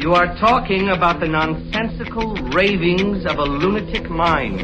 You 0.00 0.14
are 0.14 0.34
talking 0.38 0.88
about 0.88 1.20
the 1.20 1.28
nonsensical 1.28 2.32
ravings 2.54 3.26
of 3.26 3.36
a 3.36 3.42
lunatic 3.42 4.08
mind. 4.08 4.58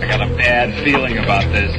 I 0.00 0.06
got 0.08 0.22
a 0.22 0.34
bad 0.34 0.82
feeling 0.82 1.18
about 1.18 1.44
this. 1.52 1.70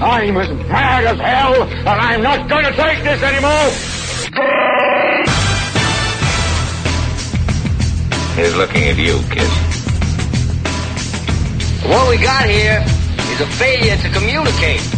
I'm 0.00 0.38
as 0.38 0.48
mad 0.70 1.04
as 1.04 1.20
hell, 1.20 1.64
and 1.64 1.86
I'm 1.86 2.22
not 2.22 2.48
going 2.48 2.64
to 2.64 2.72
take 2.72 3.04
this 3.04 3.22
anymore! 3.22 3.68
He's 8.36 8.56
looking 8.56 8.84
at 8.84 8.96
you, 8.96 9.20
kid. 9.28 9.50
What 11.90 12.08
we 12.08 12.16
got 12.24 12.48
here 12.48 12.82
is 13.34 13.40
a 13.42 13.46
failure 13.58 13.98
to 13.98 14.08
communicate. 14.18 14.89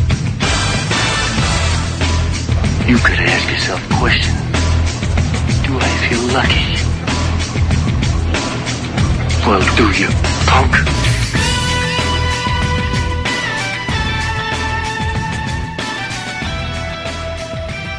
You 2.86 2.98
could 2.98 3.14
ask 3.14 3.50
yourself 3.50 3.80
a 3.90 3.94
question. 3.94 4.34
Do 5.62 5.78
I 5.78 5.88
feel 6.08 6.22
lucky? 6.34 6.66
Well, 9.46 9.62
do 9.76 9.86
you, 9.98 10.08
punk? 10.46 10.74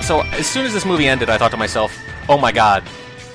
So 0.03 0.19
as 0.37 0.47
soon 0.47 0.65
as 0.65 0.73
this 0.73 0.85
movie 0.85 1.07
ended, 1.07 1.29
I 1.29 1.37
thought 1.37 1.51
to 1.51 1.57
myself, 1.57 1.97
"Oh 2.27 2.37
my 2.37 2.51
god, 2.51 2.83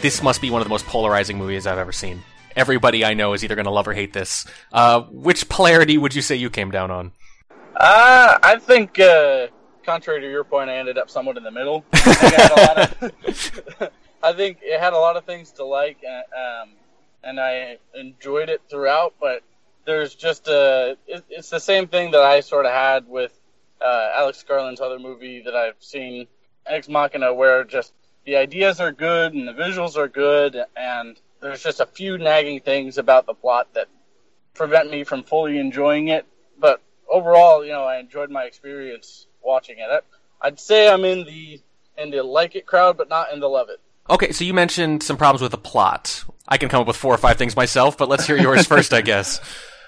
this 0.02 0.22
must 0.22 0.42
be 0.42 0.50
one 0.50 0.60
of 0.60 0.66
the 0.66 0.70
most 0.70 0.86
polarizing 0.86 1.38
movies 1.38 1.66
I've 1.66 1.78
ever 1.78 1.92
seen." 1.92 2.22
Everybody 2.56 3.06
I 3.06 3.14
know 3.14 3.32
is 3.32 3.42
either 3.42 3.54
going 3.54 3.64
to 3.64 3.70
love 3.70 3.88
or 3.88 3.94
hate 3.94 4.12
this. 4.12 4.44
Uh, 4.70 5.00
which 5.10 5.48
polarity 5.48 5.96
would 5.96 6.14
you 6.14 6.20
say 6.20 6.36
you 6.36 6.50
came 6.50 6.70
down 6.70 6.90
on? 6.90 7.12
Uh, 7.74 8.38
I 8.42 8.58
think, 8.60 8.98
uh, 9.00 9.46
contrary 9.88 10.20
to 10.20 10.30
your 10.30 10.44
point, 10.44 10.68
I 10.68 10.76
ended 10.76 10.98
up 10.98 11.08
somewhat 11.08 11.38
in 11.38 11.42
the 11.42 11.50
middle. 11.50 11.82
I 14.22 14.34
think, 14.34 14.58
it 14.60 14.78
had 14.78 14.92
a 14.92 14.98
lot 14.98 15.16
of 15.16 15.24
things 15.24 15.52
to 15.52 15.64
like, 15.64 15.96
uh, 16.06 16.62
um, 16.62 16.72
and 17.24 17.40
I 17.40 17.78
enjoyed 17.94 18.50
it 18.50 18.60
throughout. 18.68 19.14
But 19.18 19.42
there's 19.86 20.14
just 20.14 20.46
a 20.48 20.98
it's 21.06 21.48
the 21.48 21.58
same 21.58 21.88
thing 21.88 22.10
that 22.10 22.20
I 22.20 22.40
sort 22.40 22.66
of 22.66 22.72
had 22.72 23.08
with 23.08 23.32
uh, 23.80 24.10
Alex 24.14 24.44
Garland's 24.46 24.82
other 24.82 24.98
movie 24.98 25.40
that 25.46 25.56
I've 25.56 25.80
seen, 25.80 26.26
Ex 26.66 26.86
Machina, 26.90 27.32
where 27.32 27.64
just 27.64 27.94
the 28.26 28.36
ideas 28.36 28.80
are 28.80 28.92
good 28.92 29.32
and 29.32 29.48
the 29.48 29.54
visuals 29.54 29.96
are 29.96 30.08
good, 30.08 30.62
and 30.76 31.18
there's 31.40 31.62
just 31.62 31.80
a 31.80 31.86
few 31.86 32.18
nagging 32.18 32.60
things 32.60 32.98
about 32.98 33.24
the 33.24 33.32
plot 33.32 33.72
that 33.72 33.88
prevent 34.52 34.90
me 34.90 35.04
from 35.04 35.22
fully 35.22 35.58
enjoying 35.58 36.08
it. 36.08 36.26
But 36.58 36.82
overall, 37.08 37.64
you 37.64 37.72
know, 37.72 37.84
I 37.84 38.00
enjoyed 38.00 38.28
my 38.28 38.44
experience 38.44 39.27
watching 39.42 39.76
it. 39.78 40.04
I'd 40.40 40.60
say 40.60 40.88
I'm 40.88 41.04
in 41.04 41.24
the 41.24 41.60
in 41.96 42.10
the 42.10 42.22
like 42.22 42.54
it 42.54 42.66
crowd, 42.66 42.96
but 42.96 43.08
not 43.08 43.32
in 43.32 43.40
the 43.40 43.48
love 43.48 43.68
it. 43.68 43.80
Okay, 44.10 44.32
so 44.32 44.44
you 44.44 44.54
mentioned 44.54 45.02
some 45.02 45.16
problems 45.16 45.42
with 45.42 45.50
the 45.50 45.58
plot. 45.58 46.24
I 46.46 46.56
can 46.56 46.68
come 46.68 46.80
up 46.80 46.86
with 46.86 46.96
four 46.96 47.12
or 47.12 47.18
five 47.18 47.36
things 47.36 47.56
myself, 47.56 47.98
but 47.98 48.08
let's 48.08 48.26
hear 48.26 48.36
yours 48.38 48.66
first, 48.68 48.94
I 48.94 49.02
guess. 49.02 49.40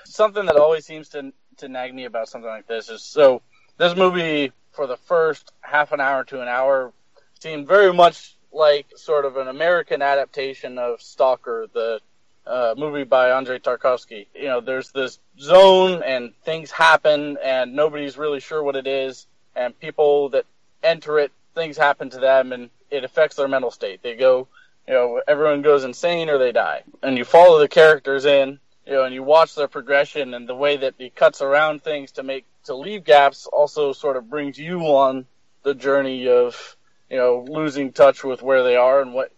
Something 0.05 0.47
that 0.47 0.56
always 0.56 0.84
seems 0.84 1.09
to 1.11 1.33
to 1.59 1.69
nag 1.69 1.95
me 1.95 2.05
about 2.05 2.28
something 2.28 2.51
like 2.51 2.67
this 2.67 2.89
is 2.89 3.03
so 3.03 3.43
this 3.77 3.97
movie 3.97 4.53
for 4.73 4.87
the 4.87 4.97
first 4.97 5.53
half 5.61 5.93
an 5.93 6.01
hour 6.01 6.25
to 6.25 6.41
an 6.41 6.48
hour 6.48 6.93
seemed 7.41 7.67
very 7.67 7.93
much 7.93 8.37
like 8.53 8.87
sort 8.97 9.25
of 9.25 9.37
an 9.37 9.48
American 9.48 10.03
adaptation 10.03 10.78
of 10.78 11.01
Stalker, 11.01 11.67
the 11.73 12.01
uh, 12.47 12.75
movie 12.77 13.05
by 13.05 13.31
Andrei 13.31 13.59
Tarkovsky. 13.59 14.27
You 14.34 14.47
know, 14.47 14.61
there's 14.61 14.91
this 14.91 15.19
zone 15.39 16.03
and 16.03 16.34
things 16.45 16.71
happen 16.71 17.39
and 17.43 17.75
nobody's 17.75 18.19
really 18.19 18.41
sure 18.41 18.62
what 18.62 18.77
it 18.77 18.87
is, 18.87 19.27
and 19.55 19.79
people 19.79 20.31
that 20.31 20.47
enter 20.83 21.19
it, 21.19 21.33
things 21.55 21.77
happen 21.77 22.11
to 22.11 22.19
them 22.19 22.53
and 22.53 22.70
it 22.91 23.05
affects 23.05 23.37
their 23.37 23.48
mental 23.48 23.70
state. 23.70 24.03
They 24.03 24.17
go, 24.17 24.48
you 24.87 24.95
know, 24.95 25.20
everyone 25.27 25.62
goes 25.62 25.84
insane 25.84 26.29
or 26.29 26.39
they 26.39 26.53
die. 26.53 26.83
And 27.03 27.16
you 27.16 27.25
follow 27.25 27.59
the 27.59 27.69
characters 27.69 28.25
in, 28.25 28.59
you 28.87 28.93
know, 28.93 29.05
and 29.05 29.15
you 29.15 29.22
watch 29.22 29.55
their 29.55 29.69
progression 29.69 30.34
and 30.34 30.49
the 30.49 30.55
way 30.55 30.77
that 30.78 30.94
he 30.99 31.10
cuts 31.10 31.43
around 31.43 31.83
things 31.83 32.12
to 32.12 32.22
make 32.22 32.44
to 32.65 32.75
leave 32.75 33.05
gaps 33.05 33.47
also 33.47 33.93
sort 33.93 34.16
of 34.16 34.28
brings 34.28 34.59
you 34.59 34.81
on 34.81 35.27
the 35.62 35.75
journey 35.75 36.28
of 36.28 36.77
you 37.09 37.16
know 37.16 37.44
losing 37.49 37.93
touch 37.93 38.25
with 38.25 38.43
where 38.43 38.62
they 38.62 38.77
are 38.77 39.00
and 39.00 39.12
what 39.15 39.33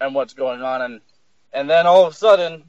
and 0.00 0.14
what's 0.14 0.34
going 0.34 0.62
on 0.62 0.82
and 0.82 1.00
and 1.52 1.68
then 1.68 1.86
all 1.86 2.06
of 2.06 2.12
a 2.12 2.16
sudden 2.16 2.64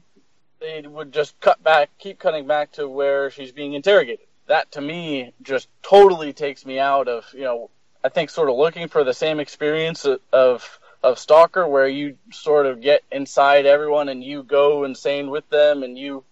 they 0.60 0.82
would 0.82 1.12
just 1.12 1.38
cut 1.40 1.62
back 1.62 1.90
keep 1.98 2.18
cutting 2.18 2.46
back 2.46 2.72
to 2.72 2.88
where 2.88 3.30
she's 3.30 3.52
being 3.52 3.74
interrogated 3.74 4.26
that 4.46 4.70
to 4.72 4.80
me 4.80 5.32
just 5.42 5.68
totally 5.82 6.32
takes 6.32 6.64
me 6.64 6.78
out 6.78 7.08
of 7.08 7.24
you 7.34 7.42
know 7.42 7.70
i 8.04 8.08
think 8.08 8.30
sort 8.30 8.48
of 8.48 8.56
looking 8.56 8.88
for 8.88 9.04
the 9.04 9.14
same 9.14 9.40
experience 9.40 10.06
of 10.32 10.78
of 11.02 11.18
stalker 11.18 11.66
where 11.68 11.86
you 11.86 12.16
sort 12.32 12.66
of 12.66 12.80
get 12.80 13.02
inside 13.12 13.64
everyone 13.64 14.08
and 14.08 14.24
you 14.24 14.42
go 14.42 14.84
insane 14.84 15.30
with 15.30 15.48
them 15.50 15.82
and 15.82 15.96
you 15.96 16.24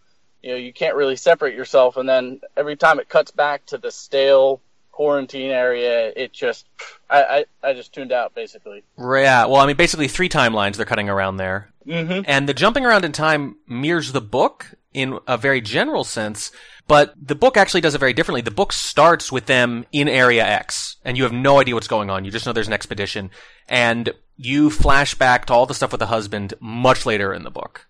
you 0.43 0.51
know 0.51 0.57
you 0.57 0.73
can't 0.73 0.95
really 0.95 1.17
separate 1.17 1.55
yourself. 1.55 1.97
And 1.97 2.09
then 2.09 2.41
every 2.57 2.77
time 2.77 2.99
it 2.99 3.09
cuts 3.09 3.31
back 3.31 3.65
to 3.67 3.79
the 3.79 3.91
stale 3.91 4.61
quarantine 4.94 5.50
area 5.50 6.12
it 6.15 6.32
just 6.32 6.66
i 7.10 7.44
i, 7.62 7.69
I 7.69 7.72
just 7.75 7.93
tuned 7.93 8.12
out 8.12 8.32
basically 8.32 8.84
Yeah, 8.97 9.47
well, 9.47 9.56
I 9.56 9.66
mean, 9.66 9.77
basically 9.77 10.06
three 10.06 10.28
timelines 10.28 10.77
they're 10.77 10.87
cutting 10.87 11.09
around 11.09 11.37
there. 11.38 11.72
mm-hmm. 11.84 12.22
And 12.27 12.49
the 12.49 12.55
jumping 12.55 12.87
around 12.87 13.05
in 13.05 13.10
time 13.12 13.56
mirrors 13.66 14.12
the 14.12 14.21
book 14.21 14.75
in 14.93 15.19
a 15.27 15.37
very 15.37 15.60
general 15.60 16.05
sense, 16.05 16.53
but 16.87 17.12
the 17.21 17.34
book 17.34 17.56
actually 17.56 17.81
does 17.81 17.97
it 17.97 17.99
very 17.99 18.12
differently. 18.12 18.41
The 18.41 18.53
book 18.53 18.72
starts 18.72 19.32
with 19.32 19.47
them 19.47 19.84
in 19.91 20.06
Area 20.09 20.47
X, 20.47 20.97
and 21.05 21.16
you 21.16 21.25
have 21.25 21.32
no 21.32 21.59
idea 21.61 21.75
what's 21.75 21.88
going 21.88 22.11
on. 22.11 22.25
You 22.25 22.31
just 22.31 22.47
know 22.47 22.53
there's 22.53 22.69
an 22.69 22.72
expedition, 22.72 23.31
and 23.69 24.15
you 24.37 24.71
flash 24.71 25.16
back 25.16 25.47
to 25.47 25.53
all 25.53 25.66
the 25.66 25.75
stuff 25.75 25.91
with 25.91 25.99
the 25.99 26.06
husband 26.06 26.55
much 26.61 27.05
later 27.05 27.34
in 27.34 27.43
the 27.43 27.50
book. 27.50 27.88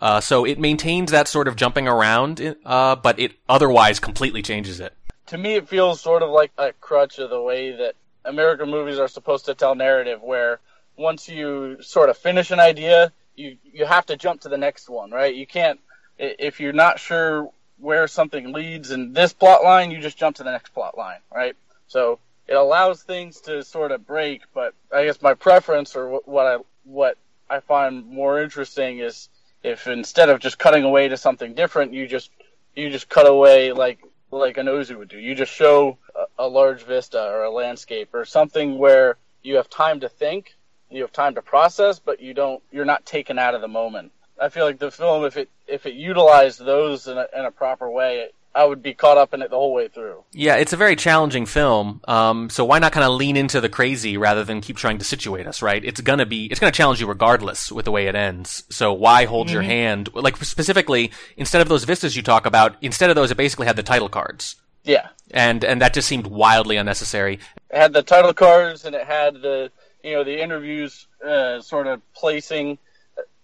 Uh, 0.00 0.20
so 0.20 0.44
it 0.44 0.58
maintains 0.58 1.10
that 1.10 1.26
sort 1.26 1.48
of 1.48 1.56
jumping 1.56 1.88
around, 1.88 2.56
uh, 2.64 2.94
but 2.96 3.18
it 3.18 3.32
otherwise 3.48 3.98
completely 3.98 4.42
changes 4.42 4.78
it. 4.78 4.94
To 5.26 5.38
me 5.38 5.54
it 5.54 5.68
feels 5.68 6.00
sort 6.00 6.22
of 6.22 6.30
like 6.30 6.52
a 6.58 6.72
crutch 6.80 7.18
of 7.18 7.30
the 7.30 7.40
way 7.40 7.72
that 7.72 7.94
american 8.24 8.70
movies 8.70 8.98
are 8.98 9.08
supposed 9.08 9.46
to 9.46 9.54
tell 9.54 9.74
narrative 9.74 10.22
where 10.22 10.60
once 10.96 11.28
you 11.28 11.76
sort 11.82 12.08
of 12.08 12.16
finish 12.16 12.50
an 12.50 12.60
idea 12.60 13.12
you 13.36 13.56
you 13.64 13.84
have 13.84 14.06
to 14.06 14.16
jump 14.16 14.42
to 14.42 14.48
the 14.48 14.58
next 14.58 14.88
one 14.88 15.10
right? 15.10 15.34
You 15.34 15.46
can't 15.46 15.80
if 16.18 16.60
you're 16.60 16.72
not 16.72 17.00
sure 17.00 17.50
where 17.78 18.06
something 18.06 18.52
leads 18.52 18.90
in 18.90 19.12
this 19.12 19.32
plot 19.32 19.64
line 19.64 19.90
you 19.90 20.00
just 20.00 20.16
jump 20.16 20.36
to 20.36 20.44
the 20.44 20.52
next 20.52 20.70
plot 20.70 20.96
line 20.96 21.20
right? 21.34 21.56
So 21.88 22.18
it 22.46 22.54
allows 22.54 23.02
things 23.02 23.40
to 23.42 23.64
sort 23.64 23.90
of 23.90 24.06
break 24.06 24.42
but 24.54 24.74
i 24.92 25.04
guess 25.04 25.22
my 25.22 25.34
preference 25.34 25.96
or 25.96 26.20
what, 26.24 26.46
i 26.46 26.58
what 26.84 27.16
i 27.48 27.60
find 27.60 28.06
more 28.06 28.40
interesting 28.40 28.98
is 28.98 29.28
if 29.62 29.86
instead 29.86 30.28
of 30.28 30.40
just 30.40 30.58
cutting 30.58 30.84
away 30.84 31.08
to 31.08 31.16
something 31.16 31.54
different 31.54 31.94
you 31.94 32.06
just 32.06 32.30
you 32.76 32.90
just 32.90 33.08
cut 33.08 33.26
away 33.26 33.72
like 33.72 33.98
like 34.38 34.58
an 34.58 34.66
Ozu 34.66 34.98
would 34.98 35.08
do. 35.08 35.18
You 35.18 35.34
just 35.34 35.52
show 35.52 35.98
a, 36.14 36.44
a 36.44 36.48
large 36.48 36.82
vista 36.82 37.22
or 37.22 37.44
a 37.44 37.50
landscape 37.50 38.14
or 38.14 38.24
something 38.24 38.78
where 38.78 39.16
you 39.42 39.56
have 39.56 39.68
time 39.68 40.00
to 40.00 40.08
think, 40.08 40.54
you 40.90 41.02
have 41.02 41.12
time 41.12 41.34
to 41.34 41.42
process, 41.42 41.98
but 41.98 42.20
you 42.20 42.34
don't 42.34 42.62
you're 42.70 42.84
not 42.84 43.04
taken 43.04 43.38
out 43.38 43.54
of 43.54 43.60
the 43.60 43.68
moment. 43.68 44.12
I 44.40 44.48
feel 44.48 44.64
like 44.64 44.78
the 44.78 44.90
film, 44.90 45.24
if 45.24 45.36
it 45.36 45.48
if 45.66 45.86
it 45.86 45.94
utilized 45.94 46.64
those 46.64 47.06
in 47.06 47.18
a, 47.18 47.26
in 47.36 47.44
a 47.44 47.50
proper 47.50 47.90
way, 47.90 48.28
I 48.54 48.64
would 48.64 48.82
be 48.82 48.94
caught 48.94 49.18
up 49.18 49.34
in 49.34 49.42
it 49.42 49.50
the 49.50 49.56
whole 49.56 49.74
way 49.74 49.88
through. 49.88 50.22
Yeah, 50.32 50.54
it's 50.56 50.72
a 50.72 50.76
very 50.76 50.94
challenging 50.94 51.44
film. 51.44 52.00
Um, 52.06 52.48
so 52.50 52.64
why 52.64 52.78
not 52.78 52.92
kind 52.92 53.04
of 53.04 53.12
lean 53.12 53.36
into 53.36 53.60
the 53.60 53.68
crazy 53.68 54.16
rather 54.16 54.44
than 54.44 54.60
keep 54.60 54.76
trying 54.76 54.98
to 54.98 55.04
situate 55.04 55.46
us, 55.46 55.60
right? 55.60 55.84
It's 55.84 56.00
gonna 56.00 56.26
be, 56.26 56.46
it's 56.46 56.60
gonna 56.60 56.70
challenge 56.70 57.00
you 57.00 57.06
regardless 57.08 57.72
with 57.72 57.84
the 57.84 57.90
way 57.90 58.06
it 58.06 58.14
ends. 58.14 58.62
So 58.70 58.92
why 58.92 59.24
hold 59.24 59.50
your 59.50 59.62
hand? 59.62 60.08
Like 60.14 60.36
specifically, 60.36 61.10
instead 61.36 61.62
of 61.62 61.68
those 61.68 61.84
vistas 61.84 62.14
you 62.16 62.22
talk 62.22 62.46
about, 62.46 62.76
instead 62.80 63.10
of 63.10 63.16
those, 63.16 63.30
it 63.32 63.36
basically 63.36 63.66
had 63.66 63.76
the 63.76 63.82
title 63.82 64.08
cards. 64.08 64.56
Yeah, 64.84 65.08
And, 65.30 65.64
and 65.64 65.80
that 65.80 65.94
just 65.94 66.06
seemed 66.06 66.26
wildly 66.26 66.76
unnecessary. 66.76 67.40
it 67.70 67.76
had 67.76 67.92
the 67.94 68.02
title 68.02 68.34
cards 68.34 68.84
and 68.84 68.94
it 68.94 69.06
had 69.06 69.34
the 69.40 69.70
you 70.02 70.12
know 70.12 70.22
the 70.22 70.42
interviews 70.42 71.06
uh, 71.26 71.62
sort 71.62 71.86
of 71.86 72.02
placing 72.12 72.76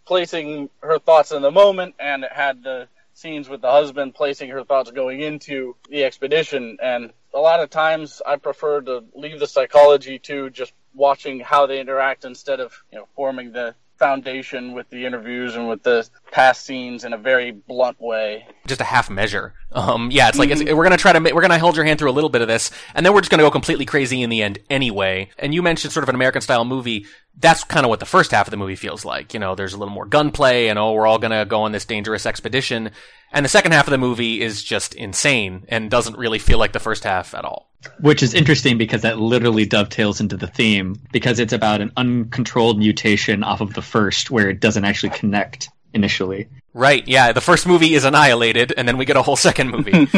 placing 0.04 0.68
her 0.82 0.98
thoughts 0.98 1.32
in 1.32 1.42
the 1.42 1.50
moment 1.50 1.94
and 1.98 2.24
it 2.24 2.32
had 2.32 2.62
the 2.62 2.88
scenes 3.20 3.49
with 3.49 3.61
the 3.61 3.70
husband 3.70 4.14
placing 4.14 4.50
her 4.50 4.64
thoughts 4.64 4.90
going 4.90 5.20
into 5.20 5.76
the 5.88 6.05
expedition 6.05 6.78
and 6.82 7.12
a 7.32 7.38
lot 7.38 7.61
of 7.61 7.70
times 7.70 8.20
I 8.26 8.37
prefer 8.37 8.81
to 8.81 9.05
leave 9.14 9.38
the 9.38 9.46
psychology 9.46 10.19
to 10.20 10.50
just 10.50 10.72
watching 10.94 11.40
how 11.40 11.67
they 11.67 11.81
interact 11.81 12.25
instead 12.25 12.61
of 12.61 12.82
you 12.90 12.99
know 12.99 13.06
forming 13.14 13.52
the 13.52 13.75
foundation 14.00 14.72
with 14.72 14.88
the 14.88 15.05
interviews 15.05 15.55
and 15.55 15.69
with 15.69 15.82
the 15.82 16.08
past 16.32 16.64
scenes 16.64 17.05
in 17.05 17.12
a 17.12 17.19
very 17.19 17.50
blunt 17.50 18.00
way. 18.00 18.46
Just 18.67 18.81
a 18.81 18.84
half 18.84 19.11
measure. 19.11 19.52
Um, 19.73 20.11
yeah, 20.11 20.31
it's 20.31 20.38
like, 20.38 20.49
it's, 20.49 20.64
we're 20.64 20.82
gonna 20.82 20.96
try 20.96 21.12
to, 21.12 21.20
ma- 21.20 21.31
we're 21.34 21.43
gonna 21.43 21.58
hold 21.58 21.76
your 21.76 21.84
hand 21.84 21.99
through 21.99 22.11
a 22.11 22.12
little 22.12 22.31
bit 22.31 22.40
of 22.40 22.49
this, 22.49 22.70
and 22.94 23.05
then 23.05 23.12
we're 23.12 23.20
just 23.20 23.31
gonna 23.31 23.43
go 23.43 23.50
completely 23.50 23.84
crazy 23.84 24.23
in 24.23 24.31
the 24.31 24.43
end 24.43 24.58
anyway. 24.70 25.28
And 25.38 25.52
you 25.52 25.62
mentioned 25.62 25.93
sort 25.93 26.02
of 26.02 26.08
an 26.08 26.14
American 26.14 26.40
style 26.40 26.64
movie. 26.64 27.05
That's 27.38 27.64
kind 27.64 27.84
of 27.84 27.90
what 27.90 28.00
the 28.00 28.06
first 28.06 28.32
half 28.32 28.46
of 28.46 28.50
the 28.50 28.56
movie 28.56 28.76
feels 28.76 29.04
like. 29.04 29.32
You 29.34 29.40
know, 29.40 29.54
there's 29.54 29.72
a 29.72 29.78
little 29.78 29.94
more 29.94 30.06
gunplay 30.06 30.68
and 30.68 30.78
oh, 30.78 30.92
we're 30.92 31.06
all 31.06 31.18
gonna 31.18 31.44
go 31.44 31.62
on 31.62 31.72
this 31.72 31.84
dangerous 31.84 32.26
expedition. 32.26 32.90
And 33.32 33.44
the 33.44 33.48
second 33.48 33.72
half 33.72 33.86
of 33.86 33.92
the 33.92 33.98
movie 33.98 34.40
is 34.40 34.62
just 34.62 34.94
insane 34.94 35.64
and 35.68 35.90
doesn't 35.90 36.18
really 36.18 36.38
feel 36.38 36.58
like 36.58 36.72
the 36.72 36.80
first 36.80 37.04
half 37.04 37.34
at 37.34 37.44
all. 37.44 37.70
Which 38.00 38.22
is 38.22 38.34
interesting 38.34 38.76
because 38.76 39.02
that 39.02 39.18
literally 39.18 39.64
dovetails 39.64 40.20
into 40.20 40.36
the 40.36 40.46
theme 40.46 41.00
because 41.12 41.38
it's 41.38 41.52
about 41.52 41.80
an 41.80 41.92
uncontrolled 41.96 42.78
mutation 42.78 43.42
off 43.42 43.60
of 43.60 43.72
the 43.72 43.82
first 43.82 44.30
where 44.30 44.50
it 44.50 44.60
doesn't 44.60 44.84
actually 44.84 45.10
connect 45.10 45.70
initially. 45.94 46.48
Right, 46.72 47.06
yeah. 47.08 47.32
The 47.32 47.40
first 47.40 47.66
movie 47.66 47.94
is 47.94 48.04
annihilated, 48.04 48.72
and 48.76 48.87
then 48.87 48.96
we 48.96 49.04
get 49.04 49.16
a 49.16 49.22
whole 49.22 49.37
second 49.37 49.70
movie. 49.70 50.08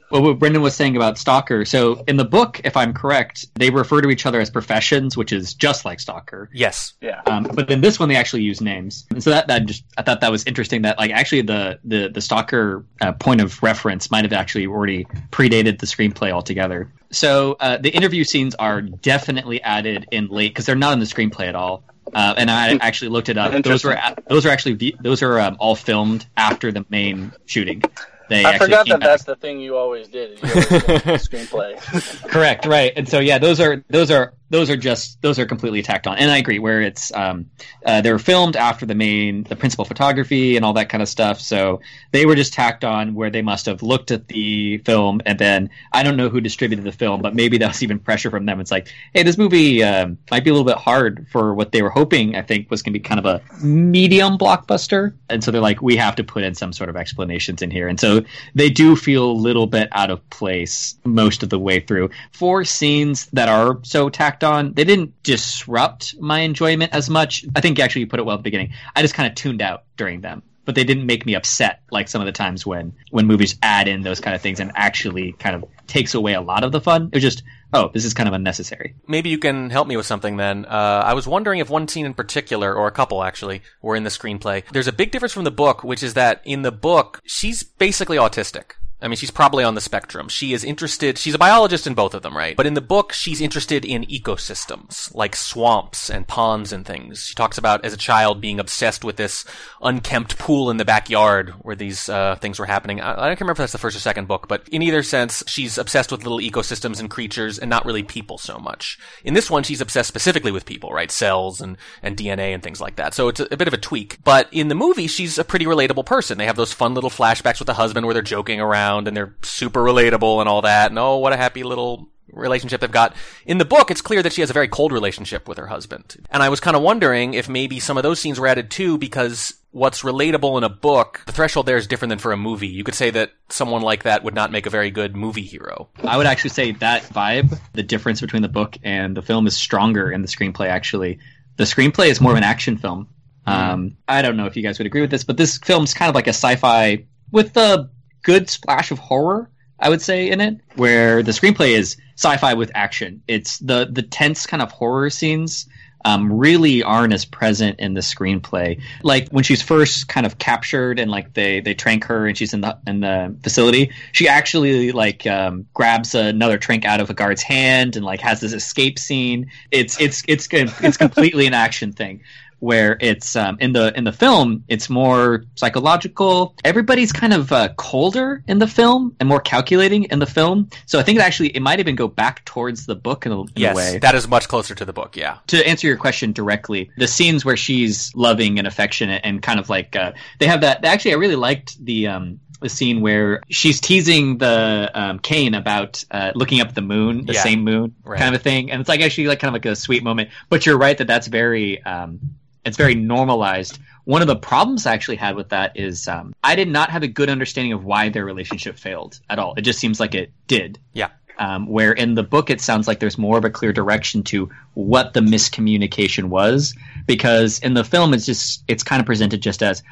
well, 0.10 0.22
what 0.22 0.38
Brendan 0.38 0.62
was 0.62 0.74
saying 0.74 0.96
about 0.96 1.18
Stalker. 1.18 1.64
So 1.64 2.04
in 2.06 2.16
the 2.16 2.24
book, 2.24 2.60
if 2.64 2.76
I'm 2.76 2.92
correct, 2.92 3.46
they 3.56 3.70
refer 3.70 4.00
to 4.00 4.08
each 4.08 4.24
other 4.24 4.40
as 4.40 4.48
professions, 4.48 5.16
which 5.16 5.32
is 5.32 5.54
just 5.54 5.84
like 5.84 5.98
Stalker. 5.98 6.50
Yes. 6.52 6.94
Yeah. 7.00 7.20
Um, 7.26 7.44
but 7.52 7.68
then 7.68 7.80
this 7.80 7.98
one, 7.98 8.08
they 8.08 8.16
actually 8.16 8.42
use 8.42 8.60
names, 8.60 9.06
and 9.10 9.22
so 9.22 9.30
that 9.30 9.48
that 9.48 9.66
just 9.66 9.84
I 9.96 10.02
thought 10.02 10.20
that 10.20 10.30
was 10.30 10.44
interesting. 10.44 10.82
That 10.82 10.98
like 10.98 11.10
actually 11.10 11.42
the 11.42 11.80
the 11.84 12.08
the 12.08 12.20
Stalker 12.20 12.84
uh, 13.00 13.12
point 13.12 13.40
of 13.40 13.60
reference 13.62 14.10
might 14.10 14.24
have 14.24 14.32
actually 14.32 14.66
already 14.66 15.04
predated 15.30 15.80
the 15.80 15.86
screenplay 15.86 16.30
altogether. 16.30 16.92
So 17.10 17.56
uh, 17.58 17.78
the 17.78 17.90
interview 17.90 18.22
scenes 18.22 18.54
are 18.54 18.82
definitely 18.82 19.62
added 19.62 20.06
in 20.10 20.28
late 20.28 20.50
because 20.50 20.66
they're 20.66 20.76
not 20.76 20.92
in 20.92 21.00
the 21.00 21.06
screenplay 21.06 21.48
at 21.48 21.54
all. 21.54 21.82
Uh, 22.14 22.34
and 22.36 22.50
I 22.50 22.74
actually 22.80 23.08
looked 23.08 23.28
it 23.28 23.38
up. 23.38 23.62
Those 23.62 23.84
were 23.84 23.98
those 24.26 24.46
are 24.46 24.50
actually 24.50 24.96
those 25.00 25.22
are 25.22 25.38
um, 25.40 25.56
all 25.58 25.74
filmed 25.74 26.26
after 26.36 26.72
the 26.72 26.84
main 26.88 27.32
shooting. 27.46 27.82
They 28.28 28.44
I 28.44 28.58
forgot 28.58 28.86
that 28.88 29.00
that's 29.00 29.24
the 29.24 29.36
thing 29.36 29.60
you 29.60 29.76
always 29.76 30.08
did. 30.08 30.38
You 30.42 30.48
always 30.48 31.28
screenplay. 31.28 32.28
Correct, 32.28 32.66
right. 32.66 32.92
And 32.96 33.08
so 33.08 33.20
yeah, 33.20 33.38
those 33.38 33.60
are 33.60 33.82
those 33.88 34.10
are 34.10 34.34
those 34.50 34.70
are 34.70 34.76
just 34.76 35.20
those 35.22 35.38
are 35.38 35.46
completely 35.46 35.82
tacked 35.82 36.06
on. 36.06 36.16
And 36.16 36.30
I 36.30 36.38
agree 36.38 36.58
where 36.58 36.80
it's 36.80 37.12
um, 37.14 37.50
uh, 37.84 38.00
they 38.00 38.12
were 38.12 38.18
filmed 38.18 38.56
after 38.56 38.86
the 38.86 38.94
main 38.94 39.44
the 39.44 39.56
principal 39.56 39.84
photography 39.84 40.56
and 40.56 40.64
all 40.64 40.72
that 40.74 40.88
kind 40.88 41.02
of 41.02 41.08
stuff. 41.08 41.40
So 41.40 41.80
they 42.12 42.26
were 42.26 42.34
just 42.34 42.52
tacked 42.52 42.84
on 42.84 43.14
where 43.14 43.30
they 43.30 43.42
must 43.42 43.66
have 43.66 43.82
looked 43.82 44.10
at 44.10 44.28
the 44.28 44.78
film 44.78 45.20
and 45.26 45.38
then 45.38 45.70
I 45.92 46.02
don't 46.02 46.16
know 46.16 46.28
who 46.28 46.40
distributed 46.40 46.84
the 46.84 46.92
film, 46.92 47.20
but 47.20 47.34
maybe 47.34 47.58
that 47.58 47.68
was 47.68 47.82
even 47.82 47.98
pressure 47.98 48.30
from 48.30 48.46
them. 48.46 48.60
It's 48.60 48.70
like, 48.70 48.92
hey, 49.12 49.22
this 49.22 49.36
movie 49.36 49.82
um, 49.82 50.18
might 50.30 50.44
be 50.44 50.50
a 50.50 50.52
little 50.52 50.66
bit 50.66 50.78
hard 50.78 51.26
for 51.30 51.54
what 51.54 51.72
they 51.72 51.82
were 51.82 51.90
hoping. 51.90 52.36
I 52.36 52.42
think 52.42 52.70
was 52.70 52.82
going 52.82 52.92
to 52.92 52.98
be 52.98 53.02
kind 53.02 53.18
of 53.18 53.26
a 53.26 53.64
medium 53.64 54.38
blockbuster, 54.38 55.12
and 55.28 55.44
so 55.44 55.50
they're 55.50 55.60
like, 55.60 55.82
we 55.82 55.96
have 55.96 56.16
to 56.16 56.24
put 56.24 56.42
in 56.42 56.54
some 56.54 56.72
sort 56.72 56.88
of 56.88 56.96
explanations 56.96 57.62
in 57.62 57.70
here, 57.70 57.88
and 57.88 58.00
so 58.00 58.17
they 58.54 58.70
do 58.70 58.96
feel 58.96 59.30
a 59.30 59.32
little 59.32 59.66
bit 59.66 59.88
out 59.92 60.10
of 60.10 60.28
place 60.30 60.96
most 61.04 61.42
of 61.42 61.50
the 61.50 61.58
way 61.58 61.80
through. 61.80 62.10
For 62.32 62.64
scenes 62.64 63.26
that 63.32 63.48
are 63.48 63.78
so 63.82 64.08
tacked 64.08 64.44
on, 64.44 64.72
they 64.74 64.84
didn't 64.84 65.22
disrupt 65.22 66.18
my 66.20 66.40
enjoyment 66.40 66.94
as 66.94 67.10
much. 67.10 67.44
I 67.54 67.60
think 67.60 67.78
actually 67.78 68.02
you 68.02 68.06
put 68.06 68.20
it 68.20 68.26
well 68.26 68.34
at 68.34 68.38
the 68.38 68.44
beginning. 68.44 68.72
I 68.94 69.02
just 69.02 69.14
kind 69.14 69.28
of 69.28 69.34
tuned 69.34 69.62
out 69.62 69.84
during 69.96 70.20
them 70.20 70.42
but 70.68 70.74
they 70.74 70.84
didn't 70.84 71.06
make 71.06 71.24
me 71.24 71.34
upset 71.34 71.80
like 71.90 72.08
some 72.08 72.20
of 72.20 72.26
the 72.26 72.32
times 72.32 72.66
when 72.66 72.92
when 73.10 73.26
movies 73.26 73.56
add 73.62 73.88
in 73.88 74.02
those 74.02 74.20
kind 74.20 74.36
of 74.36 74.42
things 74.42 74.60
and 74.60 74.70
actually 74.74 75.32
kind 75.32 75.56
of 75.56 75.64
takes 75.86 76.12
away 76.12 76.34
a 76.34 76.42
lot 76.42 76.62
of 76.62 76.72
the 76.72 76.80
fun. 76.80 77.08
It 77.10 77.14
was 77.14 77.22
just 77.22 77.42
oh, 77.72 77.90
this 77.94 78.04
is 78.04 78.12
kind 78.12 78.28
of 78.28 78.34
unnecessary. 78.34 78.94
Maybe 79.06 79.30
you 79.30 79.38
can 79.38 79.70
help 79.70 79.88
me 79.88 79.96
with 79.96 80.04
something 80.04 80.36
then. 80.36 80.66
Uh, 80.66 81.02
I 81.06 81.14
was 81.14 81.26
wondering 81.26 81.60
if 81.60 81.70
one 81.70 81.88
scene 81.88 82.04
in 82.04 82.12
particular, 82.12 82.74
or 82.74 82.86
a 82.86 82.90
couple 82.90 83.24
actually, 83.24 83.62
were 83.80 83.96
in 83.96 84.04
the 84.04 84.10
screenplay. 84.10 84.62
There's 84.70 84.86
a 84.86 84.92
big 84.92 85.10
difference 85.10 85.32
from 85.32 85.44
the 85.44 85.50
book, 85.50 85.84
which 85.84 86.02
is 86.02 86.12
that 86.12 86.42
in 86.44 86.60
the 86.60 86.72
book, 86.72 87.22
she's 87.24 87.62
basically 87.62 88.18
autistic. 88.18 88.72
I 89.00 89.06
mean, 89.06 89.16
she's 89.16 89.30
probably 89.30 89.62
on 89.62 89.76
the 89.76 89.80
spectrum. 89.80 90.28
She 90.28 90.52
is 90.52 90.64
interested, 90.64 91.18
she's 91.18 91.34
a 91.34 91.38
biologist 91.38 91.86
in 91.86 91.94
both 91.94 92.14
of 92.14 92.22
them, 92.22 92.36
right? 92.36 92.56
But 92.56 92.66
in 92.66 92.74
the 92.74 92.80
book, 92.80 93.12
she's 93.12 93.40
interested 93.40 93.84
in 93.84 94.04
ecosystems, 94.06 95.14
like 95.14 95.36
swamps 95.36 96.10
and 96.10 96.26
ponds 96.26 96.72
and 96.72 96.84
things. 96.84 97.20
She 97.20 97.34
talks 97.34 97.58
about, 97.58 97.84
as 97.84 97.92
a 97.92 97.96
child, 97.96 98.40
being 98.40 98.58
obsessed 98.58 99.04
with 99.04 99.14
this 99.14 99.44
unkempt 99.80 100.36
pool 100.38 100.68
in 100.68 100.78
the 100.78 100.84
backyard 100.84 101.50
where 101.62 101.76
these 101.76 102.08
uh, 102.08 102.36
things 102.36 102.58
were 102.58 102.66
happening. 102.66 103.00
I, 103.00 103.12
I 103.12 103.28
can't 103.28 103.42
remember 103.42 103.52
if 103.52 103.58
that's 103.58 103.72
the 103.72 103.78
first 103.78 103.96
or 103.96 104.00
second 104.00 104.26
book, 104.26 104.48
but 104.48 104.68
in 104.68 104.82
either 104.82 105.04
sense, 105.04 105.44
she's 105.46 105.78
obsessed 105.78 106.10
with 106.10 106.24
little 106.24 106.40
ecosystems 106.40 106.98
and 106.98 107.08
creatures 107.08 107.60
and 107.60 107.70
not 107.70 107.84
really 107.84 108.02
people 108.02 108.36
so 108.36 108.58
much. 108.58 108.98
In 109.22 109.34
this 109.34 109.48
one, 109.48 109.62
she's 109.62 109.80
obsessed 109.80 110.08
specifically 110.08 110.50
with 110.50 110.66
people, 110.66 110.90
right? 110.90 111.10
Cells 111.10 111.60
and, 111.60 111.76
and 112.02 112.16
DNA 112.16 112.52
and 112.52 112.64
things 112.64 112.80
like 112.80 112.96
that. 112.96 113.14
So 113.14 113.28
it's 113.28 113.38
a, 113.38 113.46
a 113.52 113.56
bit 113.56 113.68
of 113.68 113.74
a 113.74 113.78
tweak. 113.78 114.18
But 114.24 114.48
in 114.50 114.66
the 114.66 114.74
movie, 114.74 115.06
she's 115.06 115.38
a 115.38 115.44
pretty 115.44 115.66
relatable 115.66 116.04
person. 116.04 116.36
They 116.36 116.46
have 116.46 116.56
those 116.56 116.72
fun 116.72 116.94
little 116.94 117.10
flashbacks 117.10 117.60
with 117.60 117.66
the 117.66 117.74
husband 117.74 118.04
where 118.04 118.14
they're 118.14 118.22
joking 118.22 118.60
around 118.60 118.87
around 118.88 119.08
and 119.08 119.16
they're 119.16 119.34
super 119.42 119.80
relatable 119.82 120.40
and 120.40 120.48
all 120.48 120.62
that. 120.62 120.90
And 120.90 120.98
oh, 120.98 121.18
what 121.18 121.32
a 121.32 121.36
happy 121.36 121.62
little 121.62 122.08
relationship 122.32 122.80
they've 122.80 122.90
got. 122.90 123.14
In 123.46 123.58
the 123.58 123.64
book, 123.64 123.90
it's 123.90 124.00
clear 124.00 124.22
that 124.22 124.32
she 124.32 124.42
has 124.42 124.50
a 124.50 124.52
very 124.54 124.68
cold 124.68 124.92
relationship 124.92 125.48
with 125.48 125.58
her 125.58 125.66
husband. 125.66 126.16
And 126.30 126.42
I 126.42 126.48
was 126.48 126.60
kind 126.60 126.76
of 126.76 126.82
wondering 126.82 127.34
if 127.34 127.48
maybe 127.48 127.80
some 127.80 127.96
of 127.96 128.02
those 128.02 128.20
scenes 128.20 128.38
were 128.38 128.46
added 128.46 128.70
too 128.70 128.98
because 128.98 129.54
what's 129.70 130.02
relatable 130.02 130.58
in 130.58 130.64
a 130.64 130.68
book, 130.68 131.22
the 131.26 131.32
threshold 131.32 131.66
there 131.66 131.76
is 131.76 131.86
different 131.86 132.10
than 132.10 132.18
for 132.18 132.32
a 132.32 132.36
movie. 132.36 132.68
You 132.68 132.84
could 132.84 132.94
say 132.94 133.10
that 133.10 133.32
someone 133.48 133.82
like 133.82 134.02
that 134.02 134.24
would 134.24 134.34
not 134.34 134.52
make 134.52 134.66
a 134.66 134.70
very 134.70 134.90
good 134.90 135.16
movie 135.16 135.42
hero. 135.42 135.88
I 136.02 136.16
would 136.16 136.26
actually 136.26 136.50
say 136.50 136.72
that 136.72 137.02
vibe, 137.04 137.58
the 137.72 137.82
difference 137.82 138.20
between 138.20 138.42
the 138.42 138.48
book 138.48 138.76
and 138.82 139.16
the 139.16 139.22
film 139.22 139.46
is 139.46 139.56
stronger 139.56 140.10
in 140.10 140.22
the 140.22 140.28
screenplay 140.28 140.68
actually. 140.68 141.18
The 141.56 141.64
screenplay 141.64 142.08
is 142.08 142.20
more 142.20 142.32
of 142.32 142.38
an 142.38 142.44
action 142.44 142.76
film. 142.76 143.08
Hmm. 143.46 143.52
Um, 143.52 143.96
I 144.06 144.22
don't 144.22 144.36
know 144.36 144.46
if 144.46 144.56
you 144.56 144.62
guys 144.62 144.78
would 144.78 144.86
agree 144.86 145.00
with 145.00 145.10
this, 145.10 145.24
but 145.24 145.36
this 145.36 145.58
film's 145.58 145.94
kind 145.94 146.08
of 146.08 146.14
like 146.14 146.26
a 146.26 146.30
sci-fi 146.30 147.04
with 147.30 147.54
the 147.54 147.90
good 148.28 148.50
splash 148.50 148.90
of 148.90 148.98
horror, 148.98 149.48
I 149.80 149.88
would 149.88 150.02
say, 150.02 150.30
in 150.30 150.42
it, 150.42 150.60
where 150.76 151.22
the 151.22 151.32
screenplay 151.32 151.70
is 151.70 151.96
sci-fi 152.16 152.52
with 152.52 152.70
action. 152.74 153.22
It's 153.26 153.58
the 153.58 153.88
the 153.90 154.02
tense 154.02 154.46
kind 154.46 154.62
of 154.62 154.70
horror 154.70 155.08
scenes 155.08 155.66
um, 156.04 156.30
really 156.30 156.82
aren't 156.82 157.14
as 157.14 157.24
present 157.24 157.80
in 157.80 157.94
the 157.94 158.02
screenplay. 158.02 158.82
Like 159.02 159.30
when 159.30 159.44
she's 159.44 159.62
first 159.62 160.08
kind 160.08 160.26
of 160.26 160.36
captured 160.36 160.98
and 160.98 161.10
like 161.10 161.32
they 161.32 161.60
they 161.60 161.72
trank 161.72 162.04
her 162.04 162.26
and 162.26 162.36
she's 162.36 162.52
in 162.52 162.60
the 162.60 162.76
in 162.86 163.00
the 163.00 163.34
facility, 163.42 163.92
she 164.12 164.28
actually 164.28 164.92
like 164.92 165.26
um, 165.26 165.66
grabs 165.72 166.14
another 166.14 166.58
trank 166.58 166.84
out 166.84 167.00
of 167.00 167.08
a 167.08 167.14
guard's 167.14 167.42
hand 167.42 167.96
and 167.96 168.04
like 168.04 168.20
has 168.20 168.40
this 168.40 168.52
escape 168.52 168.98
scene. 168.98 169.50
It's 169.70 169.98
it's 169.98 170.22
it's 170.28 170.46
it's 170.52 170.96
completely 171.06 171.46
an 171.46 171.54
action 171.54 171.94
thing 171.94 172.20
where 172.60 172.96
it's 173.00 173.36
um, 173.36 173.56
in 173.60 173.72
the 173.72 173.96
in 173.96 174.04
the 174.04 174.12
film 174.12 174.64
it's 174.68 174.90
more 174.90 175.44
psychological. 175.54 176.54
Everybody's 176.64 177.12
kind 177.12 177.32
of 177.32 177.52
uh, 177.52 177.68
colder 177.76 178.42
in 178.46 178.58
the 178.58 178.66
film 178.66 179.14
and 179.20 179.28
more 179.28 179.40
calculating 179.40 180.04
in 180.04 180.18
the 180.18 180.26
film. 180.26 180.68
So 180.86 180.98
I 180.98 181.02
think 181.02 181.20
actually 181.20 181.48
it 181.48 181.60
might 181.60 181.80
even 181.80 181.96
go 181.96 182.08
back 182.08 182.44
towards 182.44 182.86
the 182.86 182.96
book 182.96 183.26
in 183.26 183.32
a, 183.32 183.40
in 183.40 183.48
yes, 183.56 183.74
a 183.74 183.76
way. 183.76 183.98
that 183.98 184.14
is 184.14 184.28
much 184.28 184.48
closer 184.48 184.74
to 184.74 184.84
the 184.84 184.92
book. 184.92 185.16
Yeah. 185.16 185.38
To 185.48 185.66
answer 185.66 185.86
your 185.86 185.96
question 185.96 186.32
directly, 186.32 186.90
the 186.96 187.08
scenes 187.08 187.44
where 187.44 187.56
she's 187.56 188.14
loving 188.14 188.58
and 188.58 188.66
affectionate 188.66 189.22
and 189.24 189.42
kind 189.42 189.60
of 189.60 189.68
like 189.68 189.96
uh, 189.96 190.12
they 190.38 190.46
have 190.46 190.62
that. 190.62 190.84
Actually, 190.84 191.12
I 191.12 191.16
really 191.16 191.36
liked 191.36 191.82
the 191.84 192.08
um, 192.08 192.40
the 192.60 192.68
scene 192.68 193.00
where 193.00 193.42
she's 193.48 193.80
teasing 193.80 194.38
the 194.38 194.90
um, 194.94 195.18
Kane 195.18 195.54
about 195.54 196.04
uh, 196.10 196.32
looking 196.34 196.60
up 196.60 196.74
the 196.74 196.82
moon, 196.82 197.26
the 197.26 197.34
yeah. 197.34 197.42
same 197.42 197.62
moon, 197.62 197.94
right. 198.02 198.18
kind 198.18 198.34
of 198.34 198.40
a 198.40 198.42
thing, 198.42 198.70
and 198.70 198.80
it's 198.80 198.88
like 198.88 199.00
actually 199.00 199.28
like 199.28 199.38
kind 199.38 199.48
of 199.48 199.54
like 199.54 199.66
a 199.66 199.76
sweet 199.76 200.02
moment. 200.02 200.30
But 200.48 200.66
you're 200.66 200.78
right 200.78 200.96
that 200.98 201.06
that's 201.06 201.28
very 201.28 201.82
um, 201.84 202.20
it's 202.68 202.76
very 202.76 202.94
normalized. 202.94 203.78
One 204.04 204.22
of 204.22 204.28
the 204.28 204.36
problems 204.36 204.86
I 204.86 204.94
actually 204.94 205.16
had 205.16 205.36
with 205.36 205.48
that 205.50 205.76
is 205.76 206.08
um, 206.08 206.34
I 206.42 206.54
did 206.54 206.68
not 206.68 206.90
have 206.90 207.02
a 207.02 207.08
good 207.08 207.28
understanding 207.28 207.72
of 207.72 207.84
why 207.84 208.08
their 208.08 208.24
relationship 208.24 208.78
failed 208.78 209.20
at 209.28 209.38
all. 209.38 209.54
It 209.56 209.62
just 209.62 209.78
seems 209.78 210.00
like 210.00 210.14
it 210.14 210.32
did. 210.46 210.78
Yeah. 210.92 211.10
Um, 211.38 211.68
where 211.68 211.92
in 211.92 212.14
the 212.14 212.24
book 212.24 212.50
it 212.50 212.60
sounds 212.60 212.88
like 212.88 212.98
there's 212.98 213.16
more 213.16 213.38
of 213.38 213.44
a 213.44 213.50
clear 213.50 213.72
direction 213.72 214.24
to 214.24 214.50
what 214.74 215.14
the 215.14 215.20
miscommunication 215.20 216.24
was, 216.30 216.74
because 217.06 217.60
in 217.60 217.74
the 217.74 217.84
film 217.84 218.12
it's 218.12 218.26
just 218.26 218.64
it's 218.66 218.82
kind 218.82 218.98
of 218.98 219.06
presented 219.06 219.40
just 219.40 219.62
as 219.62 219.82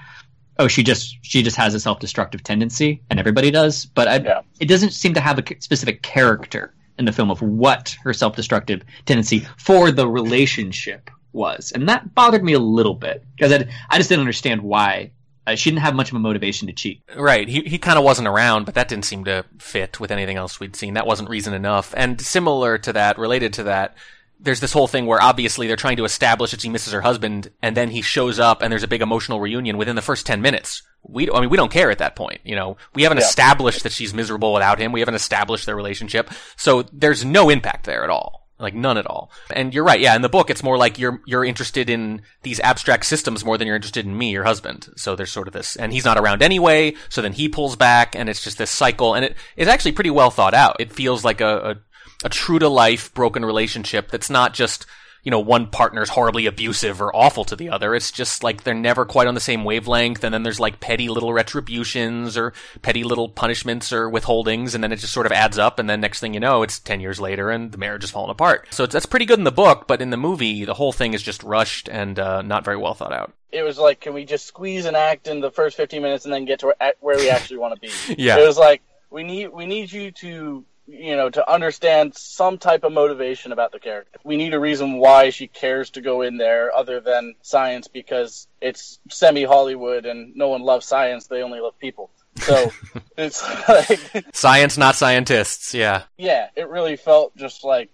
oh 0.59 0.67
she 0.67 0.83
just 0.83 1.19
she 1.23 1.43
just 1.43 1.57
has 1.57 1.73
a 1.75 1.79
self-destructive 1.79 2.43
tendency 2.43 3.01
and 3.11 3.21
everybody 3.21 3.53
does, 3.53 3.87
but 3.87 4.09
I, 4.09 4.17
yeah. 4.17 4.41
it 4.59 4.67
doesn't 4.67 4.91
seem 4.91 5.15
to 5.15 5.21
have 5.21 5.39
a 5.39 5.45
specific 5.61 6.03
character 6.03 6.75
in 6.99 7.05
the 7.05 7.13
film 7.13 7.31
of 7.31 7.41
what 7.43 7.97
her 8.03 8.13
self-destructive 8.13 8.83
tendency 9.05 9.47
for 9.57 9.93
the 9.93 10.09
relationship 10.09 11.11
was, 11.37 11.71
and 11.73 11.89
that 11.89 12.15
bothered 12.15 12.43
me 12.43 12.55
a 12.55 12.59
little 12.59 12.95
bit 12.95 13.25
because 13.37 13.53
I, 13.53 13.69
I 13.89 13.99
just 13.99 14.09
didn't 14.09 14.23
understand 14.23 14.63
why 14.63 15.13
uh, 15.47 15.55
she 15.55 15.71
didn't 15.71 15.83
have 15.83 15.95
much 15.95 16.11
of 16.11 16.17
a 16.17 16.19
motivation 16.19 16.67
to 16.67 16.73
cheat. 16.73 17.03
Right. 17.15 17.49
He 17.49 17.61
he 17.61 17.79
kind 17.79 17.99
of 17.99 18.05
wasn't 18.05 18.27
around, 18.27 18.67
but 18.67 18.75
that 18.75 18.89
didn't 18.89 19.05
seem 19.05 19.25
to 19.25 19.45
fit 19.59 20.01
with 20.01 20.11
anything 20.11 20.37
else 20.37 20.59
we'd 20.59 20.75
seen. 20.75 20.95
That 20.95 21.07
wasn't 21.07 21.31
reason 21.31 21.55
enough. 21.55 21.95
And 21.97 22.21
similar 22.21 22.79
to 22.79 22.93
that, 22.95 23.19
related 23.19 23.53
to 23.55 23.63
that, 23.65 23.95
there's 24.41 24.61
this 24.61 24.73
whole 24.73 24.89
thing 24.89 25.07
where 25.07 25.23
obviously 25.23 25.67
they're 25.67 25.77
trying 25.77 25.97
to 25.99 26.05
establish 26.05 26.51
that 26.51 26.61
she 26.61 26.69
misses 26.69 26.93
her 26.93 27.01
husband, 27.01 27.51
and 27.63 27.77
then 27.77 27.91
he 27.91 28.03
shows 28.03 28.39
up, 28.39 28.61
and 28.61 28.73
there's 28.73 28.83
a 28.83 28.89
big 28.89 29.03
emotional 29.03 29.41
reunion 29.41 29.79
within 29.79 29.97
the 29.97 30.03
first 30.03 30.27
ten 30.27 30.43
minutes. 30.43 30.83
We, 31.09 31.31
I 31.31 31.41
mean, 31.41 31.51
we 31.51 31.57
don't 31.57 31.71
care 31.71 31.93
at 31.93 31.99
that 31.99 32.17
point. 32.17 32.41
You 32.45 32.57
know, 32.57 32.77
we 32.95 33.05
haven't 33.05 33.19
yeah. 33.19 33.25
established 33.25 33.85
that 33.85 33.93
she's 33.93 34.13
miserable 34.13 34.53
without 34.53 34.81
him. 34.81 34.91
We 34.91 35.01
haven't 35.01 35.15
established 35.15 35.67
their 35.67 35.77
relationship, 35.77 36.31
so 36.57 36.83
there's 36.93 37.25
no 37.25 37.49
impact 37.49 37.87
there 37.87 38.03
at 38.03 38.11
all. 38.11 38.46
Like 38.59 38.75
none 38.75 38.97
at 38.97 39.07
all. 39.07 39.31
And 39.51 39.75
you're 39.75 39.85
right. 39.85 40.01
Yeah. 40.01 40.17
In 40.17 40.23
the 40.23 40.29
book, 40.29 40.49
it's 40.49 40.63
more 40.63 40.79
like 40.79 40.99
you're, 40.99 41.21
you're 41.27 41.45
interested 41.45 41.91
in 41.91 42.23
these 42.43 42.59
abstract 42.61 43.05
systems 43.05 43.45
more 43.45 43.59
than 43.59 43.67
you're 43.67 43.77
interested 43.77 44.07
in 44.07 44.17
me, 44.17 44.31
your 44.31 44.45
husband. 44.45 44.89
So 44.97 45.15
there's 45.15 45.33
sort 45.33 45.47
of 45.47 45.53
this, 45.53 45.77
and 45.77 45.93
he's 45.93 46.07
not 46.07 46.17
around 46.17 46.43
anyway. 46.43 46.95
So 47.11 47.21
then 47.21 47.35
he 47.35 47.49
pulls 47.49 47.77
back 47.77 48.17
and 48.17 48.29
it's 48.29 48.43
just 48.43 48.57
this 48.57 48.71
cycle. 48.71 49.15
And 49.15 49.27
it, 49.27 49.37
it's 49.57 49.71
actually 49.71 49.93
pretty 49.93 50.11
well 50.11 50.31
thought 50.31 50.55
out. 50.55 50.77
It 50.81 50.93
feels 50.93 51.23
like 51.23 51.43
a, 51.43 51.77
a, 52.23 52.27
a 52.27 52.29
true 52.31 52.59
to 52.59 52.69
life 52.69 53.13
broken 53.13 53.45
relationship 53.45 54.11
that's 54.11 54.31
not 54.31 54.55
just, 54.55 54.87
you 55.27 55.31
know, 55.33 55.41
one 55.41 55.67
partner's 55.67 56.09
horribly 56.09 56.47
abusive 56.47 57.03
or 57.03 57.15
awful 57.15 57.45
to 57.45 57.57
the 57.57 57.69
other. 57.69 57.97
It's 57.97 58.13
just 58.13 58.45
like 58.45 58.63
they're 58.63 58.75
never 58.75 59.05
quite 59.05 59.27
on 59.27 59.35
the 59.35 59.41
same 59.41 59.65
wavelength. 59.65 60.23
And 60.23 60.33
then 60.33 60.45
there's 60.45 60.61
like 60.61 60.79
petty 60.79 61.09
little 61.09 61.33
retributions 61.33 62.37
or 62.37 62.53
petty 62.81 63.03
little 63.03 63.29
punishments 63.29 63.93
or 63.93 64.09
withholdings. 64.09 64.73
And 64.73 64.85
then 64.85 64.93
it 64.93 65.01
just 65.01 65.13
sort 65.13 65.27
of 65.27 65.33
adds 65.33 65.59
up. 65.59 65.81
And 65.81 65.91
then 65.91 66.01
next 66.01 66.21
thing 66.21 66.33
you 66.33 66.39
know, 66.39 66.63
it's 66.63 66.79
10 66.79 67.01
years 67.01 67.19
later 67.19 67.51
and 67.51 67.73
the 67.73 67.77
marriage 67.77 68.05
has 68.05 68.11
fallen 68.13 68.31
apart. 68.31 68.69
So 68.71 68.85
it's, 68.85 68.93
that's 68.93 69.05
pretty 69.05 69.27
good 69.27 69.41
in 69.41 69.45
the 69.45 69.51
book, 69.51 69.89
but 69.89 70.01
in 70.01 70.11
the 70.11 70.17
movie, 70.17 70.65
the 70.65 70.75
whole 70.75 70.93
thing 70.93 71.13
is 71.13 71.25
just 71.25 71.43
rushed 71.43 71.89
and 71.89 72.21
uh, 72.21 72.43
not 72.43 72.65
very 72.65 72.77
well 72.77 72.95
thought 72.95 73.13
out. 73.13 73.33
It 73.51 73.65
was 73.65 73.79
like, 73.79 73.99
can 73.99 74.15
we 74.15 74.25
just 74.25 74.47
squeeze 74.47 74.85
an 74.85 74.95
act 74.95 75.27
in 75.27 75.41
the 75.41 75.51
first 75.51 75.77
15 75.77 76.03
minutes 76.03 76.25
and 76.25 76.33
then 76.33 76.45
get 76.45 76.61
to 76.61 76.67
where, 76.67 76.93
where 77.01 77.17
we 77.17 77.31
actually 77.31 77.57
want 77.57 77.75
to 77.75 77.81
be? 77.81 78.15
Yeah. 78.23 78.39
It 78.39 78.47
was 78.47 78.59
like, 78.59 78.81
we 79.11 79.25
need, 79.25 79.49
we 79.49 79.67
need 79.67 79.91
you 79.91 80.13
to 80.13 80.65
you 80.87 81.17
know, 81.17 81.29
to 81.29 81.51
understand 81.51 82.15
some 82.15 82.59
type 82.59 82.85
of 82.85 82.93
motivation 82.93 83.53
about 83.53 83.73
the 83.73 83.81
character. 83.81 84.19
We 84.25 84.37
need 84.37 84.55
a 84.55 84.61
reason 84.61 84.99
why 84.99 85.31
she 85.31 85.49
cares 85.49 85.91
to 85.91 86.01
go 86.01 86.23
in 86.23 86.37
there 86.37 86.75
other 86.75 87.01
than 87.01 87.35
science 87.43 87.89
because 87.89 88.47
it's 88.61 89.01
semi 89.11 89.45
Hollywood 89.45 90.07
and 90.07 90.37
no 90.37 90.49
one 90.49 90.63
loves 90.63 90.87
science, 90.87 91.27
they 91.27 91.43
only 91.43 91.61
love 91.61 91.79
people. 91.79 92.11
So 92.37 92.73
it's 93.17 93.43
like 93.69 94.27
science, 94.33 94.79
not 94.79 94.97
scientists. 94.97 95.75
Yeah. 95.75 96.05
Yeah, 96.17 96.49
it 96.55 96.69
really 96.69 96.97
felt 96.97 97.37
just 97.37 97.65
like 97.65 97.91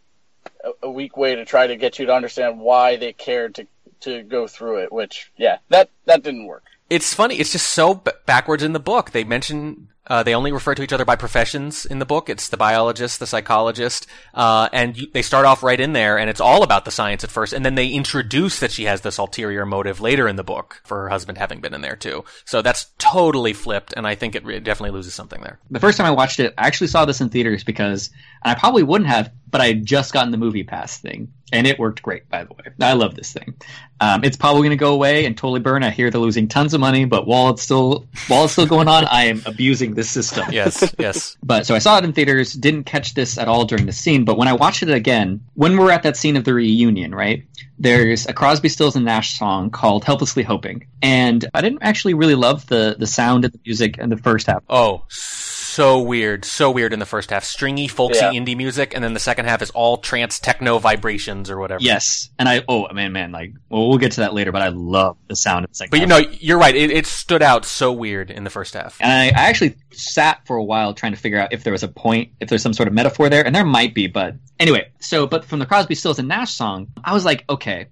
a, 0.64 0.86
a 0.86 0.90
weak 0.90 1.16
way 1.16 1.34
to 1.36 1.44
try 1.44 1.66
to 1.66 1.76
get 1.76 1.98
you 1.98 2.06
to 2.06 2.14
understand 2.14 2.60
why 2.60 2.96
they 2.96 3.12
cared 3.12 3.54
to 3.56 3.66
to 4.00 4.22
go 4.22 4.46
through 4.46 4.78
it. 4.78 4.92
Which, 4.92 5.30
yeah, 5.36 5.58
that 5.68 5.90
that 6.04 6.22
didn't 6.22 6.46
work. 6.46 6.64
It's 6.90 7.14
funny. 7.14 7.36
It's 7.36 7.52
just 7.52 7.68
so 7.68 7.94
b- 7.94 8.10
backwards 8.26 8.62
in 8.62 8.74
the 8.74 8.80
book. 8.80 9.12
They 9.12 9.24
mention 9.24 9.88
uh, 10.06 10.22
they 10.22 10.34
only 10.34 10.52
refer 10.52 10.74
to 10.74 10.82
each 10.82 10.92
other 10.92 11.04
by 11.04 11.16
professions 11.16 11.84
in 11.84 11.98
the 11.98 12.06
book. 12.06 12.28
It's 12.28 12.48
the 12.48 12.56
biologist, 12.56 13.18
the 13.20 13.26
psychologist, 13.26 14.06
uh, 14.34 14.68
and 14.72 14.96
you, 14.96 15.06
they 15.12 15.22
start 15.22 15.46
off 15.46 15.62
right 15.62 15.78
in 15.78 15.92
there, 15.92 16.18
and 16.18 16.28
it's 16.28 16.40
all 16.40 16.62
about 16.62 16.84
the 16.84 16.90
science 16.90 17.22
at 17.24 17.30
first, 17.30 17.52
and 17.52 17.64
then 17.64 17.74
they 17.74 17.88
introduce 17.88 18.60
that 18.60 18.72
she 18.72 18.84
has 18.84 19.02
this 19.02 19.18
ulterior 19.18 19.64
motive 19.64 20.00
later 20.00 20.26
in 20.28 20.36
the 20.36 20.44
book 20.44 20.80
for 20.84 21.02
her 21.02 21.08
husband 21.08 21.38
having 21.38 21.60
been 21.60 21.74
in 21.74 21.80
there 21.80 21.96
too. 21.96 22.24
So 22.44 22.62
that's 22.62 22.86
totally 22.98 23.52
flipped, 23.52 23.94
and 23.96 24.06
I 24.06 24.14
think 24.14 24.34
it 24.34 24.44
re- 24.44 24.60
definitely 24.60 24.96
loses 24.96 25.14
something 25.14 25.40
there. 25.40 25.58
The 25.70 25.80
first 25.80 25.98
time 25.98 26.06
I 26.06 26.10
watched 26.10 26.40
it, 26.40 26.54
I 26.58 26.66
actually 26.66 26.88
saw 26.88 27.04
this 27.04 27.20
in 27.20 27.28
theaters 27.28 27.64
because, 27.64 28.10
I 28.42 28.54
probably 28.54 28.82
wouldn't 28.82 29.08
have, 29.08 29.32
but 29.48 29.60
I 29.60 29.68
had 29.68 29.86
just 29.86 30.12
gotten 30.12 30.32
the 30.32 30.38
movie 30.38 30.64
pass 30.64 30.98
thing, 30.98 31.32
and 31.52 31.66
it 31.66 31.78
worked 31.78 32.02
great. 32.02 32.28
By 32.28 32.44
the 32.44 32.54
way, 32.54 32.72
I 32.80 32.94
love 32.94 33.14
this 33.14 33.32
thing. 33.32 33.54
Um, 34.00 34.24
it's 34.24 34.36
probably 34.36 34.62
going 34.62 34.70
to 34.70 34.76
go 34.76 34.94
away 34.94 35.26
and 35.26 35.36
totally 35.36 35.60
burn. 35.60 35.84
I 35.84 35.90
hear 35.90 36.10
they're 36.10 36.20
losing 36.20 36.48
tons 36.48 36.74
of 36.74 36.80
money, 36.80 37.04
but 37.04 37.26
while 37.26 37.50
it's 37.50 37.62
still 37.62 38.08
while 38.26 38.44
it's 38.44 38.54
still 38.54 38.66
going 38.66 38.88
on, 38.88 39.04
I 39.04 39.24
am 39.24 39.42
abusing 39.46 39.94
this 39.94 40.10
system. 40.10 40.46
Yes, 40.52 40.94
yes. 40.98 41.36
But 41.42 41.66
so 41.66 41.74
I 41.74 41.78
saw 41.78 41.98
it 41.98 42.04
in 42.04 42.12
theaters, 42.12 42.52
didn't 42.52 42.84
catch 42.84 43.14
this 43.14 43.38
at 43.38 43.48
all 43.48 43.64
during 43.64 43.86
the 43.86 43.92
scene, 43.92 44.24
but 44.24 44.36
when 44.36 44.48
I 44.48 44.52
watched 44.52 44.82
it 44.82 44.90
again, 44.90 45.44
when 45.54 45.76
we're 45.76 45.90
at 45.90 46.02
that 46.02 46.16
scene 46.16 46.36
of 46.36 46.44
the 46.44 46.52
reunion, 46.52 47.14
right? 47.14 47.44
There's 47.78 48.26
a 48.26 48.32
Crosby, 48.32 48.68
Stills 48.68 48.96
and 48.96 49.04
Nash 49.04 49.38
song 49.38 49.70
called 49.70 50.04
"Helplessly 50.04 50.42
Hoping," 50.42 50.86
and 51.00 51.48
I 51.54 51.60
didn't 51.60 51.82
actually 51.82 52.14
really 52.14 52.34
love 52.34 52.66
the 52.66 52.96
the 52.98 53.06
sound 53.06 53.44
of 53.44 53.52
the 53.52 53.60
music 53.64 53.98
in 53.98 54.08
the 54.08 54.16
first 54.16 54.46
half. 54.46 54.62
Oh, 54.68 55.04
so 55.08 55.51
weird, 56.00 56.44
so 56.44 56.70
weird 56.70 56.92
in 56.92 56.98
the 56.98 57.06
first 57.06 57.30
half. 57.30 57.44
Stringy, 57.44 57.88
folksy 57.88 58.20
Yeah. 58.20 58.30
indie 58.32 58.56
music, 58.56 58.92
and 58.94 59.02
then 59.02 59.14
the 59.14 59.20
second 59.20 59.46
half 59.46 59.62
is 59.62 59.70
all 59.70 59.98
trance 59.98 60.38
techno 60.38 60.78
vibrations 60.78 61.50
or 61.50 61.58
whatever. 61.58 61.82
Yes, 61.82 62.30
and 62.38 62.48
I 62.48 62.62
oh 62.68 62.92
man, 62.92 63.12
man, 63.12 63.32
like 63.32 63.52
well, 63.68 63.88
we'll 63.88 63.98
get 63.98 64.12
to 64.12 64.20
that 64.20 64.34
later, 64.34 64.52
but 64.52 64.62
I 64.62 64.68
love 64.68 65.16
the 65.28 65.36
sound 65.36 65.64
of 65.64 65.70
the 65.70 65.74
second. 65.76 65.90
But 65.90 66.00
you 66.00 66.06
know, 66.06 66.18
you're 66.18 66.58
right. 66.58 66.74
It, 66.74 66.90
it 66.90 67.06
stood 67.06 67.42
out 67.42 67.64
so 67.64 67.92
weird 67.92 68.30
in 68.30 68.44
the 68.44 68.50
first 68.50 68.74
half. 68.74 68.96
And 69.00 69.10
I, 69.10 69.26
I 69.26 69.48
actually 69.48 69.76
sat 69.92 70.46
for 70.46 70.56
a 70.56 70.64
while 70.64 70.94
trying 70.94 71.12
to 71.12 71.18
figure 71.18 71.38
out 71.38 71.52
if 71.52 71.64
there 71.64 71.72
was 71.72 71.82
a 71.82 71.88
point, 71.88 72.30
if 72.40 72.48
there's 72.48 72.62
some 72.62 72.72
sort 72.74 72.88
of 72.88 72.94
metaphor 72.94 73.28
there, 73.28 73.44
and 73.44 73.54
there 73.54 73.64
might 73.64 73.94
be, 73.94 74.06
but 74.06 74.34
anyway. 74.60 74.88
So, 75.00 75.26
but 75.26 75.44
from 75.44 75.58
the 75.58 75.66
Crosby, 75.66 75.94
Stills, 75.94 76.18
and 76.18 76.28
Nash 76.28 76.52
song, 76.54 76.88
I 77.04 77.12
was 77.14 77.24
like, 77.24 77.44
okay, 77.48 77.86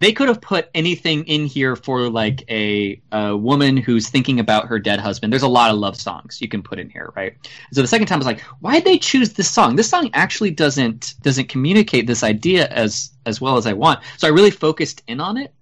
they 0.00 0.12
could 0.12 0.28
have 0.28 0.40
put 0.40 0.70
anything 0.74 1.24
in 1.24 1.46
here 1.46 1.76
for 1.76 2.08
like 2.08 2.42
a, 2.50 3.00
a 3.12 3.36
woman 3.36 3.76
who's 3.76 4.08
thinking 4.08 4.40
about 4.40 4.66
her 4.66 4.78
dead 4.78 4.98
husband. 4.98 5.32
There's 5.32 5.42
a 5.42 5.48
lot 5.48 5.70
of 5.70 5.78
love 5.78 5.96
songs 5.96 6.40
you 6.40 6.48
can 6.48 6.62
put 6.62 6.78
in 6.78 6.88
here, 6.88 7.12
right? 7.14 7.36
So 7.72 7.82
the 7.82 7.88
second 7.88 8.06
time 8.06 8.16
I 8.16 8.20
was 8.20 8.26
like, 8.26 8.40
why 8.60 8.74
did 8.74 8.84
they 8.84 8.98
choose 8.98 9.34
this 9.34 9.50
song? 9.50 9.76
This 9.76 9.88
song 9.88 10.10
actually 10.14 10.50
doesn't 10.50 11.14
doesn't 11.20 11.48
communicate 11.48 12.06
this 12.06 12.22
idea 12.22 12.66
as 12.68 13.12
as 13.26 13.40
well 13.40 13.58
as 13.58 13.66
I 13.66 13.74
want. 13.74 14.00
So 14.16 14.26
I 14.26 14.30
really 14.30 14.50
focused 14.50 15.02
in 15.06 15.20
on 15.20 15.36
it, 15.36 15.52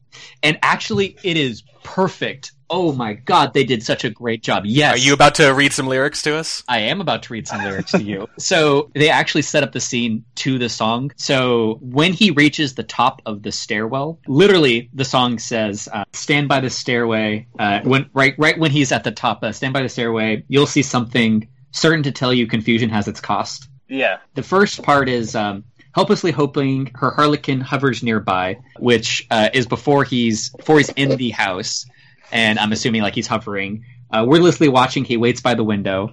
and 0.42 0.58
actually, 0.62 1.16
it 1.22 1.36
is 1.36 1.62
perfect. 1.82 2.52
Oh 2.70 2.92
my 2.92 3.14
god, 3.14 3.54
they 3.54 3.64
did 3.64 3.82
such 3.82 4.04
a 4.04 4.10
great 4.10 4.42
job. 4.42 4.64
Yes. 4.66 4.96
Are 4.96 4.98
you 4.98 5.14
about 5.14 5.34
to 5.36 5.54
read 5.54 5.72
some 5.72 5.86
lyrics 5.86 6.20
to 6.22 6.36
us? 6.36 6.62
I 6.68 6.80
am 6.80 7.00
about 7.00 7.22
to 7.22 7.32
read 7.32 7.48
some 7.48 7.64
lyrics 7.64 7.92
to 7.92 8.02
you. 8.02 8.28
So 8.38 8.90
they 8.94 9.10
actually 9.10 9.42
set 9.42 9.62
up 9.62 9.72
the 9.72 9.80
scene 9.80 10.24
to 10.36 10.58
the 10.58 10.68
song. 10.68 11.12
So 11.16 11.78
when 11.80 12.12
he 12.12 12.30
reaches 12.30 12.74
the 12.74 12.82
top 12.82 13.20
of 13.26 13.42
the 13.42 13.52
stairwell, 13.52 14.20
literally 14.26 14.90
the 14.92 15.04
song 15.04 15.38
says, 15.38 15.88
uh, 15.92 16.04
"Stand 16.12 16.48
by 16.48 16.60
the 16.60 16.70
stairway." 16.70 17.46
Uh, 17.58 17.80
when 17.84 18.10
right, 18.12 18.34
right 18.38 18.58
when 18.58 18.70
he's 18.70 18.92
at 18.92 19.04
the 19.04 19.12
top, 19.12 19.42
uh, 19.42 19.52
stand 19.52 19.72
by 19.72 19.82
the 19.82 19.88
stairway. 19.88 20.44
You'll 20.48 20.66
see 20.66 20.82
something 20.82 21.48
certain 21.70 22.02
to 22.02 22.12
tell 22.12 22.32
you 22.32 22.46
confusion 22.46 22.90
has 22.90 23.08
its 23.08 23.20
cost. 23.20 23.68
Yeah. 23.88 24.18
The 24.34 24.42
first 24.42 24.82
part 24.82 25.08
is 25.08 25.34
um, 25.34 25.64
helplessly 25.98 26.30
hoping 26.30 26.88
her 26.94 27.10
harlequin 27.10 27.60
hovers 27.60 28.04
nearby, 28.04 28.56
which 28.78 29.26
uh, 29.32 29.48
is 29.52 29.66
before 29.66 30.04
he's 30.04 30.50
before 30.50 30.78
he's 30.78 30.90
in 30.90 31.16
the 31.16 31.30
house, 31.30 31.86
and 32.30 32.56
I'm 32.56 32.70
assuming 32.70 33.02
like 33.02 33.16
he's 33.16 33.26
hovering. 33.26 33.84
Uh, 34.08 34.24
wordlessly 34.24 34.68
watching, 34.68 35.02
he 35.02 35.16
waits 35.16 35.40
by 35.40 35.54
the 35.54 35.64
window 35.64 36.12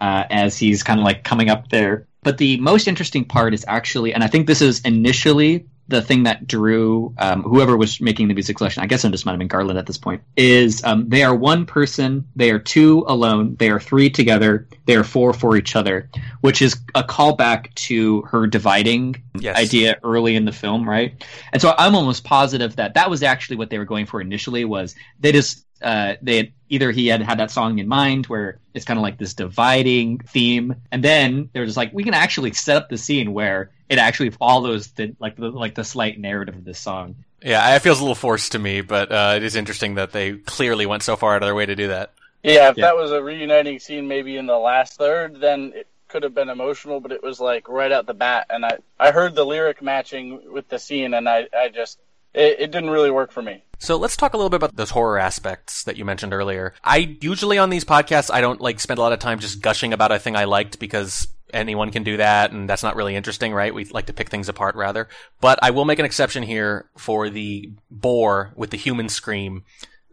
uh, 0.00 0.22
as 0.30 0.56
he's 0.56 0.84
kind 0.84 1.00
of 1.00 1.04
like 1.04 1.24
coming 1.24 1.48
up 1.50 1.70
there. 1.70 2.06
But 2.22 2.38
the 2.38 2.60
most 2.60 2.86
interesting 2.86 3.24
part 3.24 3.52
is 3.52 3.64
actually, 3.66 4.14
and 4.14 4.22
I 4.22 4.28
think 4.28 4.46
this 4.46 4.62
is 4.62 4.80
initially 4.82 5.66
the 5.88 6.02
thing 6.02 6.24
that 6.24 6.46
drew 6.46 7.14
um, 7.18 7.42
whoever 7.42 7.76
was 7.76 8.00
making 8.00 8.28
the 8.28 8.34
music 8.34 8.58
selection. 8.58 8.82
I 8.82 8.86
guess 8.86 9.04
it 9.04 9.10
just 9.10 9.24
might 9.24 9.32
have 9.32 9.38
been 9.38 9.48
Garland 9.48 9.78
at 9.78 9.86
this 9.86 9.98
point. 9.98 10.22
Is 10.36 10.82
um, 10.82 11.08
they 11.08 11.22
are 11.22 11.34
one 11.34 11.64
person, 11.66 12.26
they 12.34 12.50
are 12.50 12.58
two 12.58 13.04
alone, 13.06 13.56
they 13.56 13.70
are 13.70 13.78
three 13.78 14.10
together, 14.10 14.66
they 14.86 14.96
are 14.96 15.04
four 15.04 15.32
for 15.32 15.56
each 15.56 15.76
other, 15.76 16.10
which 16.40 16.60
is 16.60 16.76
a 16.94 17.04
callback 17.04 17.72
to 17.74 18.22
her 18.22 18.46
dividing 18.46 19.22
Yes. 19.38 19.58
idea 19.58 19.98
early 20.02 20.34
in 20.34 20.44
the 20.44 20.52
film, 20.52 20.88
right? 20.88 21.22
And 21.52 21.60
so 21.60 21.74
I'm 21.76 21.94
almost 21.94 22.24
positive 22.24 22.76
that 22.76 22.94
that 22.94 23.10
was 23.10 23.22
actually 23.22 23.56
what 23.56 23.70
they 23.70 23.78
were 23.78 23.84
going 23.84 24.06
for 24.06 24.20
initially. 24.20 24.64
Was 24.64 24.94
they 25.20 25.30
just 25.30 25.64
uh, 25.82 26.14
they 26.22 26.36
had, 26.38 26.52
either 26.70 26.90
he 26.90 27.06
had 27.08 27.20
had 27.20 27.38
that 27.38 27.50
song 27.50 27.78
in 27.78 27.86
mind 27.86 28.26
where 28.26 28.60
it's 28.72 28.86
kind 28.86 28.98
of 28.98 29.02
like 29.02 29.18
this 29.18 29.34
dividing 29.34 30.18
theme, 30.20 30.74
and 30.90 31.04
then 31.04 31.50
they 31.52 31.60
were 31.60 31.66
just 31.66 31.76
like, 31.76 31.92
we 31.92 32.02
can 32.02 32.14
actually 32.14 32.52
set 32.54 32.76
up 32.78 32.88
the 32.88 32.96
scene 32.96 33.34
where 33.34 33.72
it 33.88 33.98
actually 33.98 34.30
follows 34.30 34.88
the 34.92 35.14
like 35.20 35.36
the 35.36 35.50
like 35.50 35.74
the 35.74 35.84
slight 35.84 36.18
narrative 36.18 36.54
of 36.56 36.64
this 36.64 36.78
song. 36.78 37.16
Yeah, 37.42 37.76
it 37.76 37.80
feels 37.80 37.98
a 37.98 38.02
little 38.02 38.14
forced 38.14 38.52
to 38.52 38.58
me, 38.58 38.80
but 38.80 39.12
uh, 39.12 39.34
it 39.36 39.42
is 39.42 39.56
interesting 39.56 39.94
that 39.96 40.12
they 40.12 40.32
clearly 40.38 40.86
went 40.86 41.02
so 41.02 41.16
far 41.16 41.34
out 41.36 41.42
of 41.42 41.46
their 41.46 41.54
way 41.54 41.66
to 41.66 41.76
do 41.76 41.88
that. 41.88 42.12
Yeah, 42.42 42.70
if 42.70 42.76
Yeah. 42.76 42.86
that 42.86 42.96
was 42.96 43.12
a 43.12 43.22
reuniting 43.22 43.78
scene 43.78 44.08
maybe 44.08 44.36
in 44.36 44.46
the 44.46 44.58
last 44.58 44.94
third, 44.98 45.40
then 45.40 45.72
it 45.74 45.86
could 46.08 46.22
have 46.22 46.34
been 46.34 46.48
emotional, 46.48 47.00
but 47.00 47.12
it 47.12 47.22
was 47.22 47.38
like 47.40 47.68
right 47.68 47.92
out 47.92 48.06
the 48.06 48.14
bat. 48.14 48.46
And 48.50 48.64
I, 48.64 48.78
I 48.98 49.10
heard 49.10 49.34
the 49.34 49.44
lyric 49.44 49.82
matching 49.82 50.52
with 50.52 50.68
the 50.68 50.78
scene, 50.78 51.12
and 51.14 51.28
I, 51.28 51.46
I 51.56 51.68
just, 51.68 51.98
it, 52.32 52.56
it 52.60 52.70
didn't 52.70 52.90
really 52.90 53.10
work 53.10 53.32
for 53.32 53.42
me. 53.42 53.62
So 53.78 53.96
let's 53.96 54.16
talk 54.16 54.32
a 54.32 54.36
little 54.36 54.50
bit 54.50 54.56
about 54.56 54.76
those 54.76 54.90
horror 54.90 55.18
aspects 55.18 55.84
that 55.84 55.96
you 55.96 56.04
mentioned 56.04 56.32
earlier. 56.32 56.72
I 56.82 57.18
usually 57.20 57.58
on 57.58 57.68
these 57.70 57.84
podcasts, 57.84 58.32
I 58.32 58.40
don't 58.40 58.60
like 58.60 58.80
spend 58.80 58.98
a 58.98 59.02
lot 59.02 59.12
of 59.12 59.18
time 59.18 59.38
just 59.40 59.60
gushing 59.60 59.92
about 59.92 60.10
a 60.12 60.18
thing 60.18 60.36
I 60.36 60.44
liked 60.44 60.78
because 60.78 61.28
anyone 61.52 61.90
can 61.90 62.02
do 62.02 62.16
that 62.16 62.52
and 62.52 62.68
that's 62.68 62.82
not 62.82 62.96
really 62.96 63.16
interesting, 63.16 63.52
right? 63.52 63.74
We 63.74 63.84
like 63.86 64.06
to 64.06 64.12
pick 64.12 64.28
things 64.28 64.48
apart 64.48 64.74
rather. 64.74 65.08
But 65.40 65.58
I 65.62 65.70
will 65.70 65.84
make 65.84 65.98
an 65.98 66.04
exception 66.04 66.42
here 66.42 66.88
for 66.96 67.30
the 67.30 67.70
boar 67.90 68.52
with 68.56 68.70
the 68.70 68.76
human 68.76 69.08
scream. 69.08 69.64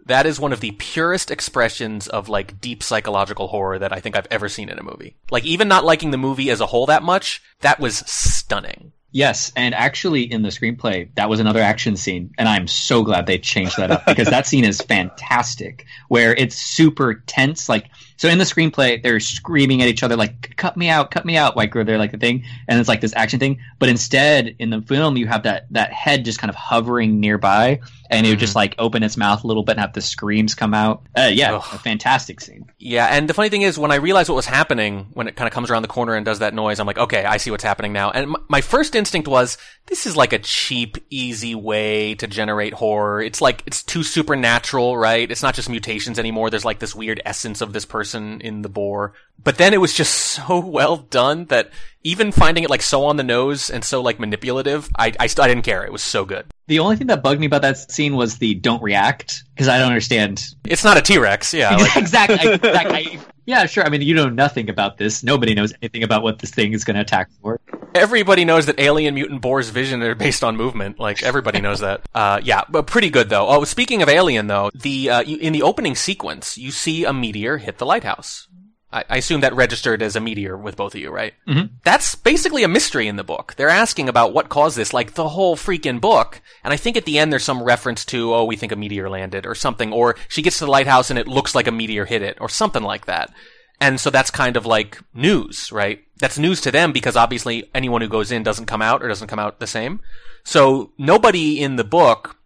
That 0.06 0.26
is 0.26 0.40
one 0.40 0.52
of 0.52 0.60
the 0.60 0.72
purest 0.72 1.32
expressions 1.32 2.08
of 2.08 2.28
like 2.28 2.60
deep 2.60 2.84
psychological 2.84 3.48
horror 3.48 3.80
that 3.80 3.94
I 3.94 4.00
think 4.00 4.18
I've 4.18 4.28
ever 4.30 4.50
seen 4.50 4.70
in 4.70 4.78
a 4.78 4.84
movie. 4.84 5.16
Like 5.32 5.46
even 5.46 5.68
not 5.68 5.86
liking 5.86 6.12
the 6.12 6.18
movie 6.18 6.50
as 6.50 6.60
a 6.60 6.66
whole 6.66 6.86
that 6.88 7.04
much, 7.04 7.42
that 7.62 7.80
was 7.80 7.98
stunning. 8.06 8.92
Yes, 9.14 9.54
and 9.56 9.76
actually 9.76 10.24
in 10.24 10.42
the 10.42 10.50
screenplay, 10.50 11.08
that 11.14 11.30
was 11.30 11.40
another 11.40 11.62
action 11.62 11.96
scene, 11.96 12.34
and 12.40 12.50
I'm 12.50 12.68
so 12.68 13.04
glad 13.04 13.28
they 13.28 13.38
changed 13.38 13.78
that 13.78 13.92
up 13.92 14.08
because 14.08 14.28
that 14.28 14.48
scene 14.48 14.66
is 14.66 14.82
fantastic, 14.82 15.86
where 16.08 16.34
it's 16.34 16.56
super 16.56 17.22
tense. 17.28 17.70
Like, 17.70 17.92
so 18.24 18.30
in 18.30 18.38
the 18.38 18.46
screenplay, 18.46 19.04
they're 19.04 19.20
screaming 19.20 19.82
at 19.82 19.90
each 19.90 20.02
other 20.02 20.16
like 20.16 20.56
"cut 20.56 20.78
me 20.78 20.88
out, 20.88 21.12
cut 21.12 21.26
me 21.26 21.36
out," 21.36 21.58
like 21.58 21.74
they're 21.74 21.98
like 21.98 22.14
a 22.14 22.18
thing, 22.18 22.46
and 22.70 22.80
it's 22.80 22.88
like 22.88 23.02
this 23.02 23.12
action 23.18 23.38
thing. 23.38 23.60
But 23.80 23.90
instead, 23.90 24.56
in 24.60 24.70
the 24.70 24.82
film, 24.82 25.18
you 25.18 25.28
have 25.28 25.44
that 25.44 25.66
that 25.72 25.92
head 25.92 26.24
just 26.24 26.40
kind 26.40 26.48
of 26.50 26.56
hovering 26.56 27.20
nearby, 27.20 27.82
and 28.10 28.26
it 28.26 28.30
would 28.30 28.40
just 28.40 28.56
like 28.56 28.76
open 28.80 29.04
its 29.04 29.18
mouth 29.18 29.44
a 29.44 29.48
little 29.48 29.64
bit 29.64 29.74
and 29.74 29.82
have 29.82 29.92
the 29.92 30.00
screams 30.00 30.56
come 30.56 30.74
out. 30.74 31.06
Uh, 31.18 31.32
yeah, 31.34 31.56
Ugh. 31.56 31.64
a 31.74 31.80
fantastic 31.80 32.40
scene. 32.40 32.72
Yeah, 32.80 33.08
and 33.08 33.28
the 33.28 33.34
funny 33.34 33.50
thing 33.50 33.64
is, 33.64 33.78
when 33.78 33.92
I 33.92 33.96
realized 33.96 34.30
what 34.30 34.36
was 34.36 34.46
happening, 34.46 35.08
when 35.12 35.28
it 35.28 35.36
kind 35.36 35.48
of 35.50 35.54
comes 35.54 35.70
around 35.70 35.82
the 35.82 35.90
corner 35.90 36.16
and 36.16 36.26
does 36.26 36.40
that 36.40 36.54
noise, 36.54 36.80
I'm 36.80 36.88
like, 36.88 36.98
okay, 36.98 37.26
I 37.26 37.36
see 37.36 37.52
what's 37.52 37.64
happening 37.66 37.92
now. 37.92 38.12
And 38.12 38.36
m- 38.36 38.46
my 38.48 38.62
first 38.62 38.96
instinct 38.96 39.28
was, 39.28 39.58
this 39.88 40.06
is 40.06 40.16
like 40.16 40.32
a 40.32 40.40
cheap, 40.40 40.98
easy 41.10 41.56
way 41.56 42.16
to 42.16 42.28
generate 42.28 42.74
horror. 42.74 43.22
It's 43.22 43.42
like, 43.42 43.64
it's 43.66 43.84
too 43.84 44.04
supernatural, 44.04 44.96
right? 44.98 45.30
It's 45.30 45.44
not 45.44 45.56
just 45.56 45.70
mutations 45.70 46.20
anymore. 46.20 46.50
There's 46.50 46.64
like 46.64 46.80
this 46.80 46.96
weird 46.96 47.22
essence 47.26 47.60
of 47.60 47.74
this 47.74 47.84
person 47.84 48.13
person 48.14 48.42
in 48.42 48.62
the 48.62 48.70
boar. 48.70 49.14
But 49.44 49.58
then 49.58 49.74
it 49.74 49.82
was 49.82 49.94
just 49.94 50.14
so 50.16 50.60
well 50.60 50.98
done 50.98 51.46
that 51.46 51.72
even 52.04 52.32
finding 52.32 52.64
it 52.64 52.70
like 52.70 52.82
so 52.82 53.06
on 53.06 53.18
the 53.18 53.24
nose 53.24 53.70
and 53.70 53.84
so 53.84 54.02
like 54.02 54.20
manipulative, 54.20 54.90
I, 54.98 55.14
I, 55.20 55.28
st- 55.28 55.46
I 55.46 55.48
didn't 55.48 55.64
care. 55.64 55.84
It 55.86 55.92
was 55.92 56.04
so 56.04 56.26
good. 56.26 56.46
The 56.68 56.80
only 56.80 56.96
thing 56.96 57.08
that 57.08 57.24
bugged 57.24 57.40
me 57.40 57.46
about 57.46 57.62
that 57.64 57.92
scene 57.92 58.16
was 58.16 58.38
the 58.38 58.54
don't 58.56 58.82
react 58.82 59.44
because 59.54 59.68
I 59.68 59.78
don't 59.80 59.88
understand. 59.88 60.46
It's 60.66 60.84
not 60.84 60.98
a 60.98 61.02
T 61.02 61.18
Rex, 61.18 61.54
yeah. 61.54 61.76
Like, 61.84 61.98
exactly. 61.98 62.54
exactly. 62.54 63.20
Yeah, 63.46 63.66
sure. 63.66 63.84
I 63.86 63.90
mean, 63.90 64.02
you 64.02 64.14
know 64.16 64.30
nothing 64.30 64.70
about 64.70 64.98
this. 64.98 65.24
Nobody 65.24 65.54
knows 65.54 65.74
anything 65.82 66.04
about 66.04 66.24
what 66.24 66.40
this 66.40 66.52
thing 66.52 66.74
is 66.74 66.84
going 66.84 66.96
to 66.96 67.02
attack 67.02 67.30
for. 67.42 67.60
everybody 67.96 68.44
knows 68.46 68.66
that 68.66 68.80
alien 68.80 69.14
mutant 69.16 69.42
boars' 69.42 69.70
vision 69.70 70.02
are 70.02 70.16
based 70.16 70.44
on 70.44 70.56
movement. 70.56 71.00
Like 71.00 71.22
everybody 71.24 71.62
knows 71.62 71.80
that. 71.82 72.02
Uh, 72.14 72.40
yeah, 72.44 72.62
but 72.70 72.86
pretty 72.88 73.10
good 73.10 73.30
though. 73.30 73.48
Oh, 73.48 73.64
speaking 73.64 74.02
of 74.04 74.08
alien 74.08 74.46
though, 74.48 74.70
the 74.76 75.10
uh, 75.10 75.24
in 75.24 75.52
the 75.52 75.64
opening 75.64 75.96
sequence, 75.96 76.58
you 76.58 76.70
see 76.72 77.06
a 77.06 77.12
meteor 77.12 77.58
hit 77.58 77.80
the 77.80 77.86
lighthouse. 77.88 78.48
I, 78.94 79.04
I 79.10 79.18
assume 79.18 79.42
that 79.42 79.56
registered 79.56 80.02
as 80.02 80.16
a 80.16 80.22
meteor 80.22 80.56
with 80.56 80.78
both 80.78 80.94
of 80.96 81.02
you, 81.02 81.10
right? 81.10 81.34
Mhm. 81.48 81.72
That's 81.84 82.16
basically 82.16 82.64
a 82.64 82.68
mystery 82.68 83.08
in 83.08 83.16
the 83.16 83.24
book. 83.24 83.56
They're 83.58 83.70
asking 83.70 84.08
about 84.08 84.34
what 84.34 84.50
caused 84.50 84.78
this, 84.78 84.94
like 84.94 85.16
the 85.16 85.30
whole 85.30 85.56
freaking 85.58 86.00
book. 86.00 86.42
And 86.64 86.74
I 86.74 86.78
think 86.78 86.96
at 86.96 87.06
the 87.06 87.18
end 87.20 87.34
there's 87.34 87.44
some 87.44 87.64
reference 87.64 88.06
to, 88.06 88.34
oh, 88.34 88.46
we 88.46 88.56
think 88.56 88.72
a 88.72 88.76
meteor 88.78 89.10
landed 89.10 89.46
or 89.46 89.56
something, 89.56 89.92
or 89.92 90.16
she 90.28 90.42
gets 90.42 90.60
to 90.60 90.66
the 90.66 90.72
lighthouse 90.72 91.10
and 91.10 91.20
it 91.20 91.28
looks 91.28 91.56
like 91.56 91.68
a 91.68 91.72
meteor 91.72 92.06
hit 92.06 92.22
it, 92.22 92.38
or 92.40 92.48
something 92.48 92.84
like 92.84 93.06
that. 93.08 93.34
And 93.82 94.00
so 94.00 94.10
that's 94.10 94.32
kind 94.32 94.56
of 94.56 94.66
like 94.66 95.00
news, 95.14 95.72
right? 95.72 96.00
That's 96.20 96.38
news 96.40 96.62
to 96.62 96.72
them 96.72 96.94
because 96.94 97.18
obviously 97.18 97.70
anyone 97.76 98.02
who 98.02 98.08
goes 98.08 98.32
in 98.32 98.44
doesn't 98.44 98.68
come 98.68 98.82
out 98.82 99.04
or 99.04 99.08
doesn't 99.10 99.28
come 99.28 99.40
out 99.40 99.60
the 99.60 99.68
same. 99.68 100.00
So 100.46 100.92
nobody 100.98 101.60
in 101.62 101.76
the 101.76 101.84
book 101.84 102.38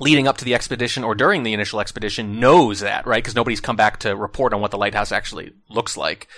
leading 0.00 0.26
up 0.26 0.38
to 0.38 0.44
the 0.44 0.54
expedition 0.54 1.04
or 1.04 1.14
during 1.14 1.42
the 1.42 1.52
initial 1.52 1.80
expedition 1.80 2.40
knows 2.40 2.80
that, 2.80 3.06
right? 3.06 3.22
Because 3.22 3.34
nobody's 3.34 3.60
come 3.60 3.76
back 3.76 4.00
to 4.00 4.16
report 4.16 4.52
on 4.52 4.60
what 4.60 4.70
the 4.70 4.78
lighthouse 4.78 5.12
actually 5.12 5.52
looks 5.68 5.96
like. 5.96 6.28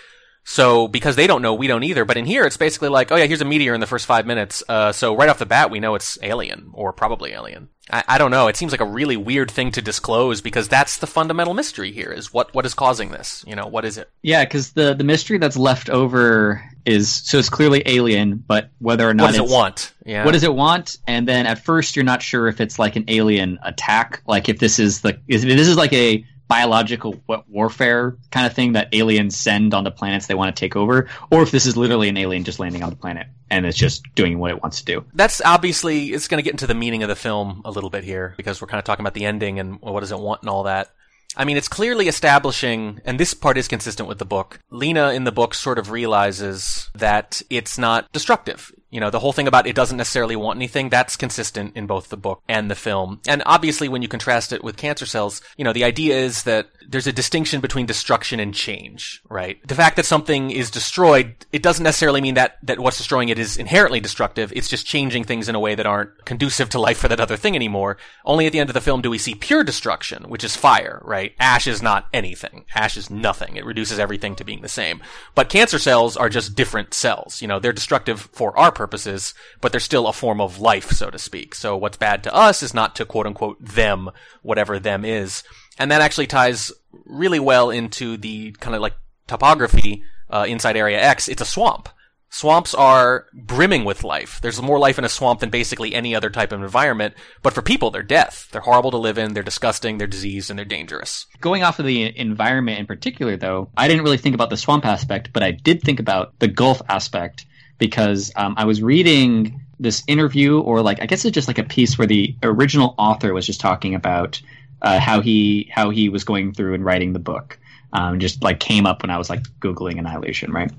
So 0.49 0.87
because 0.87 1.17
they 1.17 1.27
don't 1.27 1.43
know, 1.43 1.55
we 1.55 1.67
don't 1.67 1.83
either. 1.83 2.05
But 2.05 2.17
in 2.17 2.25
here, 2.25 2.47
it's 2.47 2.57
basically 2.57 2.89
like, 2.89 3.11
oh 3.11 3.17
yeah, 3.17 3.27
here's 3.27 3.41
a 3.41 3.45
meteor 3.45 3.75
in 3.75 3.81
the 3.81 3.87
first 3.87 4.07
five 4.07 4.27
minutes. 4.27 4.63
Uh, 4.69 4.93
so 4.93 5.17
right 5.17 5.29
off 5.29 5.41
the 5.41 5.45
bat, 5.45 5.73
we 5.73 5.81
know 5.81 5.97
it's 5.97 6.19
alien 6.23 6.71
or 6.73 6.93
probably 6.93 7.33
alien. 7.33 7.69
I, 7.91 8.05
I 8.07 8.19
don't 8.19 8.31
know. 8.31 8.47
It 8.47 8.57
seems 8.57 8.71
like 8.71 8.81
a 8.81 8.87
really 8.87 9.17
weird 9.17 9.51
thing 9.51 9.73
to 9.73 9.83
disclose 9.83 10.41
because 10.41 10.69
that's 10.69 10.99
the 10.99 11.07
fundamental 11.09 11.53
mystery 11.53 11.91
here: 11.91 12.13
is 12.13 12.33
what 12.33 12.55
what 12.55 12.65
is 12.65 12.75
causing 12.75 13.11
this? 13.11 13.45
You 13.45 13.57
know, 13.57 13.67
what 13.67 13.85
is 13.85 13.99
it? 13.99 14.09
Yeah, 14.23 14.45
because 14.45 14.71
the 14.73 14.95
the 14.95 15.03
mystery 15.03 15.39
that's 15.39 15.57
left 15.57 15.91
over 15.91 16.63
is 16.85 17.13
so 17.13 17.39
it's 17.39 17.49
clearly 17.49 17.83
alien, 17.85 18.37
but 18.47 18.71
whether 18.79 19.09
or 19.09 19.15
not 19.15 19.25
What 19.25 19.33
does 19.33 19.51
it 19.51 19.53
want? 19.53 19.93
Yeah. 20.05 20.25
What 20.25 20.33
does 20.33 20.45
it 20.45 20.55
want? 20.55 20.97
And 21.09 21.27
then 21.27 21.47
at 21.47 21.59
first 21.59 21.97
you're 21.97 22.05
not 22.05 22.23
sure 22.23 22.47
if 22.47 22.61
it's 22.61 22.79
like 22.79 22.95
an 22.95 23.07
alien 23.09 23.59
attack, 23.65 24.23
like 24.29 24.49
if 24.49 24.61
this 24.61 24.79
is 24.79 25.01
the 25.01 25.19
if 25.27 25.43
this 25.43 25.67
is 25.67 25.77
like 25.77 25.93
a 25.93 26.25
biological 26.49 27.21
warfare 27.49 28.17
kind 28.31 28.47
of 28.47 28.53
thing 28.53 28.73
that 28.73 28.95
aliens 28.95 29.37
send 29.37 29.75
on 29.75 29.85
the 29.85 29.91
planets 29.91 30.27
they 30.27 30.35
want 30.35 30.55
to 30.55 30.59
take 30.59 30.77
over, 30.77 31.09
or 31.31 31.43
if 31.43 31.51
this 31.51 31.67
is 31.67 31.77
literally 31.77 32.09
an 32.09 32.17
alien 32.17 32.45
just 32.45 32.59
landing 32.59 32.83
on 32.83 32.91
the 32.91 32.97
planet 32.97 33.27
and 33.51 33.65
it's 33.67 33.79
just 33.79 34.03
doing 34.15 34.39
what 34.39 34.51
it 34.51 34.63
wants 34.63 34.81
to 34.81 34.85
do. 34.85 35.05
That's 35.15 35.41
obviously 35.45 36.07
it's 36.07 36.29
going 36.29 36.39
to 36.39 36.43
get 36.43 36.53
into 36.53 36.67
the 36.67 36.75
meaning 36.75 37.03
of 37.03 37.09
the 37.09 37.17
film 37.17 37.63
a 37.65 37.71
little 37.71 37.91
bit 37.91 38.05
here 38.05 38.35
because 38.37 38.61
we're 38.61 38.69
kind 38.69 38.79
of 38.79 38.85
talking 38.85 39.03
about 39.03 39.15
the 39.15 39.25
ending 39.25 39.59
and 39.59 39.81
what 39.81 40.01
does 40.01 40.13
it 40.13 40.19
want 40.19 40.43
and 40.43 40.51
all 40.51 40.65
that. 40.65 40.91
I 41.37 41.45
mean, 41.45 41.59
it's 41.59 41.69
clearly 41.69 42.09
establishing, 42.09 43.01
and 43.05 43.21
this 43.21 43.35
part 43.35 43.59
is 43.59 43.69
consistent 43.69 44.09
with 44.09 44.19
the 44.19 44.25
book. 44.25 44.59
Lena 44.71 45.11
in 45.11 45.25
the 45.25 45.33
book 45.33 45.53
sort 45.53 45.79
of 45.79 45.91
realizes 45.91 46.91
that 46.95 47.43
it's 47.51 47.77
not 47.77 48.11
destructive. 48.13 48.73
You 48.97 49.01
know, 49.01 49.11
the 49.11 49.19
whole 49.19 49.35
thing 49.35 49.47
about 49.47 49.67
it 49.67 49.77
doesn't 49.77 49.99
necessarily 49.99 50.37
want 50.37 50.57
anything, 50.57 50.89
that's 50.89 51.19
consistent 51.19 51.77
in 51.77 51.87
both 51.87 52.09
the 52.09 52.17
book 52.17 52.41
and 52.49 52.71
the 52.71 52.75
film. 52.75 53.21
And 53.29 53.43
obviously, 53.45 53.91
when 53.91 54.01
you 54.01 54.09
contrast 54.09 54.55
it 54.55 54.65
with 54.65 54.79
cancer 54.79 55.05
cells, 55.05 55.43
you 55.59 55.65
know, 55.65 55.75
the 55.75 55.85
idea 55.85 56.17
is 56.17 56.45
that 56.45 56.69
there's 56.89 57.07
a 57.07 57.13
distinction 57.13 57.61
between 57.61 57.85
destruction 57.85 58.41
and 58.41 58.55
change, 58.55 59.21
right? 59.29 59.59
The 59.69 59.75
fact 59.75 59.97
that 59.97 60.07
something 60.07 60.51
is 60.51 60.71
destroyed, 60.71 61.35
it 61.53 61.63
doesn't 61.63 61.85
necessarily 61.85 62.23
mean 62.23 62.37
that, 62.37 62.57
that 62.63 62.81
what's 62.81 62.97
destroying 62.97 63.29
it 63.29 63.39
is 63.39 63.59
inherently 63.59 64.01
destructive. 64.01 64.51
It's 64.57 64.69
just 64.69 64.87
changing 64.87 65.25
things 65.25 65.47
in 65.47 65.55
a 65.55 65.61
way 65.61 65.75
that 65.75 65.85
aren't 65.85 66.25
conducive 66.25 66.71
to 66.71 66.81
life 66.81 66.97
for 66.97 67.09
that 67.09 67.21
other 67.21 67.37
thing 67.37 67.55
anymore. 67.55 67.99
Only 68.25 68.47
at 68.47 68.53
the 68.53 68.61
end 68.61 68.71
of 68.71 68.75
the 68.75 68.81
film 68.81 69.03
do 69.03 69.11
we 69.11 69.19
see 69.19 69.35
pure 69.35 69.63
destruction, 69.63 70.25
which 70.31 70.45
is 70.45 70.57
fire, 70.57 71.03
right? 71.05 71.35
Ash 71.39 71.67
is 71.67 71.83
not 71.83 72.07
anything. 72.15 72.65
Ash 72.75 72.97
is 72.97 73.11
nothing. 73.11 73.57
It 73.57 73.67
reduces 73.67 73.99
everything 73.99 74.37
to 74.37 74.45
being 74.45 74.63
the 74.63 74.69
same. 74.69 75.03
But 75.35 75.51
cancer 75.51 75.79
cells 75.79 76.17
are 76.17 76.31
just 76.31 76.55
different 76.55 76.95
cells. 76.95 77.43
You 77.43 77.49
know, 77.49 77.59
they're 77.59 77.75
destructive 77.75 78.31
for 78.33 78.57
our 78.57 78.73
purposes, 78.87 79.35
but 79.61 79.73
they're 79.73 79.81
still 79.81 80.07
a 80.07 80.13
form 80.13 80.41
of 80.41 80.61
life, 80.61 80.93
so 80.93 81.11
to 81.11 81.19
speak. 81.19 81.57
So 81.57 81.77
what's 81.77 81.97
bad 81.97 82.23
to 82.23 82.35
us 82.35 82.63
is 82.63 82.73
not 82.73 82.95
to 82.97 83.05
quote 83.05 83.27
unquote 83.27 83.59
them, 83.61 84.11
whatever 84.43 84.79
them 84.79 85.05
is. 85.05 85.43
And 85.77 85.91
that 85.91 86.03
actually 86.03 86.29
ties 86.29 86.71
really 87.05 87.41
well 87.41 87.71
into 87.71 88.17
the 88.17 88.53
kind 88.53 88.77
of 88.77 88.83
like 88.83 88.95
topography 89.27 90.05
uh, 90.31 90.47
inside 90.49 90.77
Area 90.77 91.01
X. 91.03 91.27
It's 91.27 91.43
a 91.43 91.47
swamp. 91.47 91.89
Swamps 92.31 92.75
are 92.75 93.27
brimming 93.33 93.85
with 93.85 94.05
life. 94.05 94.41
There's 94.41 94.63
more 94.63 94.79
life 94.79 94.99
in 94.99 95.05
a 95.05 95.09
swamp 95.09 95.41
than 95.41 95.51
basically 95.51 95.95
any 95.95 96.15
other 96.15 96.31
type 96.31 96.53
of 96.53 96.63
environment. 96.63 97.15
But 97.43 97.55
for 97.55 97.63
people, 97.63 97.91
they're 97.91 98.03
death. 98.03 98.49
They're 98.53 98.61
horrible 98.61 98.93
to 98.93 98.99
live 98.99 99.19
in. 99.19 99.35
They're 99.35 99.43
disgusting. 99.43 99.99
They're 99.99 100.07
diseased 100.07 100.51
and 100.51 100.59
they're 100.59 100.65
dangerous. 100.65 101.27
Going 101.41 101.63
off 101.65 101.79
of 101.79 101.87
the 101.87 102.17
environment 102.17 102.79
in 102.79 102.87
particular, 102.87 103.37
though, 103.37 103.71
I 103.77 103.89
didn't 103.89 104.05
really 104.05 104.19
think 104.19 104.35
about 104.35 104.51
the 104.51 104.57
swamp 104.57 104.85
aspect, 104.85 105.31
but 105.33 105.43
I 105.43 105.51
did 105.51 105.83
think 105.83 105.99
about 105.99 106.39
the 106.39 106.49
Gulf 106.49 106.83
aspect 106.89 107.47
because 107.79 108.33
um, 108.37 108.55
I 108.57 108.65
was 108.65 108.83
reading 108.83 109.61
this 109.79 110.03
interview, 110.07 110.61
or 110.61 110.83
like 110.83 111.03
I 111.03 111.07
guess 111.07 111.25
it's 111.25 111.35
just 111.35 111.49
like 111.49 111.59
a 111.59 111.65
piece 111.65 111.99
where 111.99 112.07
the 112.07 112.35
original 112.43 112.95
author 112.99 113.35
was 113.35 113.47
just 113.47 113.61
talking 113.61 113.95
about 113.95 114.41
uh, 114.83 114.99
how 114.99 115.21
he 115.21 115.69
how 115.71 115.91
he 115.91 116.09
was 116.09 116.25
going 116.25 116.53
through 116.53 116.75
and 116.75 116.85
writing 116.85 117.13
the 117.13 117.19
book. 117.19 117.59
Um, 117.93 118.19
just 118.19 118.43
like 118.43 118.61
came 118.61 118.85
up 118.85 119.03
when 119.03 119.11
I 119.11 119.17
was 119.17 119.31
like 119.31 119.43
googling 119.61 119.99
Annihilation, 119.99 120.53
right? 120.53 120.71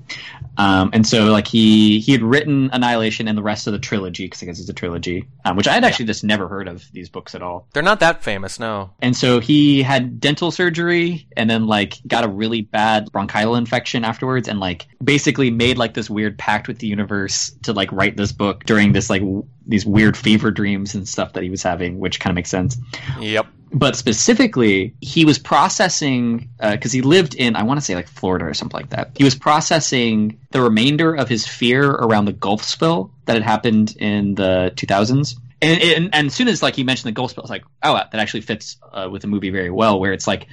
Um, 0.56 0.90
and 0.92 1.06
so 1.06 1.26
like 1.26 1.46
he 1.46 2.00
he 2.00 2.12
had 2.12 2.22
written 2.22 2.70
Annihilation 2.72 3.28
and 3.28 3.38
the 3.38 3.42
rest 3.42 3.66
of 3.66 3.72
the 3.72 3.78
trilogy 3.78 4.26
because 4.26 4.42
I 4.42 4.46
guess 4.46 4.60
it's 4.60 4.68
a 4.68 4.74
trilogy, 4.74 5.26
um, 5.44 5.56
which 5.56 5.66
I 5.66 5.72
had 5.72 5.84
actually 5.84 6.06
just 6.06 6.24
never 6.24 6.48
heard 6.48 6.68
of 6.68 6.84
these 6.92 7.08
books 7.08 7.34
at 7.34 7.42
all. 7.42 7.66
They're 7.72 7.82
not 7.82 8.00
that 8.00 8.22
famous, 8.22 8.58
no. 8.58 8.90
And 9.00 9.16
so 9.16 9.40
he 9.40 9.82
had 9.82 10.20
dental 10.20 10.50
surgery 10.50 11.26
and 11.36 11.48
then 11.48 11.66
like 11.66 11.94
got 12.06 12.24
a 12.24 12.28
really 12.28 12.62
bad 12.62 13.10
bronchial 13.12 13.54
infection 13.56 14.04
afterwards 14.04 14.48
and 14.48 14.60
like 14.60 14.86
basically 15.02 15.50
made 15.50 15.78
like 15.78 15.94
this 15.94 16.10
weird 16.10 16.38
pact 16.38 16.68
with 16.68 16.78
the 16.78 16.86
universe 16.86 17.52
to 17.62 17.72
like 17.72 17.90
write 17.92 18.16
this 18.16 18.32
book 18.32 18.64
during 18.64 18.92
this 18.92 19.08
like 19.08 19.22
w- 19.22 19.46
these 19.68 19.86
weird 19.86 20.16
fever 20.16 20.50
dreams 20.50 20.94
and 20.94 21.06
stuff 21.06 21.34
that 21.34 21.42
he 21.42 21.50
was 21.50 21.62
having, 21.62 22.00
which 22.00 22.18
kind 22.18 22.32
of 22.32 22.34
makes 22.34 22.50
sense. 22.50 22.76
Yep. 23.20 23.46
But 23.70 23.96
specifically, 23.96 24.94
he 25.00 25.26
was 25.26 25.38
processing 25.38 26.48
because 26.58 26.90
he 26.90 27.02
lived 27.02 27.34
in 27.34 27.54
I 27.54 27.64
want 27.64 27.78
to 27.78 27.84
say 27.84 27.94
like 27.94 28.08
Florida 28.08 28.46
or 28.46 28.54
something 28.54 28.78
like 28.78 28.90
that. 28.90 29.10
He 29.16 29.24
was 29.24 29.34
processing 29.34 30.40
the 30.50 30.62
remainder 30.62 31.14
of 31.14 31.28
his 31.28 31.46
fear 31.46 31.84
around 31.88 32.24
the 32.24 32.32
Gulf 32.32 32.64
spill 32.64 33.12
that 33.26 33.34
had 33.34 33.42
happened 33.42 33.94
in 33.98 34.34
the 34.34 34.72
2000s. 34.74 35.34
And, 35.60 35.82
and, 35.82 36.14
and 36.14 36.26
as 36.28 36.34
soon 36.34 36.48
as 36.48 36.62
like 36.62 36.76
he 36.76 36.84
mentioned 36.84 37.08
the 37.08 37.12
Gulf 37.12 37.32
spill, 37.32 37.42
I 37.42 37.44
was 37.44 37.50
like, 37.50 37.64
oh, 37.82 37.94
that 37.94 38.14
actually 38.14 38.40
fits 38.40 38.78
uh, 38.90 39.08
with 39.10 39.22
the 39.22 39.28
movie 39.28 39.50
very 39.50 39.70
well. 39.70 40.00
Where 40.00 40.12
it's 40.12 40.26
like, 40.26 40.46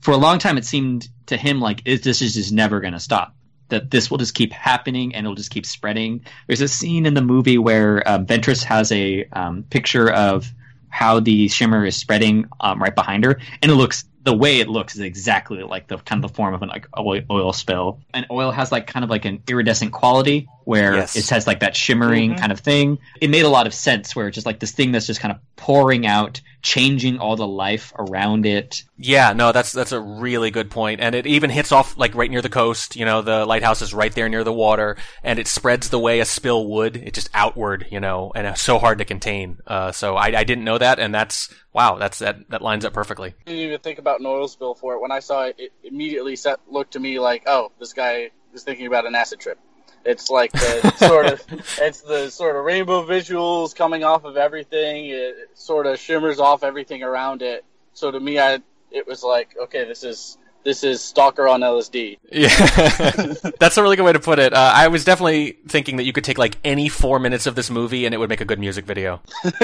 for 0.00 0.12
a 0.12 0.16
long 0.16 0.38
time, 0.38 0.56
it 0.56 0.64
seemed 0.64 1.08
to 1.26 1.36
him 1.36 1.60
like 1.60 1.82
it, 1.84 2.02
this 2.02 2.22
is 2.22 2.34
just 2.34 2.52
never 2.52 2.80
going 2.80 2.94
to 2.94 3.00
stop. 3.00 3.34
That 3.72 3.90
this 3.90 4.10
will 4.10 4.18
just 4.18 4.34
keep 4.34 4.52
happening 4.52 5.14
and 5.14 5.24
it'll 5.26 5.34
just 5.34 5.50
keep 5.50 5.64
spreading. 5.64 6.24
There's 6.46 6.60
a 6.60 6.68
scene 6.68 7.06
in 7.06 7.14
the 7.14 7.22
movie 7.22 7.56
where 7.56 8.06
um, 8.08 8.26
Ventress 8.26 8.62
has 8.64 8.92
a 8.92 9.24
um, 9.32 9.64
picture 9.64 10.10
of 10.12 10.46
how 10.90 11.20
the 11.20 11.48
shimmer 11.48 11.86
is 11.86 11.96
spreading 11.96 12.44
um, 12.60 12.82
right 12.82 12.94
behind 12.94 13.24
her, 13.24 13.40
and 13.62 13.72
it 13.72 13.76
looks 13.76 14.04
the 14.24 14.34
way 14.34 14.60
it 14.60 14.68
looks 14.68 14.94
is 14.94 15.00
exactly 15.00 15.62
like 15.62 15.88
the 15.88 15.96
kind 15.98 16.22
of 16.24 16.30
the 16.30 16.34
form 16.36 16.54
of 16.54 16.62
an 16.62 16.68
like 16.68 16.86
oil, 16.98 17.22
oil 17.30 17.52
spill. 17.52 17.98
And 18.14 18.26
oil 18.30 18.50
has 18.50 18.70
like 18.70 18.86
kind 18.86 19.04
of 19.04 19.10
like 19.10 19.24
an 19.24 19.42
iridescent 19.48 19.92
quality 19.92 20.48
where 20.64 20.94
Yes. 20.96 21.16
it 21.16 21.28
has 21.30 21.46
like 21.46 21.60
that 21.60 21.76
shimmering 21.76 22.36
kind 22.36 22.52
of 22.52 22.60
thing. 22.60 22.98
It 23.20 23.30
made 23.30 23.44
a 23.44 23.48
lot 23.48 23.66
of 23.66 23.74
sense 23.74 24.14
where 24.16 24.28
it's 24.28 24.34
just 24.34 24.46
like 24.46 24.60
this 24.60 24.72
thing 24.72 24.92
that's 24.92 25.06
just 25.06 25.20
kind 25.20 25.32
of 25.34 25.40
pouring 25.56 26.06
out, 26.06 26.40
changing 26.62 27.18
all 27.18 27.36
the 27.36 27.46
life 27.46 27.92
around 27.98 28.46
it. 28.46 28.84
Yeah, 28.96 29.32
no, 29.32 29.52
that's 29.52 29.72
that's 29.72 29.92
a 29.92 30.00
really 30.00 30.50
good 30.50 30.70
point, 30.70 31.00
and 31.00 31.14
it 31.14 31.26
even 31.26 31.50
hits 31.50 31.72
off 31.72 31.96
like 31.96 32.14
right 32.14 32.30
near 32.30 32.42
the 32.42 32.48
coast. 32.48 32.94
You 32.96 33.04
know, 33.04 33.22
the 33.22 33.44
lighthouse 33.46 33.82
is 33.82 33.92
right 33.92 34.12
there 34.14 34.28
near 34.28 34.44
the 34.44 34.52
water, 34.52 34.96
and 35.24 35.38
it 35.38 35.48
spreads 35.48 35.88
the 35.90 35.98
way 35.98 36.20
a 36.20 36.24
spill 36.24 36.66
would. 36.68 36.96
It 36.96 37.14
just 37.14 37.30
outward, 37.34 37.86
you 37.90 37.98
know, 38.00 38.32
and 38.34 38.46
it's 38.46 38.62
so 38.62 38.78
hard 38.78 38.98
to 38.98 39.04
contain. 39.04 39.58
Uh, 39.66 39.90
so 39.92 40.16
I, 40.16 40.26
I 40.38 40.44
didn't 40.44 40.64
know 40.64 40.78
that, 40.78 40.98
and 40.98 41.12
that's 41.14 41.52
wow, 41.72 41.96
that's 41.98 42.18
that 42.20 42.48
that 42.50 42.62
lines 42.62 42.84
up 42.84 42.92
perfectly. 42.92 43.34
didn't 43.46 43.60
even 43.60 43.80
think 43.80 43.98
about 43.98 44.20
an 44.20 44.26
oil 44.26 44.46
spill 44.46 44.74
for 44.74 44.94
it. 44.94 45.00
When 45.00 45.10
I 45.12 45.18
saw 45.20 45.44
it, 45.44 45.56
it 45.58 45.72
immediately 45.82 46.36
set, 46.36 46.60
looked 46.70 46.92
to 46.92 47.00
me 47.00 47.18
like, 47.18 47.42
oh, 47.46 47.72
this 47.80 47.92
guy 47.92 48.30
is 48.54 48.62
thinking 48.62 48.86
about 48.86 49.06
an 49.06 49.14
acid 49.14 49.40
trip. 49.40 49.58
It's 50.04 50.30
like 50.30 50.52
the 50.52 50.92
sort 50.96 51.26
of, 51.26 51.42
it's 51.78 52.00
the 52.00 52.30
sort 52.30 52.56
of 52.56 52.64
rainbow 52.64 53.06
visuals 53.06 53.74
coming 53.74 54.04
off 54.04 54.24
of 54.24 54.36
everything. 54.36 55.06
It 55.06 55.50
sort 55.54 55.86
of 55.86 55.98
shimmers 55.98 56.40
off 56.40 56.64
everything 56.64 57.02
around 57.02 57.42
it. 57.42 57.64
So 57.94 58.10
to 58.10 58.18
me, 58.18 58.38
I 58.38 58.60
it 58.90 59.06
was 59.06 59.22
like, 59.22 59.56
okay, 59.64 59.84
this 59.84 60.04
is 60.04 60.38
this 60.64 60.84
is 60.84 61.00
Stalker 61.02 61.48
on 61.48 61.60
LSD. 61.60 62.18
Yeah, 62.30 62.48
that's 63.58 63.76
a 63.76 63.82
really 63.82 63.96
good 63.96 64.04
way 64.04 64.12
to 64.12 64.20
put 64.20 64.38
it. 64.38 64.52
Uh, 64.52 64.72
I 64.74 64.88
was 64.88 65.04
definitely 65.04 65.58
thinking 65.68 65.96
that 65.96 66.04
you 66.04 66.12
could 66.12 66.24
take 66.24 66.38
like 66.38 66.56
any 66.64 66.88
four 66.88 67.18
minutes 67.18 67.46
of 67.46 67.54
this 67.54 67.70
movie 67.70 68.04
and 68.06 68.14
it 68.14 68.18
would 68.18 68.28
make 68.28 68.40
a 68.40 68.44
good 68.44 68.58
music 68.58 68.84
video. 68.84 69.20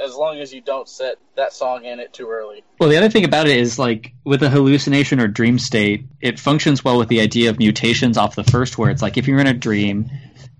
As 0.00 0.14
long 0.16 0.38
as 0.38 0.52
you 0.52 0.60
don't 0.60 0.88
set 0.88 1.16
that 1.36 1.52
song 1.52 1.84
in 1.84 2.00
it 2.00 2.12
too 2.12 2.28
early. 2.30 2.64
Well, 2.78 2.88
the 2.88 2.96
other 2.96 3.08
thing 3.10 3.24
about 3.24 3.46
it 3.46 3.56
is 3.56 3.78
like 3.78 4.12
with 4.24 4.42
a 4.42 4.48
hallucination 4.48 5.20
or 5.20 5.28
dream 5.28 5.58
state, 5.58 6.04
it 6.20 6.38
functions 6.38 6.84
well 6.84 6.98
with 6.98 7.08
the 7.08 7.20
idea 7.20 7.50
of 7.50 7.58
mutations 7.58 8.16
off 8.16 8.34
the 8.34 8.44
first, 8.44 8.78
where 8.78 8.90
it's 8.90 9.02
like 9.02 9.16
if 9.16 9.26
you're 9.28 9.38
in 9.40 9.46
a 9.46 9.54
dream, 9.54 10.10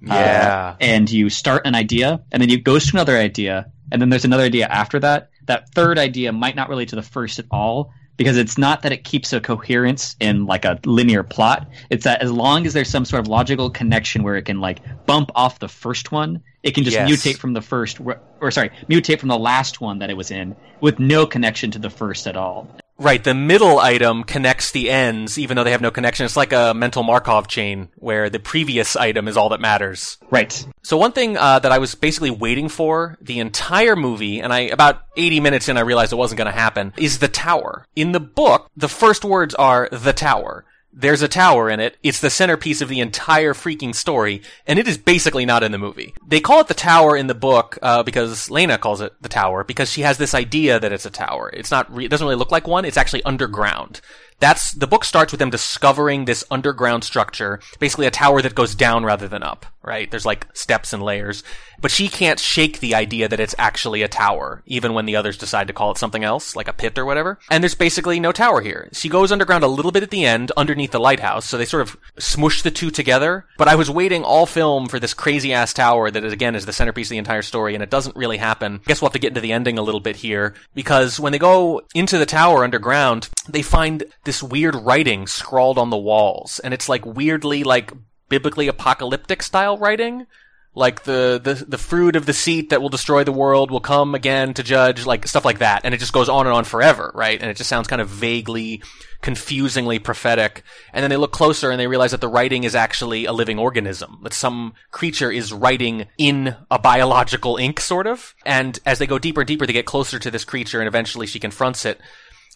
uh, 0.09 0.15
Yeah. 0.15 0.77
and 0.81 1.11
you 1.11 1.31
start 1.31 1.67
an 1.67 1.75
idea, 1.75 2.23
and 2.33 2.41
then 2.43 2.49
you 2.49 2.61
goes 2.61 2.87
to 2.91 2.97
another 2.97 3.17
idea, 3.17 3.71
and 3.91 4.01
then 4.01 4.09
there's 4.11 4.25
another 4.25 4.45
idea 4.45 4.67
after 4.67 5.01
that. 5.01 5.31
That 5.47 5.71
third 5.75 5.99
idea 5.99 6.33
might 6.33 6.55
not 6.55 6.69
relate 6.69 6.91
to 6.91 6.97
the 6.97 7.03
first 7.03 7.39
at 7.39 7.47
all 7.51 7.93
because 8.21 8.37
it's 8.37 8.59
not 8.59 8.83
that 8.83 8.93
it 8.93 9.03
keeps 9.03 9.33
a 9.33 9.41
coherence 9.41 10.15
in 10.21 10.45
like 10.45 10.67
a 10.67 10.79
linear 10.85 11.23
plot. 11.23 11.67
It's 11.89 12.05
that 12.05 12.21
as 12.21 12.31
long 12.31 12.67
as 12.67 12.75
there's 12.75 12.91
some 12.91 13.07
sort 13.07 13.21
of 13.21 13.29
logical 13.29 13.71
connection 13.71 14.23
where 14.23 14.37
it 14.37 14.43
can 14.43 14.61
like 14.61 14.83
bump 15.07 15.31
off 15.35 15.59
the 15.59 15.71
first 15.71 16.13
one, 16.13 16.43
it 16.63 16.75
can 16.75 16.85
just 16.85 16.99
Yes. 16.99 17.09
mutate 17.11 17.39
from 17.39 17.55
the 17.55 17.63
first, 17.63 17.99
or, 17.99 18.21
or 18.43 18.51
sorry, 18.51 18.73
mutate 18.91 19.21
from 19.21 19.31
the 19.31 19.39
last 19.39 19.81
one 19.81 20.01
that 20.01 20.11
it 20.11 20.19
was 20.19 20.31
in 20.31 20.55
with 20.83 20.99
no 20.99 21.25
connection 21.25 21.71
to 21.71 21.79
the 21.79 21.89
first 21.89 22.27
at 22.27 22.37
all. 22.37 22.69
Right, 23.01 23.25
the 23.25 23.33
middle 23.33 23.79
item 23.79 24.25
connects 24.25 24.73
the 24.73 24.91
ends, 24.91 25.39
even 25.39 25.57
though 25.57 25.65
they 25.65 25.71
have 25.71 25.81
no 25.81 25.91
connection. 25.91 26.27
It's 26.27 26.37
like 26.37 26.53
a 26.53 26.75
mental 26.75 27.03
Markov 27.03 27.49
chain, 27.49 27.89
where 27.97 28.29
the 28.29 28.39
previous 28.39 28.95
item 28.95 29.27
is 29.27 29.39
all 29.39 29.49
that 29.49 29.61
matters. 29.61 30.19
Right. 30.31 30.67
So 30.83 30.99
one 30.99 31.13
thing 31.13 31.39
uh, 31.39 31.61
that 31.61 31.73
I 31.73 31.79
was 31.79 31.95
basically 31.95 32.31
waiting 32.31 32.69
for 32.69 33.17
the 33.19 33.39
entire 33.39 33.97
movie, 33.97 34.41
and 34.41 34.53
I 34.53 34.61
about 34.61 35.01
80 35.17 35.41
minutes 35.41 35.71
in, 35.71 35.79
I 35.79 35.81
realized 35.81 36.13
it 36.13 36.17
wasn't 36.17 36.37
going 36.37 36.53
to 36.53 36.59
happen, 36.59 36.93
is 36.99 37.21
the 37.21 37.29
tower. 37.29 37.87
In 37.97 38.13
the 38.13 38.21
book, 38.21 38.71
the 38.77 38.89
first 38.89 39.25
words 39.25 39.55
are 39.55 39.89
the 39.91 40.13
tower. 40.13 40.67
There's 40.93 41.23
a 41.23 41.29
tower 41.29 41.71
in 41.71 41.79
it. 41.79 41.97
It's 42.03 42.21
the 42.21 42.31
centerpiece 42.31 42.81
of 42.81 42.89
the 42.89 43.01
entire 43.01 43.55
freaking 43.55 43.95
story, 43.95 44.43
and 44.67 44.79
it 44.79 44.89
is 44.89 44.99
basically 44.99 45.47
not 45.47 45.63
in 45.63 45.71
the 45.71 45.79
movie. 45.79 46.15
They 46.27 46.41
call 46.41 46.61
it 46.61 46.69
the 46.69 46.75
tower 46.75 47.17
in 47.17 47.29
the 47.29 47.35
book 47.35 47.79
uh, 47.81 48.03
because 48.03 48.51
Lena 48.51 48.77
calls 48.77 49.01
it 49.01 49.13
the 49.21 49.29
tower 49.29 49.63
because 49.63 49.91
she 49.91 50.03
has 50.03 50.19
this 50.19 50.35
idea 50.35 50.81
that 50.81 50.93
it's 50.93 51.07
a 51.07 51.11
tower. 51.11 51.49
It's 51.53 51.71
not. 51.71 51.95
Re- 51.95 52.07
it 52.07 52.09
doesn't 52.09 52.25
really 52.27 52.39
look 52.39 52.51
like 52.51 52.67
one. 52.67 52.85
It's 52.85 52.97
actually 52.97 53.23
underground. 53.23 54.01
That's 54.41 54.73
the 54.73 54.87
book 54.87 55.05
starts 55.05 55.33
with 55.33 55.39
them 55.39 55.51
discovering 55.51 56.25
this 56.25 56.45
underground 56.51 57.05
structure, 57.05 57.61
basically 57.79 58.07
a 58.07 58.11
tower 58.11 58.41
that 58.43 58.55
goes 58.55 58.75
down 58.75 59.05
rather 59.05 59.29
than 59.29 59.43
up, 59.43 59.67
right? 59.83 60.11
There's 60.11 60.27
like 60.27 60.47
steps 60.57 60.93
and 60.95 61.03
layers. 61.03 61.45
But 61.81 61.91
she 61.91 62.09
can't 62.09 62.39
shake 62.39 62.81
the 62.81 62.95
idea 62.95 63.29
that 63.29 63.41
it's 63.41 63.55
actually 63.59 64.03
a 64.03 64.09
tower, 64.09 64.63
even 64.67 64.93
when 64.93 65.07
the 65.07 65.17
others 65.17 65.37
decide 65.37 65.67
to 65.69 65.73
call 65.73 65.91
it 65.91 65.99
something 65.99 66.25
else, 66.25 66.55
like 66.55 66.69
a 66.69 66.73
pit 66.73 66.99
or 66.99 67.05
whatever. 67.05 67.39
And 67.51 67.63
there's 67.63 67.75
basically 67.75 68.21
no 68.21 68.33
tower 68.33 68.61
here. 68.61 68.89
She 68.93 69.09
goes 69.09 69.33
underground 69.33 69.65
a 69.65 69.69
little 69.69 69.93
bit 69.93 70.03
at 70.03 70.11
the 70.11 70.25
end, 70.25 70.53
underneath 70.57 70.91
the 70.91 71.01
lighthouse, 71.01 71.47
so 71.47 71.57
they 71.57 71.65
sort 71.65 71.83
of 71.83 71.97
smush 72.19 72.63
the 72.63 72.71
two 72.71 72.91
together. 72.91 73.47
But 73.57 73.69
I 73.69 73.75
was 73.75 73.91
waiting 73.91 74.25
all 74.25 74.47
film 74.47 74.89
for 74.89 75.01
this 75.01 75.15
crazy 75.15 75.53
ass 75.53 75.73
tower 75.73 76.11
that 76.11 76.25
is, 76.25 76.33
again 76.33 76.55
is 76.55 76.67
the 76.67 76.73
centerpiece 76.73 77.09
of 77.09 77.11
the 77.11 77.19
entire 77.19 77.43
story, 77.43 77.75
and 77.75 77.83
it 77.83 77.91
doesn't 77.91 78.17
really 78.17 78.39
happen. 78.39 78.81
I 78.85 78.89
guess 78.89 79.01
we'll 79.01 79.09
have 79.09 79.15
to 79.15 79.19
get 79.19 79.29
into 79.29 79.41
the 79.41 79.53
ending 79.53 79.79
a 79.79 79.83
little 79.83 80.01
bit 80.01 80.17
here, 80.17 80.55
because 80.75 81.19
when 81.19 81.33
they 81.33 81.39
go 81.39 81.83
into 81.95 82.19
the 82.19 82.27
tower 82.27 82.65
underground, 82.65 83.29
they 83.49 83.63
find 83.63 84.05
this 84.25 84.43
weird 84.43 84.75
writing 84.75 85.27
scrawled 85.27 85.79
on 85.79 85.91
the 85.91 85.97
walls, 85.97 86.59
and 86.61 86.75
it's 86.75 86.89
like 86.89 87.07
weirdly 87.07 87.65
like 87.65 87.93
biblically 88.29 88.69
apocalyptic 88.69 89.43
style 89.43 89.77
writing 89.77 90.27
like 90.75 91.03
the, 91.03 91.41
the 91.43 91.65
the 91.67 91.79
fruit 91.79 92.15
of 92.15 92.27
the 92.27 92.33
seat 92.33 92.71
that 92.71 92.81
will 92.81 92.89
destroy 92.89 93.25
the 93.25 93.33
world 93.33 93.71
will 93.71 93.81
come 93.81 94.15
again 94.15 94.55
to 94.55 94.63
judge 94.63 95.05
like 95.05 95.27
stuff 95.27 95.45
like 95.45 95.59
that. 95.59 95.81
And 95.85 95.93
it 95.93 95.99
just 95.99 96.13
goes 96.13 96.29
on 96.29 96.47
and 96.47 96.55
on 96.55 96.65
forever 96.65 97.11
right? 97.15 97.41
And 97.41 97.51
it 97.51 97.57
just 97.57 97.69
sounds 97.69 97.89
kind 97.89 98.01
of 98.01 98.09
vaguely 98.09 98.83
confusingly 99.21 99.99
prophetic. 99.99 100.63
And 100.93 101.03
then 101.03 101.11
they 101.11 101.17
look 101.17 101.33
closer 101.33 101.71
and 101.71 101.81
they 101.81 101.89
realize 101.89 102.13
that 102.13 102.21
the 102.21 102.29
writing 102.29 102.65
is 102.65 102.75
actually 102.75 103.25
a 103.25 103.33
living 103.33 103.59
organism. 103.59 104.21
That 104.23 104.33
some 104.33 104.75
creature 104.93 105.31
is 105.31 105.53
writing 105.53 106.07
in 106.17 106.57
a 106.71 106.79
biological 106.79 107.57
ink 107.57 107.81
sort 107.81 108.07
of. 108.07 108.35
And 108.47 108.79
as 108.87 108.99
they 108.99 109.07
go 109.07 109.19
deeper 109.19 109.41
and 109.41 109.49
deeper 109.49 109.67
they 109.67 109.73
get 109.73 109.87
closer 109.87 110.19
to 110.21 110.31
this 110.31 110.45
creature 110.45 110.81
and 110.81 110.89
eventually 110.89 111.27
she 111.27 111.41
confronts 111.41 111.85
it. 111.85 112.01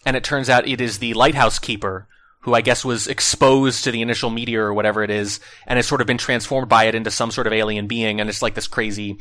And 0.05 0.15
it 0.15 0.23
turns 0.23 0.49
out 0.49 0.67
it 0.67 0.79
is 0.79 0.99
the 0.99 1.13
lighthouse 1.15 1.59
keeper 1.59 2.07
who 2.45 2.53
I 2.53 2.61
guess 2.61 2.85
was 2.85 3.07
exposed 3.07 3.83
to 3.83 3.91
the 3.91 4.03
initial 4.03 4.29
meteor 4.29 4.65
or 4.65 4.73
whatever 4.73 5.03
it 5.03 5.09
is, 5.09 5.39
and 5.65 5.77
has 5.77 5.87
sort 5.87 5.99
of 5.99 6.07
been 6.07 6.19
transformed 6.19 6.69
by 6.69 6.83
it 6.85 6.93
into 6.93 7.09
some 7.09 7.31
sort 7.31 7.47
of 7.47 7.53
alien 7.53 7.87
being, 7.87 8.21
and 8.21 8.29
it's 8.29 8.43
like 8.43 8.53
this 8.53 8.67
crazy 8.67 9.17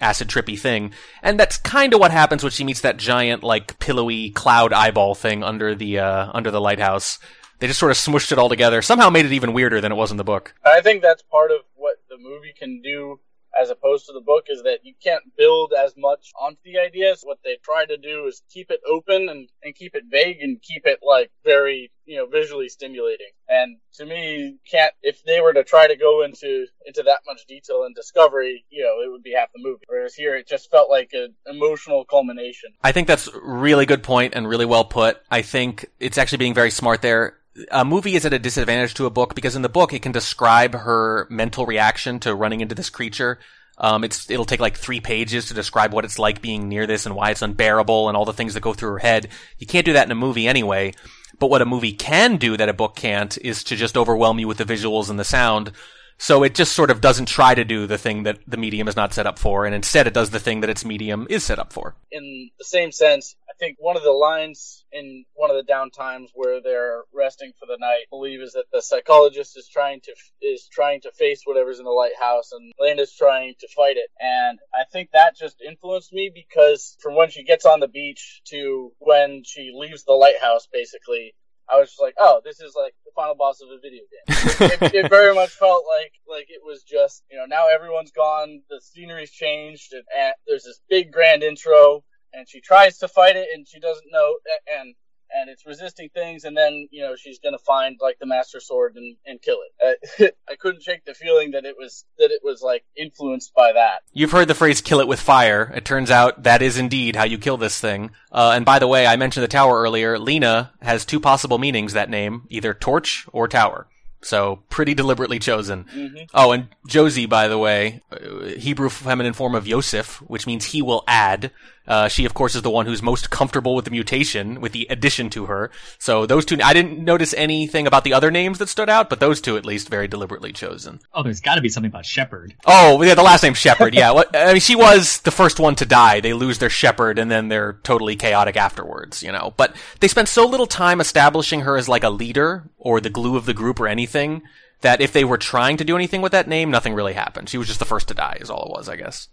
acid 0.00 0.28
trippy 0.28 0.58
thing. 0.58 0.92
And 1.20 1.38
that's 1.38 1.58
kind 1.58 1.92
of 1.92 2.00
what 2.00 2.12
happens 2.12 2.44
when 2.44 2.52
she 2.52 2.62
meets 2.62 2.82
that 2.82 2.96
giant, 2.96 3.42
like, 3.42 3.78
pillowy 3.80 4.30
cloud 4.30 4.72
eyeball 4.72 5.16
thing 5.16 5.42
under 5.42 5.74
the, 5.74 5.98
uh, 5.98 6.30
under 6.32 6.52
the 6.52 6.60
lighthouse. 6.60 7.18
They 7.58 7.66
just 7.66 7.80
sort 7.80 7.90
of 7.90 7.98
smushed 7.98 8.30
it 8.30 8.38
all 8.38 8.48
together. 8.48 8.82
Somehow 8.82 9.10
made 9.10 9.26
it 9.26 9.32
even 9.32 9.52
weirder 9.52 9.80
than 9.80 9.90
it 9.92 9.96
was 9.96 10.12
in 10.12 10.16
the 10.16 10.24
book. 10.24 10.54
I 10.64 10.80
think 10.80 11.02
that's 11.02 11.22
part 11.22 11.50
of 11.50 11.62
what 11.74 11.96
the 12.08 12.16
movie 12.16 12.54
can 12.56 12.80
do 12.80 13.18
as 13.60 13.70
opposed 13.70 14.06
to 14.06 14.12
the 14.12 14.20
book 14.20 14.46
is 14.48 14.62
that 14.62 14.78
you 14.82 14.94
can't 15.02 15.22
build 15.36 15.72
as 15.72 15.94
much 15.96 16.32
onto 16.40 16.58
the 16.64 16.78
ideas. 16.78 17.20
What 17.22 17.38
they 17.44 17.58
try 17.62 17.84
to 17.84 17.96
do 17.96 18.26
is 18.26 18.42
keep 18.50 18.70
it 18.70 18.80
open 18.88 19.28
and, 19.28 19.48
and 19.62 19.74
keep 19.74 19.94
it 19.94 20.04
vague 20.10 20.38
and 20.40 20.60
keep 20.62 20.86
it 20.86 21.00
like 21.02 21.30
very, 21.44 21.90
you 22.06 22.16
know, 22.16 22.26
visually 22.26 22.68
stimulating. 22.68 23.30
And 23.48 23.78
to 23.94 24.06
me, 24.06 24.58
can't, 24.70 24.92
if 25.02 25.22
they 25.24 25.40
were 25.40 25.52
to 25.52 25.64
try 25.64 25.86
to 25.88 25.96
go 25.96 26.22
into, 26.22 26.66
into 26.86 27.02
that 27.02 27.20
much 27.26 27.46
detail 27.46 27.84
and 27.84 27.94
discovery, 27.94 28.64
you 28.70 28.82
know, 28.82 29.00
it 29.04 29.10
would 29.10 29.22
be 29.22 29.34
half 29.36 29.52
the 29.52 29.62
movie. 29.62 29.84
Whereas 29.88 30.14
here 30.14 30.36
it 30.36 30.48
just 30.48 30.70
felt 30.70 30.88
like 30.88 31.10
an 31.12 31.34
emotional 31.46 32.04
culmination. 32.04 32.70
I 32.82 32.92
think 32.92 33.08
that's 33.08 33.28
really 33.42 33.86
good 33.86 34.02
point 34.02 34.34
and 34.34 34.48
really 34.48 34.66
well 34.66 34.84
put. 34.84 35.20
I 35.30 35.42
think 35.42 35.86
it's 35.98 36.18
actually 36.18 36.38
being 36.38 36.54
very 36.54 36.70
smart 36.70 37.02
there. 37.02 37.39
A 37.70 37.84
movie 37.84 38.14
is 38.14 38.24
at 38.24 38.32
a 38.32 38.38
disadvantage 38.38 38.94
to 38.94 39.06
a 39.06 39.10
book 39.10 39.34
because 39.34 39.56
in 39.56 39.62
the 39.62 39.68
book 39.68 39.92
it 39.92 40.02
can 40.02 40.12
describe 40.12 40.74
her 40.74 41.26
mental 41.30 41.66
reaction 41.66 42.20
to 42.20 42.34
running 42.34 42.60
into 42.60 42.74
this 42.74 42.90
creature. 42.90 43.38
Um, 43.78 44.04
it's 44.04 44.30
it'll 44.30 44.44
take 44.44 44.60
like 44.60 44.76
three 44.76 45.00
pages 45.00 45.46
to 45.46 45.54
describe 45.54 45.92
what 45.92 46.04
it's 46.04 46.18
like 46.18 46.42
being 46.42 46.68
near 46.68 46.86
this 46.86 47.06
and 47.06 47.16
why 47.16 47.30
it's 47.30 47.42
unbearable 47.42 48.08
and 48.08 48.16
all 48.16 48.26
the 48.26 48.32
things 48.32 48.54
that 48.54 48.60
go 48.60 48.74
through 48.74 48.90
her 48.90 48.98
head. 48.98 49.28
You 49.58 49.66
can't 49.66 49.86
do 49.86 49.94
that 49.94 50.06
in 50.06 50.12
a 50.12 50.16
movie 50.16 50.46
anyway. 50.46 50.92
But 51.38 51.48
what 51.48 51.62
a 51.62 51.66
movie 51.66 51.92
can 51.92 52.36
do 52.36 52.58
that 52.58 52.68
a 52.68 52.74
book 52.74 52.94
can't 52.94 53.36
is 53.38 53.64
to 53.64 53.76
just 53.76 53.96
overwhelm 53.96 54.38
you 54.38 54.46
with 54.46 54.58
the 54.58 54.64
visuals 54.64 55.08
and 55.08 55.18
the 55.18 55.24
sound. 55.24 55.72
So 56.20 56.42
it 56.42 56.54
just 56.54 56.72
sort 56.72 56.90
of 56.90 57.00
doesn't 57.00 57.26
try 57.26 57.54
to 57.54 57.64
do 57.64 57.86
the 57.86 57.96
thing 57.96 58.24
that 58.24 58.40
the 58.46 58.58
medium 58.58 58.88
is 58.88 58.94
not 58.94 59.14
set 59.14 59.26
up 59.26 59.38
for, 59.38 59.64
and 59.64 59.74
instead 59.74 60.06
it 60.06 60.12
does 60.12 60.28
the 60.28 60.38
thing 60.38 60.60
that 60.60 60.68
its 60.68 60.84
medium 60.84 61.26
is 61.30 61.44
set 61.44 61.58
up 61.58 61.72
for. 61.72 61.96
in 62.12 62.50
the 62.58 62.64
same 62.64 62.92
sense, 62.92 63.36
I 63.48 63.54
think 63.58 63.76
one 63.78 63.96
of 63.96 64.02
the 64.02 64.12
lines 64.12 64.84
in 64.92 65.24
one 65.34 65.50
of 65.50 65.56
the 65.56 65.62
down 65.62 65.90
times 65.90 66.30
where 66.34 66.60
they're 66.60 67.02
resting 67.14 67.52
for 67.58 67.64
the 67.64 67.78
night, 67.78 68.04
I 68.06 68.10
believe, 68.10 68.40
is 68.42 68.52
that 68.52 68.66
the 68.70 68.82
psychologist 68.82 69.56
is 69.56 69.66
trying 69.66 70.00
to 70.02 70.12
is 70.42 70.68
trying 70.70 71.00
to 71.02 71.12
face 71.12 71.42
whatever's 71.44 71.78
in 71.78 71.86
the 71.86 71.90
lighthouse, 71.90 72.52
and 72.52 72.70
Lena's 72.78 73.14
trying 73.16 73.54
to 73.60 73.68
fight 73.74 73.96
it. 73.96 74.10
And 74.20 74.58
I 74.74 74.84
think 74.92 75.10
that 75.12 75.36
just 75.36 75.62
influenced 75.66 76.12
me 76.12 76.30
because 76.34 76.96
from 77.00 77.16
when 77.16 77.30
she 77.30 77.44
gets 77.44 77.64
on 77.64 77.80
the 77.80 77.88
beach 77.88 78.42
to 78.48 78.92
when 78.98 79.42
she 79.44 79.72
leaves 79.74 80.04
the 80.04 80.12
lighthouse, 80.12 80.68
basically. 80.70 81.32
I 81.70 81.78
was 81.78 81.90
just 81.90 82.00
like, 82.00 82.14
oh, 82.18 82.40
this 82.44 82.60
is 82.60 82.74
like 82.76 82.94
the 83.04 83.12
final 83.14 83.34
boss 83.34 83.60
of 83.60 83.68
a 83.70 83.78
video 83.80 84.02
game. 84.10 84.80
it, 84.82 85.04
it 85.04 85.08
very 85.08 85.34
much 85.34 85.50
felt 85.50 85.84
like 85.86 86.12
like 86.28 86.46
it 86.48 86.60
was 86.64 86.82
just 86.82 87.22
you 87.30 87.38
know 87.38 87.46
now 87.46 87.66
everyone's 87.72 88.12
gone, 88.12 88.62
the 88.68 88.80
scenery's 88.80 89.30
changed, 89.30 89.92
and, 89.92 90.04
and 90.16 90.34
there's 90.46 90.64
this 90.64 90.80
big 90.88 91.12
grand 91.12 91.42
intro, 91.42 92.02
and 92.32 92.48
she 92.48 92.60
tries 92.60 92.98
to 92.98 93.08
fight 93.08 93.36
it, 93.36 93.48
and 93.54 93.66
she 93.68 93.80
doesn't 93.80 94.06
know, 94.10 94.36
and 94.78 94.94
and 95.34 95.50
it's 95.50 95.66
resisting 95.66 96.08
things, 96.10 96.44
and 96.44 96.56
then 96.56 96.88
you 96.90 97.02
know 97.02 97.16
she's 97.16 97.38
gonna 97.38 97.58
find 97.58 97.96
like 98.00 98.18
the 98.18 98.26
master 98.26 98.60
sword 98.60 98.96
and, 98.96 99.16
and 99.26 99.40
kill 99.40 99.58
it. 99.80 100.00
Uh, 100.20 100.26
I 100.48 100.56
couldn't 100.56 100.82
shake 100.82 101.04
the 101.04 101.14
feeling 101.14 101.52
that 101.52 101.64
it 101.64 101.76
was 101.78 102.04
that 102.18 102.30
it 102.30 102.40
was 102.42 102.62
like 102.62 102.84
influenced 102.96 103.54
by 103.54 103.72
that. 103.72 104.02
You've 104.12 104.32
heard 104.32 104.48
the 104.48 104.54
phrase 104.54 104.80
kill 104.80 105.00
it 105.00 105.08
with 105.08 105.20
fire. 105.20 105.72
It 105.74 105.84
turns 105.84 106.10
out 106.10 106.42
that 106.42 106.62
is 106.62 106.78
indeed 106.78 107.16
how 107.16 107.24
you 107.24 107.38
kill 107.38 107.56
this 107.56 107.80
thing. 107.80 108.10
Uh, 108.32 108.52
and 108.54 108.64
by 108.64 108.78
the 108.78 108.88
way, 108.88 109.06
I 109.06 109.16
mentioned 109.16 109.44
the 109.44 109.48
tower 109.48 109.80
earlier. 109.80 110.18
Lena 110.18 110.72
has 110.80 111.04
two 111.04 111.20
possible 111.20 111.58
meanings, 111.58 111.92
that 111.92 112.10
name. 112.10 112.42
Either 112.48 112.74
torch 112.74 113.26
or 113.32 113.48
tower. 113.48 113.88
So, 114.22 114.62
pretty 114.68 114.92
deliberately 114.92 115.38
chosen. 115.38 115.86
Oh, 116.34 116.52
and 116.52 116.68
Josie, 116.86 117.24
by 117.24 117.48
the 117.48 117.56
way, 117.56 118.02
uh, 118.12 118.48
Hebrew 118.48 118.90
feminine 118.90 119.32
form 119.32 119.54
of 119.54 119.66
Yosef, 119.66 120.16
which 120.22 120.46
means 120.46 120.66
he 120.66 120.82
will 120.82 121.04
add. 121.08 121.52
Uh, 121.90 122.06
she, 122.06 122.24
of 122.24 122.34
course, 122.34 122.54
is 122.54 122.62
the 122.62 122.70
one 122.70 122.86
who's 122.86 123.02
most 123.02 123.30
comfortable 123.30 123.74
with 123.74 123.84
the 123.84 123.90
mutation, 123.90 124.60
with 124.60 124.70
the 124.70 124.86
addition 124.88 125.28
to 125.28 125.46
her. 125.46 125.72
So 125.98 126.24
those 126.24 126.44
two, 126.44 126.56
I 126.62 126.72
didn't 126.72 127.04
notice 127.04 127.34
anything 127.34 127.88
about 127.88 128.04
the 128.04 128.12
other 128.12 128.30
names 128.30 128.58
that 128.58 128.68
stood 128.68 128.88
out, 128.88 129.10
but 129.10 129.18
those 129.18 129.40
two, 129.40 129.56
at 129.56 129.66
least, 129.66 129.88
very 129.88 130.06
deliberately 130.06 130.52
chosen. 130.52 131.00
Oh, 131.12 131.24
there's 131.24 131.40
got 131.40 131.56
to 131.56 131.60
be 131.60 131.68
something 131.68 131.90
about 131.90 132.06
Shepard. 132.06 132.54
Oh, 132.64 133.02
yeah, 133.02 133.16
the 133.16 133.24
last 133.24 133.42
name 133.42 133.54
Shepard. 133.54 133.92
Yeah, 133.92 134.12
I 134.34 134.52
mean, 134.52 134.60
she 134.60 134.76
was 134.76 135.18
the 135.22 135.32
first 135.32 135.58
one 135.58 135.74
to 135.74 135.84
die. 135.84 136.20
They 136.20 136.32
lose 136.32 136.58
their 136.58 136.70
Shepard, 136.70 137.18
and 137.18 137.28
then 137.28 137.48
they're 137.48 137.72
totally 137.82 138.14
chaotic 138.14 138.56
afterwards. 138.56 139.20
You 139.20 139.32
know, 139.32 139.52
but 139.56 139.74
they 139.98 140.06
spent 140.06 140.28
so 140.28 140.46
little 140.46 140.68
time 140.68 141.00
establishing 141.00 141.62
her 141.62 141.76
as 141.76 141.88
like 141.88 142.04
a 142.04 142.10
leader 142.10 142.70
or 142.78 143.00
the 143.00 143.10
glue 143.10 143.36
of 143.36 143.46
the 143.46 143.54
group 143.54 143.80
or 143.80 143.88
anything 143.88 144.42
that 144.82 145.00
if 145.00 145.12
they 145.12 145.24
were 145.24 145.36
trying 145.38 145.76
to 145.76 145.84
do 145.84 145.94
anything 145.94 146.22
with 146.22 146.32
that 146.32 146.48
name, 146.48 146.70
nothing 146.70 146.94
really 146.94 147.12
happened. 147.12 147.48
She 147.48 147.58
was 147.58 147.66
just 147.66 147.80
the 147.80 147.84
first 147.84 148.08
to 148.08 148.14
die, 148.14 148.38
is 148.40 148.48
all 148.48 148.64
it 148.64 148.70
was, 148.70 148.88
I 148.88 148.96
guess. 148.96 149.28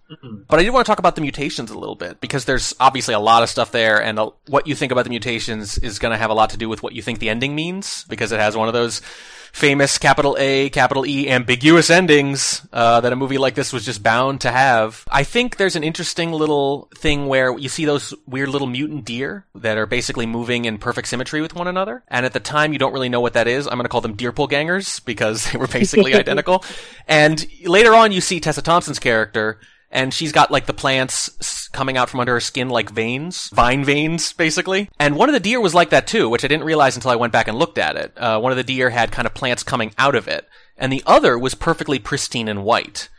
But 0.48 0.60
I 0.60 0.64
did 0.64 0.72
want 0.72 0.86
to 0.86 0.90
talk 0.90 1.00
about 1.00 1.16
the 1.16 1.22
mutations 1.22 1.72
a 1.72 1.78
little 1.78 1.96
bit 1.96 2.20
because 2.20 2.46
there's 2.46 2.76
obviously 2.80 3.14
a 3.14 3.20
lot 3.20 3.44
of 3.44 3.50
stuff 3.50 3.72
there, 3.72 4.02
and 4.02 4.20
what 4.48 4.68
you 4.68 4.76
think 4.76 4.92
about 4.92 5.04
the 5.06 5.10
mutations 5.10 5.78
is 5.78 6.00
going 6.00 6.12
to 6.12 6.18
have 6.18 6.30
a 6.30 6.34
lot 6.34 6.50
to 6.50 6.58
do 6.58 6.68
with 6.68 6.84
what 6.84 6.94
you 6.94 7.02
think 7.02 7.20
the 7.20 7.30
ending 7.30 7.56
means 7.56 8.04
because 8.10 8.32
it 8.32 8.40
has 8.40 8.58
one 8.58 8.68
of 8.68 8.74
those 8.74 9.02
famous 9.58 9.98
capital 9.98 10.38
A, 10.40 10.70
capital 10.70 11.04
E, 11.04 11.28
ambiguous 11.28 11.90
endings 11.90 12.62
uh, 12.72 13.02
that 13.02 13.12
a 13.12 13.16
movie 13.16 13.40
like 13.40 13.56
this 13.56 13.74
was 13.74 13.84
just 13.84 14.04
bound 14.04 14.42
to 14.42 14.52
have. 14.52 15.04
I 15.10 15.24
think 15.24 15.58
there's 15.58 15.76
an 15.76 15.84
interesting 15.84 16.32
little 16.32 16.90
thing 16.96 17.26
where 17.26 17.58
you 17.58 17.68
see 17.68 17.84
those 17.84 18.14
weird 18.28 18.50
little 18.50 18.68
mutant 18.68 19.04
deer 19.04 19.48
that 19.56 19.80
are 19.80 19.88
basically 19.88 20.28
moving 20.28 20.66
in 20.66 20.78
perfect 20.78 21.08
symmetry 21.08 21.42
with 21.42 21.56
one 21.56 21.68
another, 21.68 22.04
and 22.08 22.24
at 22.24 22.34
the 22.34 22.40
time 22.40 22.72
you 22.72 22.78
don't 22.78 22.94
really 22.94 23.10
know 23.10 23.20
what 23.20 23.34
that 23.34 23.48
is. 23.48 23.66
I'm 23.66 23.74
going 23.74 23.86
to 23.86 23.90
call 23.90 24.02
them 24.02 24.16
deerpool 24.16 24.48
gangers 24.48 25.00
because 25.00 25.44
they 25.52 25.58
were 25.58 25.68
basically 25.68 26.14
identical. 26.16 26.64
And 27.08 27.44
later 27.66 27.96
on, 27.96 28.12
you 28.12 28.22
see 28.22 28.40
Tessa 28.40 28.62
Thompson's 28.62 29.00
character 29.00 29.60
and 29.92 30.14
she's 30.14 30.32
got 30.32 30.52
like 30.52 30.66
the 30.66 30.74
plants 30.74 31.70
coming 31.70 31.98
out 31.98 32.10
from 32.10 32.20
under 32.20 32.34
her 32.34 32.40
skin 32.40 32.70
like 32.70 32.90
veins, 32.90 33.50
vine 33.54 33.84
veins, 33.84 34.34
basically. 34.34 34.90
And 35.00 35.16
one 35.16 35.30
of 35.30 35.34
the 35.34 35.40
deer 35.40 35.62
was 35.62 35.74
like 35.74 35.90
that 35.92 36.08
too, 36.08 36.30
which 36.30 36.44
I 36.44 36.48
didn't 36.48 36.66
realize 36.66 36.96
until 36.96 37.12
I 37.12 37.16
went 37.16 37.34
back 37.34 37.48
and 37.48 37.58
looked 37.58 37.78
at 37.78 37.96
it. 37.96 38.18
Uh, 38.18 38.40
one 38.40 38.52
of 38.52 38.58
the 38.58 38.64
deer 38.64 38.90
had 38.90 39.12
kind 39.12 39.26
of 39.26 39.34
plants 39.34 39.64
coming 39.64 39.94
out 39.98 40.16
of 40.16 40.28
it, 40.28 40.48
and 40.78 40.92
the 40.92 41.04
other 41.06 41.38
was 41.38 41.56
perfectly 41.56 42.00
pristine 42.00 42.48
and 42.48 42.64
white. 42.64 43.10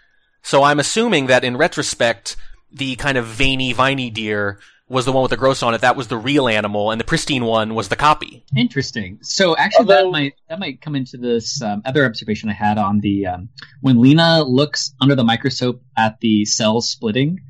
So 0.42 0.62
I'm 0.62 0.80
assuming 0.80 1.26
that 1.26 1.44
in 1.44 1.56
retrospect, 1.56 2.36
the 2.70 2.96
kind 2.96 3.18
of 3.18 3.26
veiny, 3.26 3.72
viney 3.72 4.10
deer 4.10 4.58
was 4.88 5.04
the 5.04 5.12
one 5.12 5.22
with 5.22 5.30
the 5.30 5.36
gross 5.36 5.62
on 5.62 5.74
it. 5.74 5.80
That 5.80 5.96
was 5.96 6.08
the 6.08 6.16
real 6.16 6.48
animal, 6.48 6.90
and 6.90 7.00
the 7.00 7.04
pristine 7.04 7.44
one 7.44 7.74
was 7.74 7.88
the 7.88 7.96
copy. 7.96 8.44
Interesting. 8.56 9.18
So 9.22 9.56
actually, 9.56 9.86
that 9.86 10.10
might 10.10 10.34
that 10.48 10.58
might 10.58 10.80
come 10.80 10.96
into 10.96 11.16
this 11.16 11.62
um, 11.62 11.82
other 11.84 12.04
observation 12.04 12.48
I 12.48 12.54
had 12.54 12.78
on 12.78 13.00
the 13.00 13.26
um, 13.26 13.48
when 13.80 14.00
Lena 14.00 14.42
looks 14.42 14.94
under 15.00 15.14
the 15.14 15.24
microscope 15.24 15.82
at 15.96 16.20
the 16.20 16.44
cells 16.44 16.88
splitting, 16.88 17.40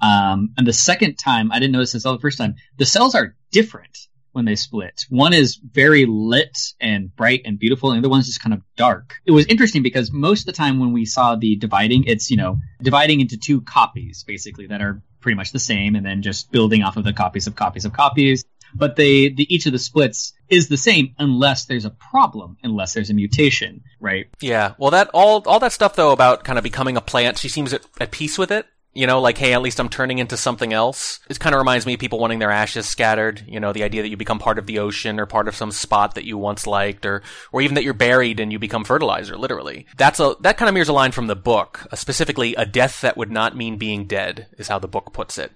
um, 0.00 0.52
and 0.56 0.66
the 0.66 0.72
second 0.72 1.16
time 1.16 1.50
I 1.50 1.58
didn't 1.58 1.72
notice 1.72 1.92
this 1.92 2.06
all 2.06 2.14
the 2.14 2.20
first 2.20 2.38
time. 2.38 2.56
The 2.76 2.86
cells 2.86 3.14
are 3.14 3.34
different 3.50 3.96
when 4.32 4.44
they 4.44 4.56
split. 4.56 5.06
One 5.08 5.32
is 5.32 5.56
very 5.56 6.06
lit 6.06 6.56
and 6.80 7.14
bright 7.14 7.42
and 7.44 7.58
beautiful, 7.58 7.90
and 7.90 8.02
the 8.02 8.06
other 8.06 8.10
one's 8.10 8.26
just 8.26 8.42
kind 8.42 8.54
of 8.54 8.62
dark. 8.76 9.14
It 9.26 9.32
was 9.32 9.46
interesting 9.46 9.82
because 9.82 10.12
most 10.12 10.40
of 10.40 10.46
the 10.46 10.52
time 10.52 10.78
when 10.78 10.92
we 10.92 11.04
saw 11.04 11.36
the 11.36 11.56
dividing, 11.56 12.04
it's 12.04 12.30
you 12.30 12.36
know 12.36 12.58
dividing 12.82 13.20
into 13.20 13.36
two 13.36 13.60
copies 13.60 14.24
basically 14.24 14.66
that 14.68 14.82
are 14.82 15.02
pretty 15.20 15.36
much 15.36 15.52
the 15.52 15.58
same, 15.58 15.94
and 15.94 16.04
then 16.04 16.22
just 16.22 16.50
building 16.50 16.82
off 16.82 16.96
of 16.96 17.04
the 17.04 17.12
copies 17.12 17.46
of 17.46 17.54
copies 17.54 17.84
of 17.84 17.92
copies 17.92 18.44
but 18.74 18.96
they 18.96 19.28
the 19.28 19.54
each 19.54 19.66
of 19.66 19.72
the 19.72 19.78
splits 19.78 20.32
is 20.48 20.68
the 20.68 20.76
same 20.76 21.14
unless 21.18 21.66
there's 21.66 21.84
a 21.84 21.90
problem 21.90 22.56
unless 22.62 22.94
there's 22.94 23.10
a 23.10 23.14
mutation 23.14 23.82
right 24.00 24.28
Yeah. 24.40 24.74
Well, 24.78 24.90
that 24.90 25.10
all 25.14 25.42
all 25.46 25.60
that 25.60 25.72
stuff 25.72 25.96
though 25.96 26.12
about 26.12 26.44
kind 26.44 26.58
of 26.58 26.62
becoming 26.62 26.96
a 26.96 27.00
plant, 27.00 27.38
she 27.38 27.48
seems 27.48 27.72
at, 27.72 27.82
at 28.00 28.10
peace 28.10 28.38
with 28.38 28.50
it. 28.50 28.66
You 28.94 29.06
know, 29.06 29.20
like, 29.20 29.38
hey, 29.38 29.54
at 29.54 29.62
least 29.62 29.80
I'm 29.80 29.88
turning 29.88 30.18
into 30.18 30.36
something 30.36 30.72
else. 30.72 31.20
It 31.30 31.40
kind 31.40 31.54
of 31.54 31.58
reminds 31.58 31.86
me 31.86 31.94
of 31.94 32.00
people 32.00 32.18
wanting 32.18 32.40
their 32.40 32.50
ashes 32.50 32.86
scattered. 32.86 33.42
You 33.46 33.58
know, 33.58 33.72
the 33.72 33.84
idea 33.84 34.02
that 34.02 34.08
you 34.08 34.16
become 34.16 34.38
part 34.38 34.58
of 34.58 34.66
the 34.66 34.80
ocean 34.80 35.18
or 35.18 35.24
part 35.24 35.48
of 35.48 35.56
some 35.56 35.72
spot 35.72 36.14
that 36.14 36.26
you 36.26 36.36
once 36.36 36.66
liked, 36.66 37.06
or 37.06 37.22
or 37.52 37.62
even 37.62 37.74
that 37.76 37.84
you're 37.84 37.94
buried 37.94 38.38
and 38.38 38.52
you 38.52 38.58
become 38.58 38.84
fertilizer, 38.84 39.36
literally. 39.36 39.86
That's 39.96 40.20
a 40.20 40.36
that 40.40 40.58
kind 40.58 40.68
of 40.68 40.74
mirrors 40.74 40.88
a 40.88 40.92
line 40.92 41.12
from 41.12 41.26
the 41.26 41.36
book, 41.36 41.86
uh, 41.90 41.96
specifically, 41.96 42.54
a 42.54 42.66
death 42.66 43.00
that 43.00 43.16
would 43.16 43.30
not 43.30 43.56
mean 43.56 43.78
being 43.78 44.06
dead, 44.06 44.48
is 44.58 44.68
how 44.68 44.78
the 44.78 44.88
book 44.88 45.12
puts 45.12 45.38
it 45.38 45.52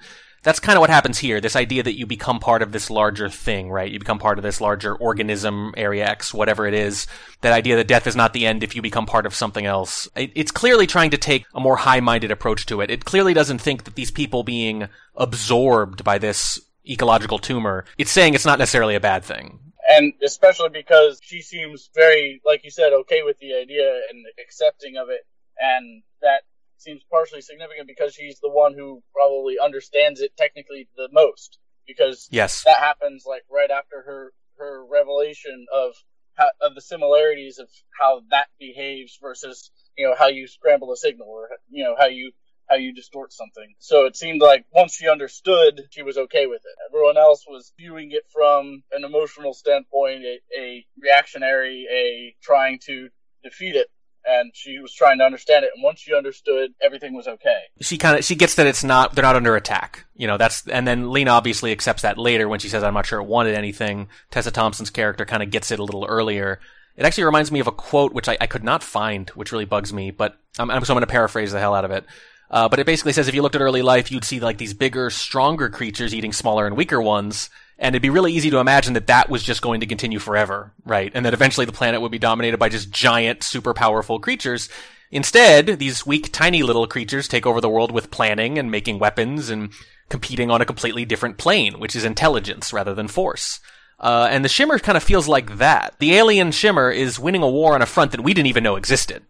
that's 0.47 0.61
kind 0.61 0.77
of 0.77 0.81
what 0.81 0.91
happens 0.91 1.19
here. 1.19 1.41
This 1.41 1.57
idea 1.57 1.83
that 1.83 1.99
you 1.99 2.07
become 2.07 2.39
part 2.39 2.63
of 2.63 2.71
this 2.71 2.89
larger 2.89 3.29
thing, 3.29 3.69
right? 3.69 3.91
You 3.91 3.99
become 3.99 4.21
part 4.21 4.39
of 4.39 4.45
this 4.45 4.61
larger 4.61 4.95
organism, 4.95 5.75
area 5.77 6.07
X, 6.07 6.33
whatever 6.33 6.69
it 6.69 6.75
is. 6.75 7.09
That 7.41 7.53
idea 7.53 7.75
that 7.75 7.89
death 7.89 8.07
is 8.07 8.15
not 8.15 8.33
the 8.33 8.47
end 8.47 8.63
if 8.63 8.77
you 8.77 8.81
become 8.81 9.07
part 9.07 9.27
of 9.27 9.35
something 9.35 9.67
else. 9.67 10.07
It, 10.15 10.31
it's 10.37 10.53
clearly 10.53 10.87
trying 10.87 11.11
to 11.11 11.19
take 11.19 11.47
a 11.53 11.59
more 11.59 11.75
high-minded 11.75 12.31
approach 12.31 12.65
to 12.67 12.81
it. 12.81 12.93
It 12.93 13.05
clearly 13.05 13.35
doesn't 13.35 13.59
think 13.59 13.83
that 13.85 13.97
these 13.97 14.13
people 14.13 14.45
being 14.45 14.87
absorbed 15.17 16.05
by 16.05 16.19
this 16.19 16.61
ecological 16.89 17.41
tumor, 17.41 17.85
it's 17.99 18.13
saying 18.13 18.35
it's 18.35 18.47
not 18.47 18.61
necessarily 18.61 18.95
a 18.95 19.01
bad 19.01 19.25
thing. 19.25 19.59
and 19.89 20.13
especially 20.25 20.69
because 20.69 21.21
she 21.23 21.43
seems 21.43 21.91
very, 21.95 22.41
like 22.45 22.65
you 22.65 22.71
said, 22.71 22.93
okay 22.93 23.23
with 23.23 23.39
the 23.39 23.55
idea 23.55 24.01
and 24.11 24.25
accepting 24.43 24.97
of 24.97 25.09
it, 25.09 25.27
and 25.59 26.03
that 26.23 26.43
seems 26.79 27.03
partially 27.11 27.41
significant 27.41 27.87
because 27.87 28.15
she's 28.15 28.39
the 28.41 28.51
one 28.51 28.75
who 28.75 29.03
probably 29.15 29.57
understands 29.63 30.21
it 30.21 30.37
technically 30.37 30.89
the 30.97 31.09
most 31.13 31.59
because 31.87 32.29
Yes. 32.31 32.65
that 32.65 32.79
happens 32.79 33.25
like 33.27 33.43
right 33.51 33.71
after 33.71 34.03
her 34.03 34.33
her 34.59 34.85
revelation 34.87 35.67
of 35.73 35.93
how, 36.35 36.51
of 36.61 36.75
the 36.75 36.81
similarities 36.81 37.59
of 37.59 37.69
how 37.99 38.23
that 38.31 38.47
behaves 38.59 39.19
versus 39.21 39.71
you 39.97 40.07
know 40.07 40.15
how 40.19 40.29
you 40.29 40.47
scramble 40.47 40.93
a 40.93 40.97
signal 40.97 41.29
or 41.29 41.49
you 41.71 41.85
know 41.85 41.95
how 41.99 42.07
you 42.07 42.33
how 42.69 42.77
you 42.77 42.93
distort 42.93 43.33
something. 43.33 43.75
So 43.79 44.07
it 44.07 44.17
seemed 44.17 44.41
like 44.41 44.65
once 44.73 44.95
she 44.95 45.09
understood, 45.09 45.83
she 45.91 46.03
was 46.03 46.19
okay 46.19 46.47
with 46.47 46.63
it. 46.65 46.77
Everyone 46.91 47.17
else 47.17 47.45
was 47.49 47.73
viewing 47.79 48.11
it 48.11 48.25
from 48.33 48.83
an 48.93 49.05
emotional 49.05 49.55
standpoint, 49.55 50.25
a, 50.25 50.41
a 50.59 50.87
reactionary, 51.01 51.87
a 51.91 52.35
trying 52.43 52.81
to 52.87 53.09
defeat 53.45 53.77
it. 53.77 53.87
And 54.29 54.51
she 54.55 54.79
was 54.81 54.93
trying 54.93 55.19
to 55.19 55.25
understand 55.25 55.65
it. 55.65 55.71
And 55.75 55.85
once 55.85 56.01
she 56.01 56.15
understood, 56.15 56.73
everything 56.83 57.15
was 57.15 57.29
okay. 57.29 57.61
she 57.81 57.97
kind 57.97 58.19
of 58.19 58.25
she 58.25 58.35
gets 58.35 58.57
that 58.57 58.67
it's 58.67 58.83
not 58.83 59.15
they're 59.15 59.23
not 59.23 59.37
under 59.37 59.55
attack. 59.55 60.05
You 60.17 60.27
know, 60.27 60.37
that's 60.37 60.67
and 60.67 60.87
then 60.87 61.11
Lena 61.13 61.31
obviously 61.31 61.71
accepts 61.73 62.03
that 62.03 62.19
later 62.19 62.49
when 62.49 62.59
she 62.59 62.69
says 62.69 62.83
I'm 62.83 62.95
not 62.95 63.07
sure 63.07 63.21
it 63.21 63.27
wanted 63.27 63.55
anything. 63.55 64.09
Tessa 64.31 64.51
Thompson's 64.51 64.91
character 64.91 65.25
kind 65.25 65.43
of 65.43 65.51
gets 65.51 65.71
it 65.71 65.79
a 65.79 65.85
little 65.85 66.05
earlier. 66.05 66.61
It 66.97 67.05
actually 67.05 67.25
reminds 67.25 67.53
me 67.53 67.61
of 67.61 67.67
a 67.67 67.73
quote 67.73 68.13
which 68.13 68.29
I, 68.29 68.37
I 68.41 68.47
could 68.47 68.65
not 68.65 68.83
find, 68.83 69.29
which 69.31 69.53
really 69.53 69.65
bugs 69.65 69.93
me, 69.93 70.11
but 70.11 70.39
I'm, 70.59 70.71
I'm 70.71 70.85
so 70.85 70.93
I'm 70.93 70.97
going 70.97 71.07
to 71.07 71.13
paraphrase 71.13 71.53
the 71.53 71.61
hell 71.61 71.75
out 71.75 71.85
of 71.85 71.91
it. 71.91 72.05
Uh, 72.51 72.69
but 72.69 72.79
it 72.79 72.87
basically 72.87 73.13
says 73.13 73.29
if 73.29 73.35
you 73.35 73.43
looked 73.43 73.57
at 73.57 73.61
early 73.61 73.83
life, 73.83 74.11
you'd 74.11 74.25
see 74.25 74.41
like 74.41 74.59
these 74.59 74.75
bigger, 74.75 75.11
stronger 75.11 75.69
creatures 75.69 76.15
eating 76.15 76.33
smaller 76.33 76.67
and 76.67 76.77
weaker 76.77 77.01
ones, 77.01 77.51
and 77.79 77.95
it'd 77.95 78.03
be 78.03 78.11
really 78.11 78.33
easy 78.33 78.51
to 78.51 78.59
imagine 78.59 78.95
that 78.95 79.07
that 79.09 79.29
was 79.29 79.43
just 79.43 79.63
going 79.63 79.81
to 79.81 79.87
continue 79.87 80.19
forever, 80.19 80.73
right? 80.85 81.13
And 81.15 81.27
that 81.27 81.35
eventually 81.35 81.67
the 81.67 81.73
planet 81.73 82.01
would 82.01 82.13
be 82.13 82.19
dominated 82.19 82.59
by 82.59 82.69
just 82.69 82.91
giant, 82.91 83.43
super 83.43 83.75
powerful 83.75 84.19
creatures. 84.19 84.69
Instead, 85.11 85.67
these 85.79 86.07
weak, 86.07 86.33
tiny 86.33 86.63
little 86.63 86.87
creatures 86.87 87.29
take 87.29 87.47
over 87.47 87.61
the 87.61 87.69
world 87.69 87.93
with 87.93 88.11
planning 88.11 88.59
and 88.59 88.71
making 88.71 88.99
weapons 88.99 89.51
and 89.51 89.73
competing 90.09 90.51
on 90.51 90.61
a 90.61 90.67
completely 90.67 91.05
different 91.05 91.37
plane, 91.37 91.79
which 91.79 91.95
is 91.95 92.05
intelligence 92.05 92.73
rather 92.73 92.95
than 92.95 93.09
force. 93.09 93.61
Uh, 93.99 94.29
and 94.31 94.45
the 94.45 94.49
Shimmer 94.49 94.79
kind 94.79 94.97
of 94.97 95.03
feels 95.03 95.29
like 95.29 95.59
that. 95.59 95.95
The 95.99 96.15
alien 96.15 96.53
Shimmer 96.53 96.91
is 96.91 97.19
winning 97.19 97.43
a 97.43 97.51
war 97.51 97.75
on 97.75 97.83
a 97.83 97.87
front 97.87 98.13
that 98.13 98.23
we 98.23 98.35
didn't 98.35 98.49
even 98.49 98.63
know 98.63 98.77
existed. 98.77 99.25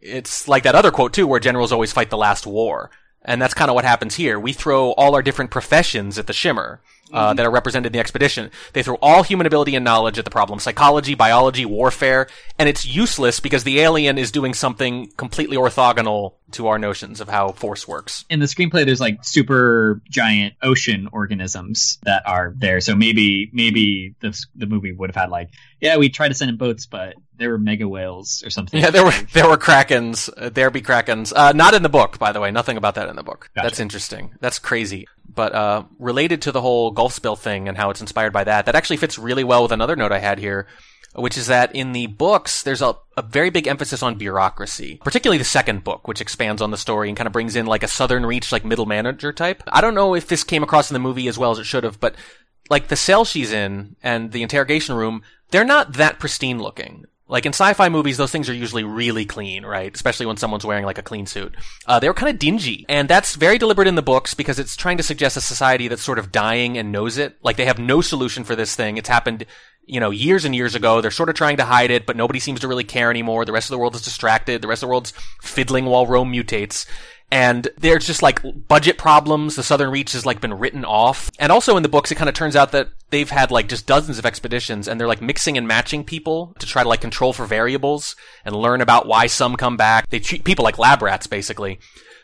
It's 0.00 0.48
like 0.48 0.64
that 0.64 0.74
other 0.74 0.90
quote 0.90 1.12
too, 1.12 1.26
where 1.26 1.40
generals 1.40 1.72
always 1.72 1.92
fight 1.92 2.10
the 2.10 2.16
last 2.16 2.46
war. 2.46 2.90
And 3.24 3.40
that's 3.40 3.54
kind 3.54 3.70
of 3.70 3.74
what 3.74 3.84
happens 3.84 4.16
here. 4.16 4.38
We 4.38 4.52
throw 4.52 4.92
all 4.92 5.14
our 5.14 5.22
different 5.22 5.50
professions 5.50 6.18
at 6.18 6.26
the 6.26 6.32
Shimmer. 6.32 6.80
Uh, 7.12 7.34
that 7.34 7.44
are 7.44 7.50
represented 7.50 7.86
in 7.88 7.92
the 7.92 7.98
expedition. 7.98 8.50
They 8.72 8.82
throw 8.82 8.96
all 9.02 9.22
human 9.22 9.46
ability 9.46 9.76
and 9.76 9.84
knowledge 9.84 10.18
at 10.18 10.24
the 10.24 10.30
problem. 10.30 10.58
Psychology, 10.58 11.14
biology, 11.14 11.64
warfare, 11.66 12.26
and 12.58 12.68
it's 12.68 12.86
useless 12.86 13.38
because 13.38 13.64
the 13.64 13.80
alien 13.80 14.16
is 14.18 14.30
doing 14.32 14.54
something 14.54 15.10
completely 15.16 15.56
orthogonal 15.56 16.34
to 16.52 16.68
our 16.68 16.78
notions 16.78 17.20
of 17.20 17.28
how 17.28 17.52
force 17.52 17.88
works. 17.88 18.24
in 18.28 18.38
the 18.40 18.46
screenplay 18.46 18.84
there's 18.84 19.00
like 19.00 19.24
super 19.24 20.02
giant 20.10 20.52
ocean 20.62 21.08
organisms 21.12 21.98
that 22.02 22.22
are 22.26 22.52
there 22.58 22.78
so 22.80 22.94
maybe 22.94 23.48
maybe 23.54 24.14
the, 24.20 24.38
the 24.54 24.66
movie 24.66 24.92
would 24.92 25.08
have 25.08 25.16
had 25.16 25.30
like 25.30 25.48
yeah 25.80 25.96
we 25.96 26.10
tried 26.10 26.28
to 26.28 26.34
send 26.34 26.50
in 26.50 26.56
boats 26.58 26.84
but 26.84 27.14
there 27.38 27.48
were 27.48 27.58
mega 27.58 27.88
whales 27.88 28.42
or 28.44 28.50
something 28.50 28.80
Yeah, 28.80 28.90
there 28.90 29.04
were 29.04 29.12
there 29.32 29.48
were 29.48 29.56
krakens. 29.56 30.28
Uh, 30.36 30.48
there 30.50 30.70
be 30.70 30.80
krakens. 30.82 31.32
Uh, 31.34 31.52
not 31.52 31.74
in 31.74 31.82
the 31.82 31.88
book, 31.88 32.18
by 32.18 32.30
the 32.30 32.38
way. 32.40 32.50
Nothing 32.52 32.76
about 32.76 32.94
that 32.94 33.08
in 33.08 33.16
the 33.16 33.24
book. 33.24 33.50
Gotcha. 33.56 33.66
That's 33.66 33.80
interesting. 33.80 34.34
That's 34.40 34.58
crazy. 34.60 35.08
But 35.34 35.54
uh, 35.54 35.84
related 35.98 36.42
to 36.42 36.52
the 36.52 36.60
whole 36.60 36.90
Gulf 36.90 37.14
spill 37.14 37.36
thing 37.36 37.68
and 37.68 37.76
how 37.76 37.90
it's 37.90 38.00
inspired 38.00 38.32
by 38.32 38.44
that, 38.44 38.66
that 38.66 38.74
actually 38.74 38.98
fits 38.98 39.18
really 39.18 39.44
well 39.44 39.62
with 39.62 39.72
another 39.72 39.96
note 39.96 40.12
I 40.12 40.18
had 40.18 40.38
here, 40.38 40.66
which 41.14 41.38
is 41.38 41.46
that 41.46 41.74
in 41.74 41.92
the 41.92 42.06
books 42.06 42.62
there's 42.62 42.82
a, 42.82 42.96
a 43.16 43.22
very 43.22 43.50
big 43.50 43.66
emphasis 43.66 44.02
on 44.02 44.18
bureaucracy, 44.18 45.00
particularly 45.04 45.38
the 45.38 45.44
second 45.44 45.84
book, 45.84 46.06
which 46.06 46.20
expands 46.20 46.60
on 46.60 46.70
the 46.70 46.76
story 46.76 47.08
and 47.08 47.16
kind 47.16 47.26
of 47.26 47.32
brings 47.32 47.56
in 47.56 47.66
like 47.66 47.82
a 47.82 47.88
Southern 47.88 48.26
Reach, 48.26 48.52
like 48.52 48.64
middle 48.64 48.86
manager 48.86 49.32
type. 49.32 49.62
I 49.68 49.80
don't 49.80 49.94
know 49.94 50.14
if 50.14 50.28
this 50.28 50.44
came 50.44 50.62
across 50.62 50.90
in 50.90 50.94
the 50.94 51.00
movie 51.00 51.28
as 51.28 51.38
well 51.38 51.50
as 51.50 51.58
it 51.58 51.64
should 51.64 51.84
have, 51.84 51.98
but 52.00 52.14
like 52.70 52.88
the 52.88 52.96
cell 52.96 53.24
she's 53.24 53.52
in 53.52 53.96
and 54.02 54.32
the 54.32 54.42
interrogation 54.42 54.94
room, 54.94 55.22
they're 55.50 55.64
not 55.64 55.94
that 55.94 56.18
pristine 56.18 56.58
looking. 56.58 57.04
Like 57.28 57.46
in 57.46 57.52
sci-fi 57.52 57.88
movies, 57.88 58.16
those 58.16 58.30
things 58.30 58.50
are 58.50 58.54
usually 58.54 58.84
really 58.84 59.24
clean, 59.24 59.64
right? 59.64 59.94
Especially 59.94 60.26
when 60.26 60.36
someone's 60.36 60.66
wearing 60.66 60.84
like 60.84 60.98
a 60.98 61.02
clean 61.02 61.26
suit. 61.26 61.54
Uh, 61.86 61.98
they 61.98 62.08
were 62.08 62.14
kind 62.14 62.28
of 62.28 62.38
dingy, 62.38 62.84
and 62.88 63.08
that's 63.08 63.36
very 63.36 63.58
deliberate 63.58 63.88
in 63.88 63.94
the 63.94 64.02
books 64.02 64.34
because 64.34 64.58
it's 64.58 64.76
trying 64.76 64.96
to 64.98 65.02
suggest 65.02 65.36
a 65.36 65.40
society 65.40 65.88
that's 65.88 66.02
sort 66.02 66.18
of 66.18 66.32
dying 66.32 66.76
and 66.76 66.92
knows 66.92 67.18
it. 67.18 67.38
Like 67.42 67.56
they 67.56 67.64
have 67.64 67.78
no 67.78 68.00
solution 68.00 68.44
for 68.44 68.54
this 68.54 68.76
thing. 68.76 68.98
It's 68.98 69.08
happened, 69.08 69.46
you 69.86 70.00
know, 70.00 70.10
years 70.10 70.44
and 70.44 70.54
years 70.54 70.74
ago. 70.74 71.00
They're 71.00 71.10
sort 71.10 71.30
of 71.30 71.34
trying 71.34 71.56
to 71.56 71.64
hide 71.64 71.90
it, 71.90 72.06
but 72.06 72.16
nobody 72.16 72.38
seems 72.40 72.60
to 72.60 72.68
really 72.68 72.84
care 72.84 73.10
anymore. 73.10 73.44
The 73.44 73.52
rest 73.52 73.68
of 73.68 73.74
the 73.74 73.78
world 73.78 73.94
is 73.94 74.02
distracted. 74.02 74.60
The 74.60 74.68
rest 74.68 74.82
of 74.82 74.88
the 74.88 74.90
world's 74.90 75.12
fiddling 75.40 75.86
while 75.86 76.06
Rome 76.06 76.32
mutates. 76.32 76.86
And 77.32 77.66
there's 77.78 78.06
just 78.06 78.20
like 78.20 78.42
budget 78.68 78.98
problems. 78.98 79.56
The 79.56 79.62
Southern 79.62 79.90
Reach 79.90 80.12
has 80.12 80.26
like 80.26 80.42
been 80.42 80.52
written 80.52 80.84
off. 80.84 81.30
And 81.38 81.50
also 81.50 81.78
in 81.78 81.82
the 81.82 81.88
books, 81.88 82.12
it 82.12 82.16
kind 82.16 82.28
of 82.28 82.34
turns 82.34 82.54
out 82.54 82.72
that 82.72 82.90
they've 83.08 83.30
had 83.30 83.50
like 83.50 83.70
just 83.70 83.86
dozens 83.86 84.18
of 84.18 84.26
expeditions 84.26 84.86
and 84.86 85.00
they're 85.00 85.08
like 85.08 85.22
mixing 85.22 85.56
and 85.56 85.66
matching 85.66 86.04
people 86.04 86.54
to 86.58 86.66
try 86.66 86.82
to 86.82 86.88
like 86.90 87.00
control 87.00 87.32
for 87.32 87.46
variables 87.46 88.16
and 88.44 88.54
learn 88.54 88.82
about 88.82 89.06
why 89.06 89.28
some 89.28 89.56
come 89.56 89.78
back. 89.78 90.10
They 90.10 90.20
treat 90.20 90.44
people 90.44 90.62
like 90.62 90.78
lab 90.78 91.00
rats, 91.00 91.26
basically. 91.26 91.78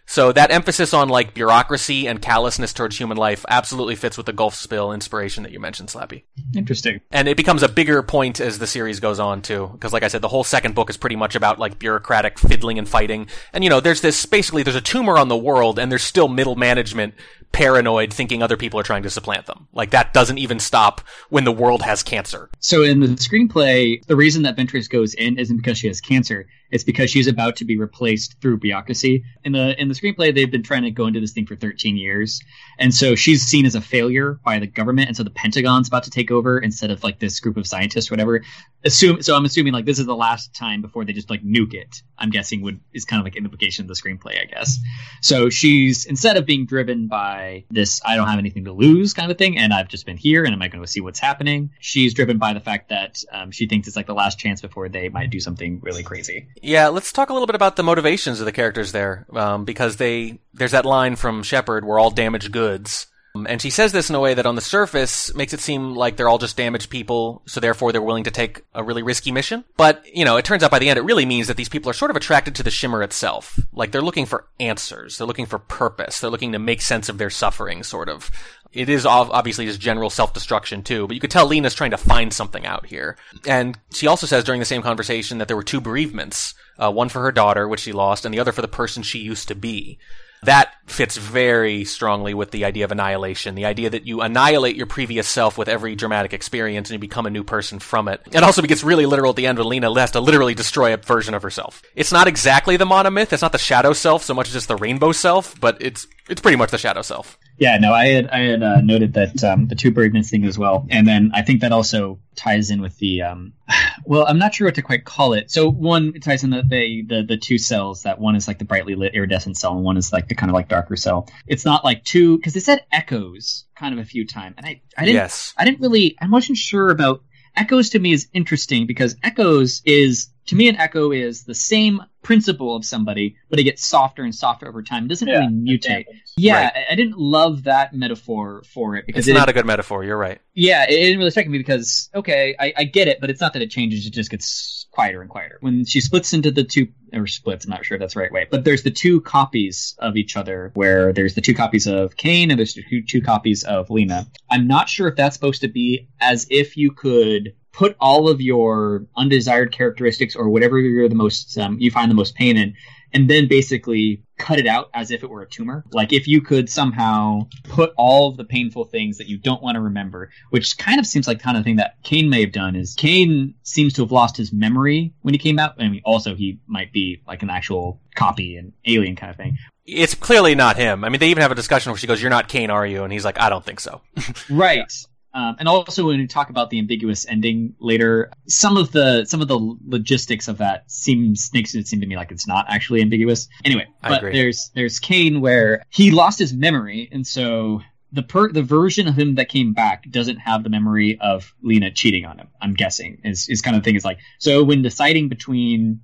So 0.08 0.32
that 0.32 0.50
emphasis 0.50 0.94
on 0.94 1.10
like 1.10 1.34
bureaucracy 1.34 2.08
and 2.08 2.20
callousness 2.20 2.72
towards 2.72 2.96
human 2.96 3.18
life 3.18 3.44
absolutely 3.46 3.94
fits 3.94 4.16
with 4.16 4.24
the 4.24 4.32
Gulf 4.32 4.54
spill 4.54 4.90
inspiration 4.90 5.42
that 5.42 5.52
you 5.52 5.60
mentioned, 5.60 5.90
Slappy. 5.90 6.22
Interesting. 6.56 7.02
And 7.10 7.28
it 7.28 7.36
becomes 7.36 7.62
a 7.62 7.68
bigger 7.68 8.02
point 8.02 8.40
as 8.40 8.58
the 8.58 8.66
series 8.66 9.00
goes 9.00 9.20
on 9.20 9.42
too, 9.42 9.68
because 9.74 9.92
like 9.92 10.02
I 10.02 10.08
said, 10.08 10.22
the 10.22 10.28
whole 10.28 10.44
second 10.44 10.74
book 10.74 10.88
is 10.88 10.96
pretty 10.96 11.16
much 11.16 11.34
about 11.34 11.58
like 11.58 11.78
bureaucratic 11.78 12.38
fiddling 12.38 12.78
and 12.78 12.88
fighting. 12.88 13.28
And 13.52 13.62
you 13.62 13.68
know, 13.68 13.80
there's 13.80 14.00
this 14.00 14.24
basically 14.24 14.62
there's 14.62 14.76
a 14.76 14.80
tumor 14.80 15.18
on 15.18 15.28
the 15.28 15.36
world, 15.36 15.78
and 15.78 15.92
there's 15.92 16.04
still 16.04 16.28
middle 16.28 16.56
management 16.56 17.12
paranoid, 17.52 18.12
thinking 18.12 18.42
other 18.42 18.56
people 18.56 18.78
are 18.78 18.84
trying 18.84 19.02
to 19.02 19.10
supplant 19.10 19.46
them. 19.46 19.68
Like 19.72 19.90
that 19.90 20.12
doesn't 20.12 20.38
even 20.38 20.58
stop 20.60 21.00
when 21.28 21.44
the 21.44 21.52
world 21.52 21.82
has 21.82 22.02
cancer. 22.02 22.50
So 22.60 22.82
in 22.82 23.00
the 23.00 23.08
screenplay, 23.08 24.04
the 24.06 24.16
reason 24.16 24.42
that 24.42 24.56
Ventress 24.56 24.88
goes 24.88 25.14
in 25.14 25.38
isn't 25.38 25.56
because 25.56 25.78
she 25.78 25.88
has 25.88 26.00
cancer. 26.00 26.46
It's 26.70 26.84
because 26.84 27.10
she's 27.10 27.26
about 27.26 27.56
to 27.56 27.64
be 27.64 27.78
replaced 27.78 28.40
through 28.40 28.58
bureaucracy. 28.58 29.24
In 29.42 29.52
the 29.52 29.80
in 29.80 29.88
the 29.88 29.94
screenplay, 29.94 30.34
they've 30.34 30.50
been 30.50 30.62
trying 30.62 30.82
to 30.82 30.90
go 30.90 31.06
into 31.06 31.20
this 31.20 31.32
thing 31.32 31.46
for 31.46 31.56
13 31.56 31.96
years, 31.96 32.40
and 32.78 32.94
so 32.94 33.14
she's 33.14 33.42
seen 33.42 33.64
as 33.64 33.74
a 33.74 33.80
failure 33.80 34.38
by 34.44 34.58
the 34.58 34.66
government, 34.66 35.08
and 35.08 35.16
so 35.16 35.22
the 35.22 35.30
Pentagon's 35.30 35.88
about 35.88 36.04
to 36.04 36.10
take 36.10 36.30
over 36.30 36.58
instead 36.58 36.90
of 36.90 37.02
like 37.02 37.18
this 37.18 37.40
group 37.40 37.56
of 37.56 37.66
scientists, 37.66 38.10
whatever. 38.10 38.42
Assume 38.84 39.22
so. 39.22 39.34
I'm 39.34 39.46
assuming 39.46 39.72
like 39.72 39.86
this 39.86 39.98
is 39.98 40.06
the 40.06 40.14
last 40.14 40.54
time 40.54 40.82
before 40.82 41.04
they 41.06 41.14
just 41.14 41.30
like 41.30 41.42
nuke 41.42 41.74
it. 41.74 42.02
I'm 42.18 42.30
guessing 42.30 42.60
would 42.62 42.80
is 42.92 43.06
kind 43.06 43.18
of 43.20 43.24
like 43.24 43.36
an 43.36 43.44
implication 43.44 43.84
of 43.84 43.88
the 43.88 43.94
screenplay, 43.94 44.40
I 44.40 44.44
guess. 44.44 44.78
So 45.22 45.48
she's 45.48 46.04
instead 46.04 46.36
of 46.36 46.44
being 46.44 46.66
driven 46.66 47.08
by 47.08 47.37
this, 47.70 48.00
I 48.04 48.16
don't 48.16 48.28
have 48.28 48.38
anything 48.38 48.64
to 48.64 48.72
lose 48.72 49.12
kind 49.14 49.30
of 49.30 49.38
thing, 49.38 49.58
and 49.58 49.72
I've 49.72 49.88
just 49.88 50.06
been 50.06 50.16
here, 50.16 50.44
and 50.44 50.54
am 50.54 50.62
I 50.62 50.68
going 50.68 50.82
to 50.82 50.90
see 50.90 51.00
what's 51.00 51.18
happening? 51.18 51.70
She's 51.80 52.14
driven 52.14 52.38
by 52.38 52.52
the 52.52 52.60
fact 52.60 52.88
that 52.90 53.22
um, 53.32 53.50
she 53.50 53.66
thinks 53.66 53.86
it's 53.88 53.96
like 53.96 54.06
the 54.06 54.14
last 54.14 54.38
chance 54.38 54.60
before 54.60 54.88
they 54.88 55.08
might 55.08 55.30
do 55.30 55.40
something 55.40 55.80
really 55.82 56.02
crazy. 56.02 56.46
Yeah, 56.62 56.88
let's 56.88 57.12
talk 57.12 57.30
a 57.30 57.32
little 57.32 57.46
bit 57.46 57.54
about 57.54 57.76
the 57.76 57.82
motivations 57.82 58.40
of 58.40 58.46
the 58.46 58.52
characters 58.52 58.92
there, 58.92 59.26
um, 59.32 59.64
because 59.64 59.96
they 59.96 60.38
there's 60.54 60.72
that 60.72 60.84
line 60.86 61.16
from 61.16 61.42
Sheppard, 61.42 61.84
"We're 61.84 62.00
all 62.00 62.10
damaged 62.10 62.52
goods," 62.52 63.06
and 63.46 63.60
she 63.60 63.70
says 63.70 63.92
this 63.92 64.08
in 64.08 64.16
a 64.16 64.20
way 64.20 64.34
that, 64.34 64.46
on 64.46 64.54
the 64.54 64.60
surface, 64.60 65.34
makes 65.34 65.52
it 65.52 65.60
seem 65.60 65.94
like 65.94 66.16
they're 66.16 66.28
all 66.28 66.38
just 66.38 66.56
damaged 66.56 66.90
people, 66.90 67.42
so 67.46 67.60
therefore 67.60 67.92
they're 67.92 68.02
willing 68.02 68.24
to 68.24 68.30
take 68.30 68.62
a 68.74 68.82
really 68.82 69.02
risky 69.02 69.30
mission. 69.30 69.64
But 69.76 70.04
you 70.12 70.24
know, 70.24 70.36
it 70.36 70.44
turns 70.44 70.62
out 70.62 70.70
by 70.70 70.78
the 70.78 70.88
end, 70.88 70.98
it 70.98 71.04
really 71.04 71.26
means 71.26 71.46
that 71.48 71.56
these 71.56 71.68
people 71.68 71.90
are 71.90 71.94
sort 71.94 72.10
of 72.10 72.16
attracted 72.16 72.54
to 72.56 72.62
the 72.62 72.70
shimmer 72.70 73.02
itself. 73.02 73.58
Like 73.72 73.92
they're 73.92 74.02
looking 74.02 74.26
for 74.26 74.46
answers, 74.58 75.18
they're 75.18 75.26
looking 75.26 75.46
for 75.46 75.58
purpose, 75.58 76.20
they're 76.20 76.30
looking 76.30 76.52
to 76.52 76.58
make 76.58 76.80
sense 76.82 77.08
of 77.08 77.18
their 77.18 77.30
suffering, 77.30 77.82
sort 77.82 78.08
of. 78.08 78.30
It 78.70 78.90
is 78.90 79.06
obviously 79.06 79.64
just 79.64 79.80
general 79.80 80.10
self-destruction 80.10 80.82
too, 80.82 81.06
but 81.06 81.14
you 81.14 81.20
could 81.20 81.30
tell 81.30 81.46
Lena's 81.46 81.74
trying 81.74 81.92
to 81.92 81.96
find 81.96 82.34
something 82.34 82.66
out 82.66 82.84
here. 82.84 83.16
And 83.46 83.78
she 83.92 84.06
also 84.06 84.26
says 84.26 84.44
during 84.44 84.58
the 84.58 84.66
same 84.66 84.82
conversation 84.82 85.38
that 85.38 85.48
there 85.48 85.56
were 85.56 85.62
two 85.62 85.80
bereavements, 85.80 86.54
uh, 86.78 86.92
one 86.92 87.08
for 87.08 87.22
her 87.22 87.32
daughter, 87.32 87.66
which 87.66 87.80
she 87.80 87.92
lost, 87.92 88.26
and 88.26 88.34
the 88.34 88.40
other 88.40 88.52
for 88.52 88.60
the 88.60 88.68
person 88.68 89.02
she 89.02 89.20
used 89.20 89.48
to 89.48 89.54
be. 89.54 89.98
That 90.42 90.72
fits 90.86 91.16
very 91.16 91.84
strongly 91.84 92.34
with 92.34 92.50
the 92.50 92.64
idea 92.64 92.84
of 92.84 92.92
annihilation, 92.92 93.54
the 93.54 93.64
idea 93.64 93.90
that 93.90 94.06
you 94.06 94.20
annihilate 94.20 94.76
your 94.76 94.86
previous 94.86 95.28
self 95.28 95.58
with 95.58 95.68
every 95.68 95.94
dramatic 95.94 96.32
experience 96.32 96.90
and 96.90 96.94
you 96.94 96.98
become 96.98 97.26
a 97.26 97.30
new 97.30 97.44
person 97.44 97.78
from 97.78 98.08
it. 98.08 98.20
It 98.32 98.42
also 98.42 98.62
gets 98.62 98.84
really 98.84 99.06
literal 99.06 99.30
at 99.30 99.36
the 99.36 99.46
end 99.46 99.58
when 99.58 99.68
Lena 99.68 99.92
has 99.98 100.12
to 100.12 100.20
literally 100.20 100.54
destroy 100.54 100.94
a 100.94 100.96
version 100.96 101.34
of 101.34 101.42
herself. 101.42 101.82
It's 101.94 102.12
not 102.12 102.28
exactly 102.28 102.76
the 102.76 102.84
monomyth, 102.84 103.32
it's 103.32 103.42
not 103.42 103.52
the 103.52 103.58
shadow 103.58 103.92
self 103.92 104.22
so 104.22 104.34
much 104.34 104.48
as 104.48 104.54
just 104.54 104.68
the 104.68 104.76
rainbow 104.76 105.12
self, 105.12 105.58
but 105.60 105.76
it's 105.80 106.06
it's 106.28 106.40
pretty 106.40 106.56
much 106.56 106.70
the 106.70 106.78
shadow 106.78 107.02
self. 107.02 107.38
Yeah, 107.58 107.76
no, 107.78 107.92
I 107.92 108.06
had 108.06 108.28
I 108.28 108.38
had 108.38 108.62
uh, 108.62 108.80
noted 108.80 109.14
that 109.14 109.42
um, 109.42 109.66
the 109.66 109.74
two 109.74 109.90
bereavements 109.90 110.30
thing 110.30 110.44
as 110.44 110.56
well, 110.56 110.86
and 110.90 111.06
then 111.06 111.32
I 111.34 111.42
think 111.42 111.62
that 111.62 111.72
also 111.72 112.20
ties 112.36 112.70
in 112.70 112.80
with 112.80 112.96
the 112.98 113.22
um, 113.22 113.54
well, 114.04 114.26
I'm 114.26 114.38
not 114.38 114.54
sure 114.54 114.68
what 114.68 114.76
to 114.76 114.82
quite 114.82 115.04
call 115.04 115.32
it. 115.32 115.50
So 115.50 115.68
one 115.68 116.12
it 116.14 116.22
ties 116.22 116.44
in 116.44 116.50
the, 116.50 116.62
the 116.62 117.04
the 117.06 117.22
the 117.24 117.36
two 117.36 117.58
cells 117.58 118.04
that 118.04 118.20
one 118.20 118.36
is 118.36 118.46
like 118.46 118.58
the 118.58 118.64
brightly 118.64 118.94
lit 118.94 119.14
iridescent 119.14 119.56
cell, 119.56 119.72
and 119.72 119.82
one 119.82 119.96
is 119.96 120.12
like 120.12 120.28
the 120.28 120.36
kind 120.36 120.50
of 120.50 120.54
like 120.54 120.68
darker 120.68 120.94
cell. 120.94 121.28
It's 121.48 121.64
not 121.64 121.84
like 121.84 122.04
two 122.04 122.36
because 122.36 122.54
they 122.54 122.60
said 122.60 122.84
echoes 122.92 123.64
kind 123.74 123.92
of 123.92 123.98
a 123.98 124.08
few 124.08 124.24
times, 124.24 124.54
and 124.56 124.64
I 124.64 124.80
I 124.96 125.04
didn't 125.04 125.16
Yes. 125.16 125.52
I 125.56 125.64
didn't 125.64 125.80
really 125.80 126.16
I 126.20 126.28
wasn't 126.28 126.58
sure 126.58 126.90
about 126.90 127.22
echoes. 127.58 127.90
To 127.90 127.98
me 127.98 128.12
is 128.12 128.28
interesting 128.32 128.86
because 128.86 129.16
echoes 129.22 129.82
is 129.84 130.28
to 130.46 130.56
me 130.56 130.68
an 130.68 130.76
echo 130.76 131.12
is 131.12 131.44
the 131.44 131.54
same 131.54 132.00
principle 132.22 132.74
of 132.74 132.84
somebody, 132.84 133.36
but 133.50 133.58
it 133.58 133.64
gets 133.64 133.86
softer 133.86 134.22
and 134.22 134.34
softer 134.34 134.66
over 134.68 134.82
time. 134.82 135.04
It 135.04 135.08
doesn't 135.08 135.28
Yeah, 135.28 135.40
really 135.40 135.52
mutate. 135.52 136.04
Yeah, 136.36 136.54
Right. 136.64 136.72
I, 136.88 136.92
I 136.92 136.94
didn't 136.94 137.18
love 137.18 137.64
that 137.64 137.92
metaphor 137.94 138.62
for 138.72 138.96
it 138.96 139.06
because 139.06 139.26
It's 139.26 139.36
it, 139.36 139.38
not 139.38 139.48
a 139.48 139.52
good 139.52 139.66
metaphor, 139.66 140.04
you're 140.04 140.16
right. 140.16 140.40
yeah, 140.54 140.84
it 140.84 140.90
didn't 140.96 141.18
really 141.18 141.30
strike 141.30 141.48
me 141.48 141.58
because 141.58 142.08
okay, 142.14 142.56
I, 142.58 142.72
I 142.76 142.84
get 142.84 143.08
it, 143.08 143.20
but 143.20 143.28
it's 143.30 143.40
not 143.40 143.52
that 143.54 143.62
it 143.62 143.70
changes; 143.70 144.06
it 144.06 144.12
just 144.12 144.30
gets 144.30 144.86
quieter 144.98 145.20
and 145.20 145.30
quieter. 145.30 145.58
When 145.60 145.84
she 145.84 146.00
splits 146.00 146.32
into 146.32 146.50
the 146.50 146.64
two 146.64 146.88
or 147.14 147.28
splits, 147.28 147.64
I'm 147.64 147.70
not 147.70 147.84
sure 147.84 147.94
if 147.94 148.00
that's 148.00 148.14
the 148.14 148.20
right 148.20 148.32
way, 148.32 148.48
but 148.50 148.64
there's 148.64 148.82
the 148.82 148.90
two 148.90 149.20
copies 149.20 149.94
of 150.00 150.16
each 150.16 150.36
other, 150.36 150.72
where 150.74 151.12
there's 151.12 151.34
the 151.34 151.40
two 151.40 151.54
copies 151.54 151.86
of 151.86 152.16
Kane 152.16 152.50
and 152.50 152.58
there's 152.58 152.74
the 152.74 152.82
two, 152.82 153.04
two 153.04 153.22
copies 153.22 153.62
of 153.62 153.90
Lena. 153.90 154.26
I'm 154.50 154.66
not 154.66 154.88
sure 154.88 155.06
if 155.06 155.14
that's 155.14 155.36
supposed 155.36 155.60
to 155.60 155.68
be 155.68 156.08
as 156.20 156.48
if 156.50 156.76
you 156.76 156.90
could 156.90 157.54
put 157.70 157.94
all 158.00 158.28
of 158.28 158.40
your 158.40 159.06
undesired 159.16 159.70
characteristics 159.70 160.34
or 160.34 160.48
whatever 160.48 160.80
you're 160.80 161.08
the 161.08 161.14
most 161.14 161.56
um, 161.58 161.78
you 161.78 161.92
find 161.92 162.10
the 162.10 162.16
most 162.16 162.34
pain 162.34 162.56
in 162.56 162.74
and 163.12 163.28
then 163.28 163.48
basically 163.48 164.22
cut 164.38 164.58
it 164.58 164.66
out 164.66 164.88
as 164.94 165.10
if 165.10 165.22
it 165.22 165.30
were 165.30 165.42
a 165.42 165.48
tumor. 165.48 165.84
Like 165.92 166.12
if 166.12 166.28
you 166.28 166.40
could 166.40 166.70
somehow 166.70 167.48
put 167.64 167.92
all 167.96 168.28
of 168.28 168.36
the 168.36 168.44
painful 168.44 168.84
things 168.84 169.18
that 169.18 169.26
you 169.26 169.36
don't 169.36 169.62
want 169.62 169.74
to 169.74 169.80
remember, 169.80 170.30
which 170.50 170.78
kind 170.78 171.00
of 171.00 171.06
seems 171.06 171.26
like 171.26 171.38
the 171.38 171.44
kind 171.44 171.58
of 171.58 171.64
thing 171.64 171.76
that 171.76 171.96
Kane 172.02 172.30
may 172.30 172.40
have 172.42 172.52
done 172.52 172.76
is 172.76 172.94
Kane 172.94 173.54
seems 173.62 173.94
to 173.94 174.02
have 174.02 174.12
lost 174.12 174.36
his 174.36 174.52
memory 174.52 175.12
when 175.22 175.34
he 175.34 175.38
came 175.38 175.58
out. 175.58 175.74
I 175.78 175.88
mean, 175.88 176.02
also 176.04 176.34
he 176.34 176.60
might 176.66 176.92
be 176.92 177.22
like 177.26 177.42
an 177.42 177.50
actual 177.50 178.00
copy 178.14 178.56
and 178.56 178.72
alien 178.86 179.16
kind 179.16 179.30
of 179.30 179.36
thing. 179.36 179.58
It's 179.84 180.14
clearly 180.14 180.54
not 180.54 180.76
him. 180.76 181.02
I 181.02 181.08
mean, 181.08 181.18
they 181.18 181.30
even 181.30 181.42
have 181.42 181.52
a 181.52 181.56
discussion 181.56 181.90
where 181.90 181.98
she 181.98 182.06
goes, 182.06 182.20
"You're 182.20 182.30
not 182.30 182.48
Kane, 182.48 182.68
are 182.68 182.86
you?" 182.86 183.04
And 183.04 183.12
he's 183.12 183.24
like, 183.24 183.40
"I 183.40 183.48
don't 183.48 183.64
think 183.64 183.80
so." 183.80 184.02
Right. 184.50 184.92
Um, 185.34 185.56
and 185.58 185.68
also 185.68 186.06
when 186.06 186.18
we 186.18 186.26
talk 186.26 186.50
about 186.50 186.70
the 186.70 186.78
ambiguous 186.78 187.26
ending 187.28 187.74
later, 187.78 188.30
some 188.48 188.76
of 188.76 188.92
the 188.92 189.24
some 189.26 189.42
of 189.42 189.48
the 189.48 189.76
logistics 189.86 190.48
of 190.48 190.58
that 190.58 190.90
seems 190.90 191.50
makes 191.52 191.74
it 191.74 191.86
seem 191.86 192.00
to 192.00 192.06
me 192.06 192.16
like 192.16 192.32
it's 192.32 192.46
not 192.46 192.66
actually 192.68 193.02
ambiguous. 193.02 193.48
Anyway, 193.64 193.86
I 194.02 194.08
but 194.08 194.18
agree. 194.18 194.32
there's 194.32 194.70
there's 194.74 194.98
Kane 194.98 195.40
where 195.40 195.84
he 195.90 196.10
lost 196.10 196.38
his 196.38 196.52
memory, 196.52 197.08
and 197.12 197.26
so 197.26 197.82
the 198.10 198.22
per 198.22 198.50
the 198.50 198.62
version 198.62 199.06
of 199.06 199.18
him 199.18 199.34
that 199.34 199.50
came 199.50 199.74
back 199.74 200.10
doesn't 200.10 200.38
have 200.38 200.64
the 200.64 200.70
memory 200.70 201.18
of 201.20 201.54
Lena 201.62 201.90
cheating 201.92 202.24
on 202.24 202.38
him. 202.38 202.48
I'm 202.60 202.74
guessing 202.74 203.20
is 203.24 203.48
is 203.48 203.60
kind 203.60 203.76
of 203.76 203.84
thing 203.84 203.96
is 203.96 204.04
like 204.04 204.18
so 204.38 204.64
when 204.64 204.82
deciding 204.82 205.28
between 205.28 206.00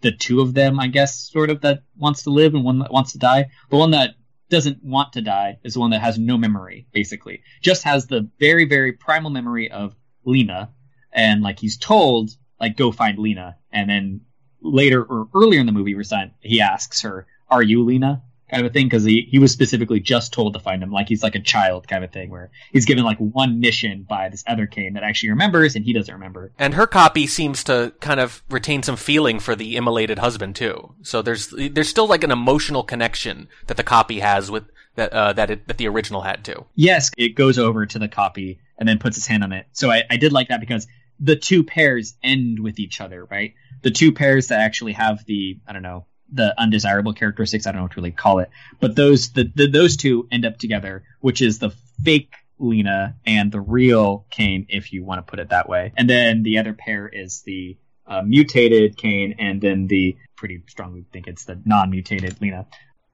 the 0.00 0.12
two 0.12 0.40
of 0.40 0.54
them, 0.54 0.80
I 0.80 0.86
guess, 0.86 1.30
sort 1.30 1.50
of 1.50 1.60
that 1.62 1.82
wants 1.96 2.22
to 2.22 2.30
live 2.30 2.54
and 2.54 2.64
one 2.64 2.78
that 2.78 2.92
wants 2.92 3.12
to 3.12 3.18
die, 3.18 3.50
the 3.68 3.76
one 3.76 3.90
that 3.90 4.14
doesn't 4.50 4.84
want 4.84 5.14
to 5.14 5.22
die 5.22 5.58
is 5.64 5.74
the 5.74 5.80
one 5.80 5.90
that 5.90 6.00
has 6.02 6.18
no 6.18 6.36
memory, 6.36 6.86
basically. 6.92 7.42
Just 7.62 7.84
has 7.84 8.06
the 8.06 8.28
very, 8.38 8.66
very 8.66 8.92
primal 8.92 9.30
memory 9.30 9.70
of 9.70 9.94
Lena, 10.24 10.70
and 11.12 11.42
like 11.42 11.58
he's 11.58 11.78
told, 11.78 12.30
like 12.60 12.76
go 12.76 12.92
find 12.92 13.18
Lena, 13.18 13.56
and 13.72 13.88
then 13.88 14.20
later 14.60 15.02
or 15.02 15.28
earlier 15.34 15.60
in 15.60 15.66
the 15.66 15.72
movie, 15.72 15.96
he 16.40 16.60
asks 16.60 17.02
her, 17.02 17.26
"Are 17.48 17.62
you 17.62 17.84
Lena?" 17.84 18.22
Kind 18.50 18.64
of 18.64 18.70
a 18.70 18.72
thing 18.72 18.86
because 18.86 19.04
he, 19.04 19.28
he 19.30 19.38
was 19.38 19.52
specifically 19.52 20.00
just 20.00 20.32
told 20.32 20.54
to 20.54 20.60
find 20.60 20.82
him 20.82 20.90
like 20.90 21.08
he's 21.08 21.22
like 21.22 21.34
a 21.34 21.40
child 21.40 21.88
kind 21.88 22.04
of 22.04 22.12
thing 22.12 22.30
where 22.30 22.50
he's 22.72 22.84
given 22.84 23.04
like 23.04 23.18
one 23.18 23.60
mission 23.60 24.04
by 24.08 24.28
this 24.28 24.44
other 24.46 24.66
Kane 24.66 24.94
that 24.94 25.02
actually 25.02 25.30
remembers 25.30 25.76
and 25.76 25.84
he 25.84 25.92
doesn't 25.92 26.12
remember 26.12 26.52
And 26.58 26.74
her 26.74 26.86
copy 26.86 27.26
seems 27.26 27.64
to 27.64 27.92
kind 28.00 28.20
of 28.20 28.42
retain 28.50 28.82
some 28.82 28.96
feeling 28.96 29.38
for 29.38 29.54
the 29.54 29.76
immolated 29.76 30.18
husband 30.18 30.56
too. 30.56 30.94
So 31.02 31.22
there's 31.22 31.48
there's 31.56 31.88
still 31.88 32.06
like 32.06 32.24
an 32.24 32.30
emotional 32.30 32.82
connection 32.82 33.48
that 33.66 33.76
the 33.76 33.82
copy 33.82 34.20
has 34.20 34.50
with 34.50 34.64
that 34.96 35.12
uh, 35.12 35.32
that 35.34 35.50
it, 35.50 35.68
that 35.68 35.78
the 35.78 35.88
original 35.88 36.22
had 36.22 36.44
too. 36.44 36.66
yes, 36.74 37.10
it 37.16 37.30
goes 37.34 37.58
over 37.58 37.86
to 37.86 37.98
the 37.98 38.08
copy 38.08 38.58
and 38.78 38.88
then 38.88 38.98
puts 38.98 39.16
his 39.16 39.26
hand 39.26 39.44
on 39.44 39.52
it. 39.52 39.66
So 39.72 39.90
I, 39.90 40.02
I 40.10 40.16
did 40.16 40.32
like 40.32 40.48
that 40.48 40.60
because 40.60 40.86
the 41.20 41.36
two 41.36 41.62
pairs 41.62 42.14
end 42.22 42.58
with 42.58 42.78
each 42.78 43.00
other, 43.00 43.24
right? 43.26 43.54
The 43.82 43.90
two 43.90 44.12
pairs 44.12 44.48
that 44.48 44.60
actually 44.60 44.92
have 44.92 45.24
the, 45.26 45.58
I 45.66 45.72
don't 45.72 45.82
know, 45.82 46.06
the 46.32 46.58
undesirable 46.60 47.12
characteristics, 47.12 47.66
I 47.66 47.72
don't 47.72 47.78
know 47.78 47.84
what 47.84 47.92
to 47.92 48.00
really 48.00 48.12
call 48.12 48.38
it, 48.38 48.50
but 48.80 48.96
those, 48.96 49.30
the, 49.30 49.50
the 49.54 49.66
those 49.66 49.96
two 49.96 50.28
end 50.30 50.44
up 50.44 50.58
together, 50.58 51.02
which 51.20 51.42
is 51.42 51.58
the 51.58 51.70
fake 52.04 52.34
Lena 52.58 53.16
and 53.26 53.50
the 53.50 53.60
real 53.60 54.26
Kane, 54.30 54.66
if 54.68 54.92
you 54.92 55.04
want 55.04 55.24
to 55.24 55.28
put 55.28 55.38
it 55.38 55.48
that 55.48 55.68
way. 55.68 55.92
And 55.96 56.08
then 56.08 56.42
the 56.42 56.58
other 56.58 56.74
pair 56.74 57.08
is 57.08 57.42
the 57.42 57.76
uh, 58.06 58.22
mutated 58.22 58.96
Kane 58.96 59.36
and 59.38 59.60
then 59.60 59.86
the 59.86 60.16
pretty 60.36 60.62
strongly 60.68 61.04
think 61.12 61.26
it's 61.26 61.44
the 61.44 61.60
non-mutated 61.64 62.40
Lena. 62.40 62.66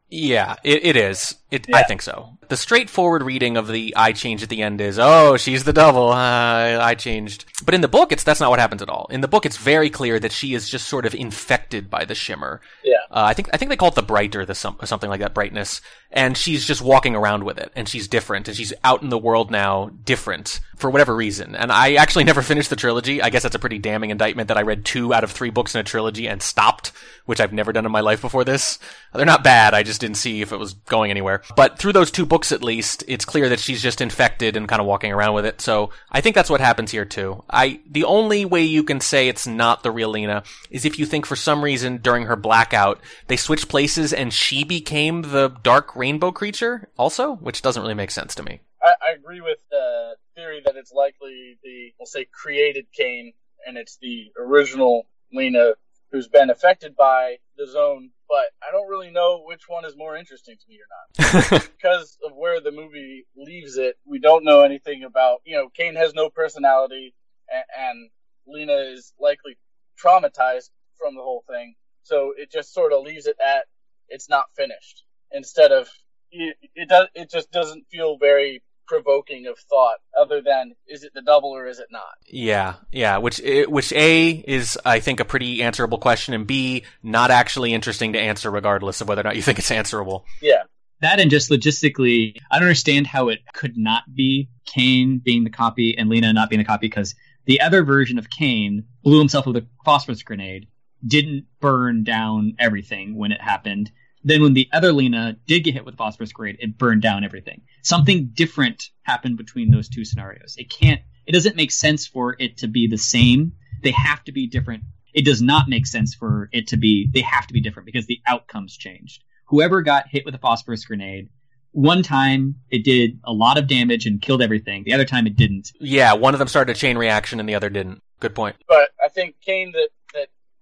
Yeah, 0.08 0.54
it, 0.62 0.84
it 0.84 0.96
is. 0.96 1.36
It, 1.50 1.66
I 1.74 1.82
think 1.82 2.00
so. 2.00 2.38
The 2.48 2.56
straightforward 2.56 3.24
reading 3.24 3.56
of 3.56 3.66
the 3.66 3.92
I 3.96 4.12
changed 4.12 4.44
at 4.44 4.48
the 4.48 4.62
end 4.62 4.80
is, 4.80 4.98
oh, 5.00 5.36
she's 5.36 5.64
the 5.64 5.72
devil. 5.72 6.10
Uh, 6.10 6.78
I 6.80 6.94
changed. 6.94 7.44
But 7.66 7.74
in 7.74 7.80
the 7.80 7.88
book, 7.88 8.12
it's 8.12 8.22
that's 8.22 8.40
not 8.40 8.50
what 8.50 8.60
happens 8.60 8.80
at 8.80 8.88
all. 8.88 9.08
In 9.10 9.20
the 9.20 9.28
book, 9.28 9.44
it's 9.44 9.56
very 9.56 9.90
clear 9.90 10.20
that 10.20 10.30
she 10.30 10.54
is 10.54 10.68
just 10.68 10.86
sort 10.86 11.04
of 11.04 11.14
infected 11.14 11.90
by 11.90 12.04
the 12.04 12.14
shimmer. 12.14 12.60
Yeah. 12.84 12.94
Uh, 13.10 13.24
I 13.24 13.34
think 13.34 13.50
I 13.52 13.56
think 13.56 13.70
they 13.70 13.76
call 13.76 13.88
it 13.88 13.96
the 13.96 14.02
brighter, 14.02 14.46
the 14.46 14.54
some, 14.54 14.78
something 14.84 15.10
like 15.10 15.20
that 15.20 15.34
brightness, 15.34 15.80
and 16.12 16.36
she's 16.36 16.64
just 16.64 16.80
walking 16.80 17.16
around 17.16 17.42
with 17.44 17.58
it, 17.58 17.72
and 17.74 17.88
she's 17.88 18.06
different, 18.06 18.46
and 18.46 18.56
she's 18.56 18.72
out 18.84 19.02
in 19.02 19.08
the 19.08 19.18
world 19.18 19.50
now, 19.50 19.90
different 20.04 20.60
for 20.76 20.90
whatever 20.90 21.14
reason. 21.14 21.56
And 21.56 21.72
I 21.72 21.94
actually 21.94 22.24
never 22.24 22.42
finished 22.42 22.70
the 22.70 22.76
trilogy. 22.76 23.20
I 23.20 23.30
guess 23.30 23.42
that's 23.42 23.54
a 23.54 23.58
pretty 23.58 23.78
damning 23.78 24.10
indictment 24.10 24.48
that 24.48 24.58
I 24.58 24.62
read 24.62 24.84
two 24.84 25.12
out 25.12 25.24
of 25.24 25.32
three 25.32 25.50
books 25.50 25.74
in 25.74 25.80
a 25.80 25.84
trilogy 25.84 26.28
and 26.28 26.42
stopped, 26.42 26.92
which 27.24 27.40
I've 27.40 27.52
never 27.52 27.72
done 27.72 27.86
in 27.86 27.92
my 27.92 28.00
life 28.00 28.20
before 28.20 28.44
this. 28.44 28.78
They're 29.12 29.24
not 29.24 29.42
bad. 29.42 29.74
I 29.74 29.82
just 29.82 30.00
didn't 30.00 30.18
see 30.18 30.42
if 30.42 30.52
it 30.52 30.58
was 30.58 30.74
going 30.74 31.10
anywhere. 31.10 31.42
But 31.56 31.78
through 31.78 31.94
those 31.94 32.10
two 32.10 32.26
books, 32.26 32.52
at 32.52 32.62
least, 32.62 33.02
it's 33.08 33.24
clear 33.24 33.48
that 33.48 33.60
she's 33.60 33.82
just 33.82 34.00
infected 34.00 34.56
and 34.56 34.68
kind 34.68 34.80
of 34.80 34.86
walking 34.86 35.12
around 35.12 35.34
with 35.34 35.46
it. 35.46 35.60
So 35.60 35.90
I 36.10 36.20
think 36.20 36.34
that's 36.34 36.50
what 36.50 36.60
happens 36.60 36.90
here 36.90 37.04
too. 37.04 37.42
I 37.56 37.80
the 37.90 38.04
only 38.04 38.44
way 38.44 38.62
you 38.62 38.84
can 38.84 39.00
say 39.00 39.28
it's 39.28 39.46
not 39.46 39.82
the 39.82 39.90
real 39.90 40.10
Lena 40.10 40.42
is 40.70 40.84
if 40.84 40.98
you 40.98 41.06
think 41.06 41.24
for 41.24 41.36
some 41.36 41.64
reason 41.64 41.96
during 41.96 42.26
her 42.26 42.36
blackout 42.36 43.00
they 43.28 43.36
switched 43.36 43.68
places 43.68 44.12
and 44.12 44.30
she 44.30 44.62
became 44.62 45.22
the 45.22 45.48
dark 45.62 45.96
rainbow 45.96 46.32
creature 46.32 46.90
also, 46.98 47.36
which 47.36 47.62
doesn't 47.62 47.82
really 47.82 47.94
make 47.94 48.10
sense 48.10 48.34
to 48.34 48.42
me. 48.42 48.60
I, 48.82 48.92
I 49.08 49.12
agree 49.14 49.40
with 49.40 49.58
the 49.70 50.16
theory 50.34 50.60
that 50.66 50.76
it's 50.76 50.92
likely 50.92 51.58
the 51.64 51.92
we'll 51.98 52.06
say 52.06 52.26
created 52.30 52.86
Kane 52.92 53.32
and 53.66 53.78
it's 53.78 53.96
the 54.02 54.32
original 54.38 55.06
Lena 55.32 55.72
who's 56.12 56.28
been 56.28 56.50
affected 56.50 56.94
by 56.94 57.36
the 57.56 57.66
zone, 57.66 58.10
but 58.28 58.44
I 58.62 58.70
don't 58.70 58.88
really 58.88 59.10
know 59.10 59.42
which 59.46 59.62
one 59.66 59.86
is 59.86 59.96
more 59.96 60.14
interesting 60.14 60.56
to 60.56 60.68
me 60.68 60.78
or 60.78 61.50
not. 61.50 61.68
because 61.78 62.18
of 62.24 62.32
where 62.36 62.60
the 62.60 62.70
movie 62.70 63.26
leaves 63.34 63.78
it, 63.78 63.96
we 64.04 64.18
don't 64.18 64.44
know 64.44 64.60
anything 64.60 65.04
about, 65.04 65.40
you 65.44 65.56
know, 65.56 65.68
Kane 65.70 65.96
has 65.96 66.14
no 66.14 66.28
personality 66.28 67.14
and, 67.50 67.64
and 67.78 68.10
Lena 68.46 68.92
is 68.92 69.12
likely 69.18 69.56
traumatized 70.02 70.70
from 70.98 71.14
the 71.14 71.22
whole 71.22 71.44
thing. 71.48 71.74
So 72.02 72.32
it 72.36 72.50
just 72.50 72.72
sort 72.72 72.92
of 72.92 73.02
leaves 73.02 73.26
it 73.26 73.36
at 73.44 73.64
it's 74.08 74.28
not 74.28 74.44
finished 74.56 75.04
instead 75.32 75.72
of 75.72 75.88
it, 76.30 76.56
it 76.74 76.88
does 76.88 77.08
it 77.14 77.30
just 77.30 77.50
doesn't 77.50 77.86
feel 77.90 78.18
very 78.18 78.62
provoking 78.86 79.46
of 79.46 79.58
thought 79.58 79.96
other 80.18 80.40
than 80.40 80.72
is 80.86 81.02
it 81.02 81.12
the 81.12 81.22
double 81.22 81.50
or 81.50 81.66
is 81.66 81.80
it 81.80 81.88
not 81.90 82.04
Yeah, 82.28 82.74
yeah. 82.92 83.18
Which 83.18 83.40
eh, 83.42 83.64
which 83.64 83.92
a 83.92 84.30
is 84.30 84.78
I 84.84 85.00
think 85.00 85.18
a 85.18 85.24
pretty 85.24 85.62
answerable 85.62 85.98
question, 85.98 86.34
and 86.34 86.46
b 86.46 86.84
not 87.02 87.30
actually 87.30 87.74
interesting 87.74 88.12
to 88.12 88.20
answer, 88.20 88.50
regardless 88.50 89.00
of 89.00 89.08
whether 89.08 89.22
or 89.22 89.24
not 89.24 89.36
you 89.36 89.42
think 89.42 89.58
it's 89.58 89.70
answerable. 89.70 90.24
yeah 90.40 90.62
That 91.00 91.18
and 91.18 91.30
just 91.30 91.50
logistically, 91.50 92.36
I 92.50 92.58
don't 92.58 92.68
understand 92.68 93.08
how 93.08 93.28
it 93.28 93.40
could 93.52 93.76
not 93.76 94.04
be 94.14 94.48
Kane 94.66 95.20
being 95.24 95.42
the 95.44 95.50
copy 95.50 95.96
and 95.98 96.08
Lena 96.08 96.32
not 96.32 96.48
being 96.48 96.60
the 96.60 96.64
copy 96.64 96.86
because 96.86 97.14
the 97.46 97.60
other 97.60 97.82
version 97.82 98.18
of 98.18 98.28
Kane 98.28 98.84
blew 99.02 99.18
himself 99.18 99.46
with 99.46 99.56
a 99.56 99.66
phosphorus 99.84 100.22
grenade, 100.22 100.66
didn't 101.06 101.46
burn 101.60 102.04
down 102.04 102.56
everything 102.58 103.16
when 103.16 103.32
it 103.32 103.40
happened. 103.40 103.90
Then 104.24 104.42
when 104.42 104.54
the 104.54 104.68
other 104.72 104.92
Lena 104.92 105.36
did 105.46 105.62
get 105.62 105.74
hit 105.74 105.84
with 105.84 105.94
a 105.94 105.96
phosphorus 105.96 106.32
grenade, 106.32 106.58
it 106.58 106.76
burned 106.76 107.02
down 107.02 107.24
everything. 107.24 107.62
Something 107.82 108.30
different 108.34 108.90
happened 109.02 109.36
between 109.36 109.70
those 109.70 109.88
two 109.88 110.04
scenarios. 110.04 110.56
It 110.58 110.68
can't, 110.70 111.00
it 111.26 111.32
doesn't 111.32 111.56
make 111.56 111.70
sense 111.70 112.06
for 112.06 112.36
it 112.38 112.58
to 112.58 112.68
be 112.68 112.88
the 112.88 112.98
same. 112.98 113.52
They 113.82 113.92
have 113.92 114.24
to 114.24 114.32
be 114.32 114.48
different. 114.48 114.82
It 115.14 115.24
does 115.24 115.40
not 115.40 115.68
make 115.68 115.86
sense 115.86 116.14
for 116.14 116.48
it 116.52 116.68
to 116.68 116.76
be, 116.76 117.08
they 117.14 117.20
have 117.20 117.46
to 117.46 117.54
be 117.54 117.60
different 117.60 117.86
because 117.86 118.06
the 118.06 118.20
outcomes 118.26 118.76
changed. 118.76 119.22
Whoever 119.48 119.82
got 119.82 120.08
hit 120.08 120.24
with 120.24 120.34
a 120.34 120.38
phosphorus 120.38 120.84
grenade, 120.84 121.28
one 121.76 122.02
time 122.02 122.54
it 122.70 122.84
did 122.84 123.18
a 123.24 123.32
lot 123.32 123.58
of 123.58 123.66
damage 123.66 124.06
and 124.06 124.20
killed 124.22 124.40
everything. 124.40 124.82
The 124.84 124.94
other 124.94 125.04
time 125.04 125.26
it 125.26 125.36
didn't. 125.36 125.72
Yeah, 125.78 126.14
one 126.14 126.34
of 126.34 126.38
them 126.38 126.48
started 126.48 126.74
a 126.74 126.78
chain 126.78 126.96
reaction 126.96 127.38
and 127.38 127.46
the 127.46 127.54
other 127.54 127.68
didn't. 127.68 128.02
Good 128.18 128.34
point. 128.34 128.56
but 128.66 128.88
i 129.04 129.08
think 129.08 129.34
kane 129.44 129.72
that 129.72 129.90
that 129.90 129.90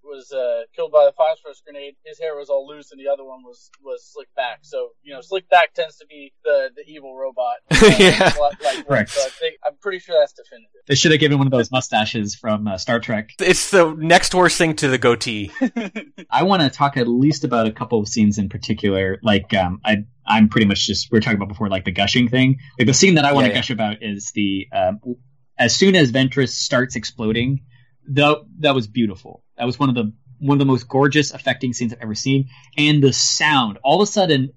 was 0.05 0.31
uh, 0.31 0.61
killed 0.75 0.91
by 0.91 1.05
the 1.05 1.11
phosphorus 1.17 1.61
grenade 1.65 1.95
his 2.05 2.19
hair 2.19 2.35
was 2.35 2.49
all 2.49 2.67
loose 2.67 2.91
and 2.91 2.99
the 3.01 3.11
other 3.11 3.23
one 3.25 3.43
was 3.43 3.69
was 3.83 4.05
slicked 4.13 4.35
back 4.35 4.59
so 4.61 4.89
you 5.03 5.13
know 5.13 5.21
slicked 5.21 5.49
back 5.49 5.73
tends 5.73 5.97
to 5.97 6.05
be 6.07 6.31
the 6.43 6.69
the 6.75 6.83
evil 6.87 7.15
robot 7.17 7.55
uh, 7.71 7.91
Yeah. 7.99 8.33
like, 8.39 8.63
like 8.63 8.87
Correct. 8.87 9.09
so 9.09 9.21
i 9.25 9.29
think 9.29 9.55
i'm 9.65 9.75
pretty 9.81 9.99
sure 9.99 10.15
that's 10.19 10.33
definitive 10.33 10.69
They 10.87 10.95
should 10.95 11.11
have 11.11 11.19
given 11.19 11.37
one 11.37 11.47
of 11.47 11.51
those 11.51 11.71
mustaches 11.71 12.35
from 12.35 12.67
uh, 12.67 12.77
Star 12.77 12.99
Trek. 12.99 13.29
It's 13.39 13.71
the 13.71 13.93
next 13.97 14.35
worst 14.35 14.57
thing 14.57 14.75
to 14.75 14.87
the 14.87 14.97
goatee. 14.99 15.51
I 16.29 16.43
want 16.43 16.61
to 16.61 16.69
talk 16.69 16.97
at 16.97 17.07
least 17.07 17.43
about 17.43 17.65
a 17.65 17.71
couple 17.71 17.99
of 17.99 18.07
scenes 18.07 18.37
in 18.37 18.49
particular. 18.49 19.17
Like, 19.23 19.53
um, 19.53 19.79
I, 19.83 20.03
I'm 20.27 20.49
pretty 20.49 20.67
much 20.67 20.85
just 20.85 21.11
we 21.11 21.17
are 21.17 21.21
talking 21.21 21.37
about 21.37 21.47
before, 21.49 21.69
like 21.69 21.85
the 21.85 21.91
gushing 21.91 22.27
thing. 22.29 22.57
Like 22.77 22.85
the 22.87 22.93
scene 22.93 23.15
that 23.15 23.25
I 23.25 23.33
want 23.33 23.45
Yeah, 23.45 23.49
to 23.49 23.53
yeah. 23.55 23.59
gush 23.61 23.69
about 23.71 23.97
is 24.01 24.31
the 24.35 24.67
um, 24.73 24.99
as 25.57 25.75
soon 25.75 25.95
as 25.95 26.11
Ventress 26.11 26.49
starts 26.49 26.95
exploding. 26.95 27.61
That 28.09 28.37
that 28.59 28.75
was 28.75 28.87
beautiful. 28.87 29.43
That 29.57 29.65
was 29.65 29.79
one 29.79 29.89
of 29.89 29.95
the 29.95 30.13
one 30.39 30.55
of 30.55 30.59
the 30.59 30.65
most 30.65 30.87
gorgeous, 30.87 31.31
affecting 31.31 31.73
scenes 31.73 31.93
I've 31.93 32.01
ever 32.01 32.15
seen. 32.15 32.49
And 32.77 33.01
the 33.01 33.13
sound, 33.13 33.79
all 33.83 34.01
of 34.01 34.07
a 34.07 34.11
sudden, 34.11 34.51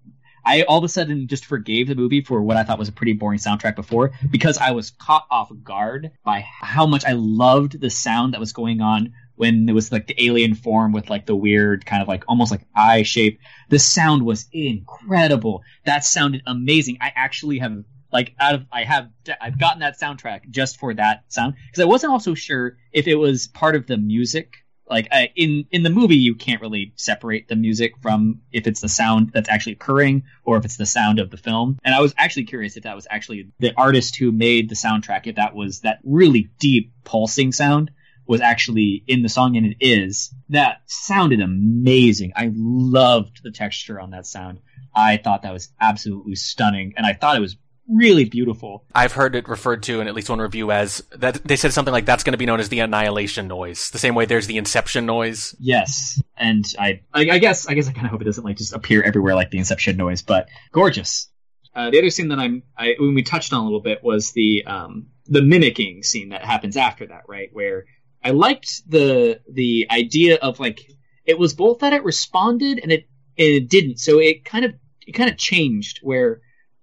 I 0.45 0.63
all 0.63 0.79
of 0.79 0.85
a 0.85 0.89
sudden 0.89 1.29
just 1.29 1.45
forgave 1.45 1.89
the 1.89 1.95
movie 1.95 2.23
for 2.23 2.41
what 2.41 2.57
I 2.57 2.65
thought 2.65 2.79
was 2.79 2.89
a 2.89 2.93
pretty 2.93 3.13
boring 3.13 3.39
soundtrack 3.39 3.77
before 3.77 4.13
because 4.31 4.59
I 4.59 4.71
was 4.71 4.91
caught 4.91 5.27
off 5.31 5.51
guard 5.63 6.13
by 6.25 6.41
how 6.41 6.87
much 6.87 7.05
I 7.05 7.13
loved 7.13 7.81
the 7.81 7.91
sound 7.91 8.35
that 8.35 8.41
was 8.41 8.53
going 8.53 8.81
on 8.81 9.13
when 9.35 9.69
it 9.69 9.73
was 9.73 9.93
like 9.93 10.07
the 10.07 10.25
alien 10.25 10.55
form 10.55 10.93
with 10.93 11.11
like 11.11 11.27
the 11.27 11.37
weird 11.37 11.85
kind 11.85 12.03
of 12.03 12.09
like 12.09 12.25
almost 12.29 12.51
like 12.51 12.63
eye 12.75 13.03
shape. 13.03 13.41
The 13.69 13.79
sound 13.79 14.25
was 14.25 14.47
incredible. 14.53 15.63
That 15.85 16.05
sounded 16.05 16.43
amazing. 16.47 16.99
I 17.01 17.13
actually 17.15 17.59
have 17.59 17.85
like 18.11 18.35
out 18.41 18.55
of 18.55 18.67
I 18.73 18.85
have 18.85 19.11
I've 19.41 19.59
gotten 19.61 19.81
that 19.81 20.01
soundtrack 20.01 20.49
just 20.51 20.79
for 20.79 20.95
that 20.95 21.25
sound 21.29 21.55
because 21.67 21.83
I 21.83 21.87
wasn't 21.87 22.13
also 22.13 22.35
sure 22.35 22.79
if 22.91 23.07
it 23.07 23.17
was 23.17 23.49
part 23.49 23.77
of 23.77 23.87
the 23.87 23.99
music 23.99 24.55
like 24.91 25.09
I, 25.13 25.31
in 25.37 25.67
in 25.71 25.83
the 25.83 25.91
movie 25.91 26.17
you 26.17 26.35
can't 26.35 26.61
really 26.61 26.93
separate 26.97 27.49
the 27.49 27.57
music 27.57 27.95
from 28.01 28.41
if 28.53 28.67
it's 28.67 28.81
the 28.81 28.89
sound 28.89 29.31
that's 29.33 29.49
actually 29.49 29.73
occurring 29.73 30.25
or 30.45 30.57
if 30.57 30.65
it's 30.65 30.77
the 30.77 30.87
sound 30.87 31.19
of 31.19 31.31
the 31.31 31.37
film. 31.37 31.79
And 31.85 31.95
i 31.95 32.01
was 32.01 32.15
actually 32.17 32.45
curious 32.45 32.77
if 32.77 32.85
that 32.85 32.97
was 32.97 33.07
actually 33.11 33.51
the 33.59 33.73
artist 33.77 34.17
who 34.17 34.33
made 34.33 34.69
the 34.69 34.75
soundtrack 34.75 35.27
if 35.27 35.37
that 35.37 35.55
was 35.55 35.81
that 35.81 35.99
really 36.05 36.51
deep 36.59 36.93
pulsing 37.05 37.53
sound 37.53 37.91
was 38.27 38.41
actually 38.43 39.03
in 39.07 39.23
the 39.23 39.29
song 39.29 39.57
and 39.57 39.67
it 39.67 39.77
is. 39.81 40.35
That 40.51 40.83
sounded 40.85 41.41
amazing. 41.41 42.33
I 42.37 42.51
loved 42.55 43.43
the 43.43 43.51
texture 43.51 43.99
on 43.99 44.11
that 44.11 44.27
sound. 44.27 44.61
I 44.95 45.17
thought 45.17 45.43
that 45.43 45.53
was 45.53 45.71
absolutely 45.81 46.35
stunning 46.35 46.95
and 46.97 47.07
i 47.07 47.13
thought 47.13 47.37
it 47.37 47.41
was 47.41 47.57
really 47.89 48.27
beautiful 48.27 48.85
I've 48.95 49.13
heard 49.13 49.35
it 49.35 49.49
referred 49.49 49.83
to 49.85 50.01
in 50.01 50.09
at 50.09 50.15
least 50.15 50.29
one 50.29 50.41
review 50.41 50.71
as 50.71 51.03
that 51.17 51.43
they 51.45 51.57
said 51.57 51.73
something 51.73 51.93
like 51.93 52.05
that's 52.05 52.23
going 52.23 52.33
to 52.33 52.39
be 52.39 52.47
known 52.47 52.61
as 52.61 52.69
the 52.69 52.81
annihilation 52.81 53.49
noise. 53.49 53.91
The 53.91 53.99
same 53.99 54.15
way 54.15 54.27
there's 54.27 54.47
the 54.47 54.59
inception 54.59 55.07
noise. 55.07 55.55
Yes, 55.59 56.21
and 56.37 56.65
I, 56.79 57.01
I, 57.13 57.31
I 57.31 57.39
guess, 57.39 57.67
I 57.67 57.75
guess 57.75 57.89
I 57.89 57.93
kind 57.93 58.07
of 58.07 58.11
hope 58.11 58.21
it 58.21 58.25
doesn't 58.25 58.45
like 58.45 58.57
just 58.57 58.73
appear 58.73 59.03
everywhere 59.03 59.35
like 59.35 59.51
the 59.51 59.59
Inception 59.59 59.97
noise, 59.97 60.23
but 60.23 60.49
gorgeous. 60.73 61.29
Uh, 61.75 61.91
the 61.91 61.99
other 61.99 62.11
scene 62.11 62.29
that 62.29 62.39
I'm, 62.39 62.63
I, 62.77 62.95
when 62.99 63.15
we 63.15 63.23
touched 63.23 63.53
on 63.53 63.61
a 63.61 63.65
little 63.65 63.81
bit 63.81 64.03
was 64.03 64.33
the, 64.33 64.65
um, 64.67 65.09
the 65.27 65.43
mimicking 65.43 66.03
scene 66.03 66.31
that 66.31 66.45
happens 66.45 66.77
after 66.77 67.07
that, 67.07 67.23
right? 67.29 67.51
Where 67.53 67.85
I 68.23 68.31
liked 68.31 68.83
the, 68.89 69.41
the 69.53 69.87
idea 69.91 70.37
of 70.37 70.59
like, 70.59 70.81
it 71.25 71.39
was 71.39 71.55
both 71.55 71.81
that 71.81 71.93
it 71.93 72.03
responded 72.03 72.81
and 72.83 72.91
it, 72.91 73.09
and 73.37 73.49
it 73.49 73.69
didn't. 73.69 73.99
So 73.99 74.19
it 74.19 74.45
kind 74.45 74.65
of, 74.65 74.75
it 75.07 75.13
kind 75.13 75.31
of 75.31 75.37
changed 75.37 76.01
where, 76.03 76.41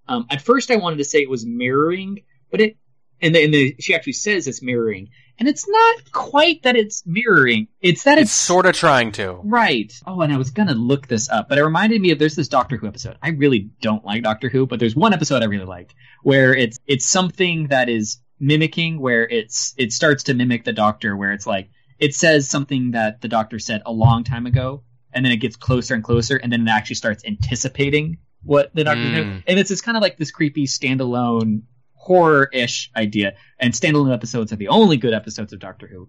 um, 0.08 0.26
at 0.30 0.42
first 0.42 0.70
I 0.70 0.76
wanted 0.76 0.96
to 0.98 1.04
say 1.04 1.20
it 1.20 1.30
was 1.30 1.44
mirroring, 1.46 2.20
but 2.50 2.60
it, 2.60 2.76
and 3.20 3.34
the, 3.34 3.44
and 3.44 3.54
the, 3.54 3.76
she 3.80 3.94
actually 3.94 4.12
says 4.12 4.46
it's 4.46 4.62
mirroring, 4.62 5.08
and 5.38 5.48
it's 5.48 5.68
not 5.68 6.12
quite 6.12 6.62
that 6.62 6.76
it's 6.76 7.02
mirroring. 7.06 7.68
It's 7.80 8.04
that 8.04 8.18
It's 8.18 8.30
it's, 8.30 8.32
sort 8.32 8.66
of 8.66 8.74
trying 8.74 9.12
to. 9.12 9.40
right. 9.44 9.92
Oh, 10.06 10.20
and 10.20 10.32
I 10.32 10.36
was 10.36 10.50
gonna 10.50 10.74
look 10.74 11.06
this 11.08 11.28
up, 11.30 11.48
but 11.48 11.58
it 11.58 11.64
reminded 11.64 12.00
me 12.00 12.10
of 12.10 12.18
there's 12.18 12.36
this 12.36 12.48
Doctor 12.48 12.76
Who 12.76 12.86
episode. 12.86 13.16
I 13.22 13.30
really 13.30 13.70
don't 13.80 14.04
like 14.04 14.22
Doctor 14.22 14.48
Who, 14.48 14.66
but 14.66 14.80
there's 14.80 14.96
one 14.96 15.12
episode 15.12 15.42
I 15.42 15.46
really 15.46 15.64
liked 15.64 15.94
where 16.22 16.54
it's 16.54 16.78
it's 16.86 17.06
something 17.06 17.68
that 17.68 17.88
is 17.88 18.18
mimicking, 18.38 19.00
where 19.00 19.26
it's 19.28 19.74
it 19.78 19.92
starts 19.92 20.24
to 20.24 20.34
mimic 20.34 20.64
the 20.64 20.72
Doctor, 20.72 21.16
where 21.16 21.32
it's 21.32 21.46
like 21.46 21.70
it 21.98 22.14
says 22.14 22.48
something 22.48 22.90
that 22.92 23.22
the 23.22 23.28
Doctor 23.28 23.58
said 23.58 23.82
a 23.86 23.92
long 23.92 24.24
time 24.24 24.46
ago, 24.46 24.82
and 25.12 25.24
then 25.24 25.32
it 25.32 25.38
gets 25.38 25.56
closer 25.56 25.94
and 25.94 26.04
closer, 26.04 26.36
and 26.36 26.52
then 26.52 26.68
it 26.68 26.70
actually 26.70 26.96
starts 26.96 27.24
anticipating 27.24 28.18
what 28.46 28.74
the 28.74 28.84
Doctor 28.84 29.02
Mm. 29.02 29.42
and 29.46 29.58
it's 29.58 29.70
it's 29.70 29.80
kind 29.82 29.96
of 29.96 30.02
like 30.02 30.16
this 30.16 30.30
creepy 30.30 30.66
standalone 30.66 31.62
horror-ish 31.94 32.90
idea. 32.96 33.34
And 33.58 33.72
standalone 33.74 34.14
episodes 34.14 34.52
are 34.52 34.56
the 34.56 34.68
only 34.68 34.96
good 34.96 35.12
episodes 35.12 35.52
of 35.52 35.58
Doctor 35.58 35.86
Who. 35.88 36.08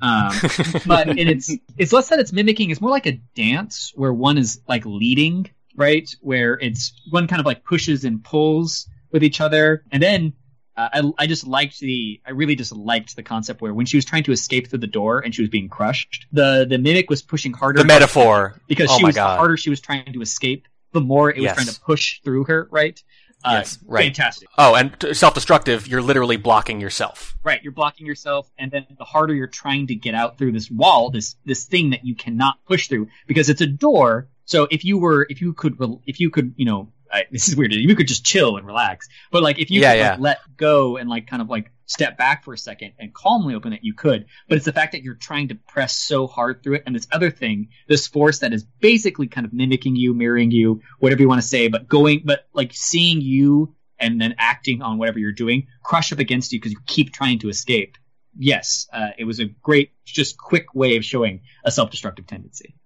Um, 0.00 0.32
but 0.86 1.08
and 1.08 1.18
it's 1.18 1.50
it's 1.76 1.92
less 1.92 2.08
that 2.10 2.18
it's 2.18 2.32
mimicking; 2.32 2.70
it's 2.70 2.80
more 2.80 2.90
like 2.90 3.06
a 3.06 3.12
dance 3.34 3.92
where 3.94 4.12
one 4.12 4.36
is 4.38 4.60
like 4.68 4.84
leading, 4.84 5.46
right? 5.74 6.08
Where 6.20 6.58
it's 6.58 6.92
one 7.10 7.26
kind 7.28 7.40
of 7.40 7.46
like 7.46 7.64
pushes 7.64 8.04
and 8.04 8.22
pulls 8.22 8.88
with 9.10 9.24
each 9.24 9.40
other, 9.40 9.84
and 9.90 10.02
then. 10.02 10.34
Uh, 10.76 10.88
I, 11.18 11.24
I 11.24 11.26
just 11.26 11.44
liked 11.44 11.80
the 11.80 12.20
I 12.24 12.30
really 12.30 12.54
just 12.54 12.70
liked 12.70 13.16
the 13.16 13.24
concept 13.24 13.60
where 13.60 13.74
when 13.74 13.84
she 13.84 13.96
was 13.96 14.04
trying 14.04 14.22
to 14.22 14.30
escape 14.30 14.68
through 14.70 14.78
the 14.78 14.86
door 14.86 15.18
and 15.18 15.34
she 15.34 15.42
was 15.42 15.48
being 15.48 15.68
crushed, 15.68 16.28
the 16.30 16.66
the 16.70 16.78
mimic 16.78 17.10
was 17.10 17.20
pushing 17.20 17.52
harder 17.52 17.80
The 17.80 17.84
metaphor. 17.88 18.54
because 18.68 18.88
Oh 18.88 18.96
she 18.98 19.04
was 19.04 19.16
God. 19.16 19.32
the 19.32 19.36
harder 19.38 19.56
she 19.56 19.70
was 19.70 19.80
trying 19.80 20.12
to 20.12 20.20
escape, 20.20 20.68
the 20.92 21.00
more 21.00 21.30
it 21.30 21.40
was 21.40 21.52
trying 21.52 21.66
to 21.66 21.80
push 21.80 22.20
through 22.22 22.44
her, 22.44 22.68
right? 22.70 23.02
Uh, 23.44 23.50
Yes, 23.58 23.78
right. 23.86 24.04
Fantastic. 24.06 24.48
Oh, 24.58 24.74
and 24.74 25.16
self-destructive, 25.16 25.86
you're 25.86 26.02
literally 26.02 26.36
blocking 26.36 26.80
yourself. 26.80 27.36
Right, 27.44 27.62
you're 27.62 27.72
blocking 27.72 28.04
yourself, 28.06 28.50
and 28.58 28.70
then 28.72 28.84
the 28.98 29.04
harder 29.04 29.32
you're 29.32 29.46
trying 29.46 29.86
to 29.88 29.94
get 29.94 30.14
out 30.14 30.38
through 30.38 30.52
this 30.52 30.68
wall, 30.70 31.10
this 31.10 31.36
this 31.44 31.64
thing 31.64 31.90
that 31.90 32.04
you 32.04 32.16
cannot 32.16 32.56
push 32.66 32.88
through 32.88 33.08
because 33.28 33.48
it's 33.48 33.60
a 33.60 33.66
door. 33.66 34.28
So 34.44 34.66
if 34.70 34.84
you 34.84 34.98
were, 34.98 35.24
if 35.30 35.40
you 35.40 35.52
could, 35.52 35.76
if 36.06 36.18
you 36.18 36.30
could, 36.30 36.54
you 36.56 36.64
know, 36.64 36.88
I, 37.12 37.24
this 37.30 37.48
is 37.48 37.54
weird. 37.54 37.72
You 37.72 37.94
could 37.94 38.08
just 38.08 38.24
chill 38.24 38.56
and 38.56 38.66
relax, 38.66 39.08
but 39.30 39.42
like 39.42 39.58
if 39.60 39.70
you 39.70 39.82
Yeah, 39.82 39.92
could 39.92 39.98
yeah. 40.00 40.10
like, 40.12 40.20
let 40.20 40.38
go 40.56 40.96
and 40.96 41.08
like 41.08 41.26
kind 41.28 41.40
of 41.40 41.48
like 41.48 41.70
step 41.88 42.16
back 42.16 42.44
for 42.44 42.52
a 42.54 42.58
second 42.58 42.92
and 42.98 43.12
calmly 43.12 43.54
open 43.54 43.72
it, 43.72 43.80
you 43.82 43.94
could. 43.94 44.26
But 44.48 44.56
it's 44.56 44.64
the 44.64 44.72
fact 44.72 44.92
that 44.92 45.02
you're 45.02 45.14
trying 45.14 45.48
to 45.48 45.56
press 45.56 45.96
so 45.96 46.26
hard 46.28 46.62
through 46.62 46.74
it, 46.76 46.84
and 46.86 46.94
this 46.94 47.08
other 47.10 47.30
thing, 47.30 47.70
this 47.88 48.06
force 48.06 48.38
that 48.40 48.52
is 48.52 48.62
basically 48.62 49.26
kind 49.26 49.44
of 49.46 49.52
mimicking 49.52 49.96
you, 49.96 50.14
mirroring 50.14 50.52
you, 50.52 50.82
whatever 51.00 51.22
you 51.22 51.28
want 51.28 51.42
to 51.42 51.48
say, 51.48 51.66
but 51.68 51.88
going, 51.88 52.22
but 52.24 52.46
like 52.52 52.72
seeing 52.72 53.20
you 53.20 53.74
and 53.98 54.20
then 54.20 54.36
acting 54.38 54.82
on 54.82 54.98
whatever 54.98 55.18
you're 55.18 55.32
doing, 55.32 55.66
crush 55.82 56.12
up 56.12 56.20
against 56.20 56.52
you 56.52 56.60
because 56.60 56.72
you 56.72 56.78
keep 56.86 57.12
trying 57.12 57.40
to 57.40 57.48
escape. 57.48 57.96
Yes, 58.38 58.86
uh, 58.92 59.08
it 59.18 59.24
was 59.24 59.40
a 59.40 59.46
great, 59.46 59.92
just 60.04 60.38
quick 60.38 60.74
way 60.74 60.96
of 60.96 61.04
showing 61.04 61.40
a 61.64 61.72
self-destructive 61.72 62.26
tendency. 62.26 62.76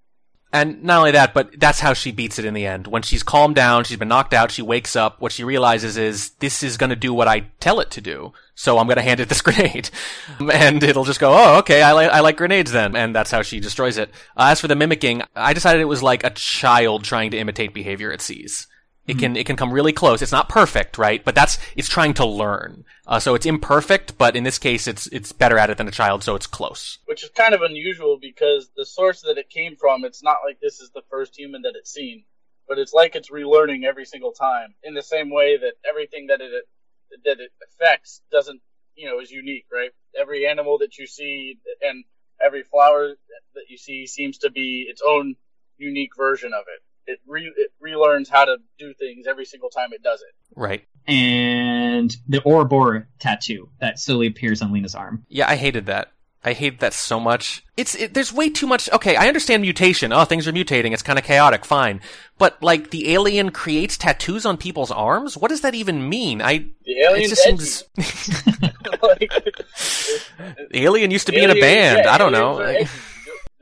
And 0.53 0.82
not 0.82 0.98
only 0.98 1.12
that, 1.12 1.32
but 1.32 1.59
that's 1.59 1.80
how 1.80 1.94
she 1.94 2.12
beats 2.12 2.38
it 2.38 2.44
in 2.44 2.53
the 2.53 2.66
end. 2.66 2.86
When 2.86 3.00
she's 3.03 3.22
calmed 3.22 3.55
down, 3.55 3.84
she's 3.84 3.96
been 3.96 4.09
knocked 4.09 4.34
out, 4.34 4.50
she 4.50 4.61
wakes 4.61 4.94
up, 4.94 5.18
what 5.20 5.32
she 5.32 5.44
realizes 5.44 5.96
is, 5.96 6.30
this 6.40 6.62
is 6.62 6.76
gonna 6.76 6.94
do 6.94 7.14
what 7.14 7.26
I 7.26 7.46
tell 7.59 7.80
it 7.80 7.90
to 7.92 8.03
do. 8.03 8.34
So 8.55 8.78
I'm 8.78 8.86
gonna 8.86 9.00
hand 9.00 9.20
it 9.20 9.30
this 9.30 9.40
grenade. 9.42 9.88
And 10.38 10.82
it'll 10.82 11.05
just 11.05 11.20
go, 11.20 11.32
oh, 11.32 11.59
okay, 11.61 11.82
I, 11.82 11.94
li- 11.94 12.07
I 12.07 12.20
like 12.20 12.36
grenades 12.36 12.70
then. 12.70 12.94
And 12.94 13.14
that's 13.14 13.30
how 13.30 13.40
she 13.40 13.61
destroys 13.61 13.96
it. 13.96 14.11
Uh, 14.36 14.48
as 14.50 14.61
for 14.61 14.68
the 14.68 14.76
mimicking, 14.76 15.22
I 15.34 15.55
decided 15.55 15.80
it 15.80 15.86
was 15.86 16.03
like 16.03 16.22
a 16.22 16.30
child 16.30 17.05
trying 17.05 17.30
to 17.30 17.38
imitate 17.38 17.72
behavior 17.72 18.12
it 18.12 18.20
sees. 18.20 18.66
It 19.07 19.18
can, 19.18 19.36
it 19.36 19.46
can 19.46 19.57
come 19.57 19.72
really 19.72 19.92
close. 19.92 20.22
It's 20.22 20.30
not 20.32 20.48
perfect, 20.48 20.96
right? 20.96 21.24
But 21.24 21.34
that's, 21.34 21.59
it's 21.76 21.88
trying 21.88 22.14
to 22.14 22.24
learn. 22.24 22.84
Uh, 23.07 23.18
so 23.18 23.34
it's 23.34 23.46
imperfect, 23.46 24.16
but 24.16 24.36
in 24.36 24.44
this 24.44 24.59
case, 24.59 24.86
it's, 24.86 25.07
it's 25.09 25.32
better 25.32 25.59
at 25.59 25.70
it 25.70 25.78
than 25.78 25.88
a 25.88 25.92
child, 25.92 26.22
so 26.22 26.36
it's 26.36 26.46
close. 26.46 26.98
which 27.07 27.24
is 27.24 27.30
kind 27.30 27.53
of 27.53 27.62
unusual 27.62 28.18
because 28.20 28.70
the 28.76 28.86
source 28.86 29.22
that 29.22 29.38
it 29.38 29.50
came 29.50 29.76
from, 29.76 30.05
it's 30.05 30.22
not 30.22 30.36
like 30.46 30.61
this 30.61 30.80
is 30.80 30.90
the 30.94 31.03
first 31.11 31.36
human 31.36 31.62
that 31.62 31.74
it's 31.76 31.92
seen, 31.92 32.24
but 32.68 32.78
it's 32.78 32.92
like 32.92 33.16
it's 33.16 33.30
relearning 33.30 33.84
every 33.84 34.05
single 34.05 34.32
time 34.32 34.74
in 34.82 34.94
the 34.94 35.03
same 35.03 35.30
way 35.30 35.59
that 35.59 35.74
everything 35.88 36.28
that 36.28 36.40
it 36.40 36.64
that 37.24 37.40
it 37.40 37.50
affects 37.62 38.22
doesn't, 38.30 38.62
you 38.94 39.09
know, 39.09 39.20
is 39.20 39.30
unique, 39.30 39.66
right? 39.70 39.90
Every 40.18 40.46
animal 40.46 40.78
that 40.78 40.96
you 40.96 41.07
see 41.07 41.59
and 41.82 42.05
every 42.42 42.62
flower 42.62 43.09
that 43.55 43.64
you 43.68 43.76
see 43.76 44.07
seems 44.07 44.38
to 44.38 44.50
be 44.50 44.86
its 44.88 45.03
own 45.07 45.36
unique 45.76 46.16
version 46.16 46.53
of 46.55 46.64
it. 46.74 46.82
It 47.07 47.20
re 47.26 47.53
it 47.57 47.72
relearns 47.84 48.28
how 48.30 48.44
to 48.44 48.59
do 48.78 48.94
things 48.94 49.26
every 49.26 49.44
single 49.44 49.70
time 49.70 49.92
it 49.92 50.03
does 50.03 50.20
it. 50.22 50.34
Right. 50.55 50.84
And 51.09 52.14
the 52.28 52.40
Ouroboros 52.46 53.05
tattoo 53.18 53.68
that 53.80 53.98
slowly 53.98 54.26
appears 54.28 54.62
on 54.62 54.72
Lena's 54.72 54.94
arm. 54.94 55.24
Yeah, 55.28 55.48
I 55.48 55.57
hated 55.57 55.86
that. 55.86 56.12
I 56.44 56.55
hate 56.55 56.80
that 56.80 56.92
so 56.92 57.20
much. 57.20 57.64
It's 57.76 57.94
it, 57.94 58.14
there's 58.14 58.32
way 58.32 58.50
too 58.50 58.66
much. 58.66 58.90
Okay, 58.90 59.14
I 59.14 59.28
understand 59.28 59.62
mutation. 59.62 60.12
Oh, 60.12 60.24
things 60.24 60.48
are 60.48 60.53
mutating. 60.53 60.92
It's 60.92 61.03
kind 61.03 61.16
of 61.18 61.24
chaotic. 61.24 61.64
Fine, 61.64 62.00
but 62.36 62.61
like 62.62 62.90
the 62.90 63.12
alien 63.12 63.50
creates 63.50 63.96
tattoos 63.96 64.44
on 64.44 64.57
people's 64.57 64.90
arms. 64.90 65.36
What 65.36 65.50
does 65.50 65.61
that 65.61 65.74
even 65.76 66.09
mean? 66.09 66.42
I 66.42 66.66
The 66.84 67.00
alien 67.03 67.28
just 67.28 67.42
seems. 67.44 67.84
like, 69.03 69.30
the 70.70 70.82
alien 70.82 71.12
used 71.12 71.26
to 71.26 71.32
be 71.32 71.42
in 71.42 71.50
a 71.50 71.55
band. 71.61 72.03
yeah, 72.05 72.12
I 72.12 72.18
don't 72.18 72.32
know. 72.32 72.59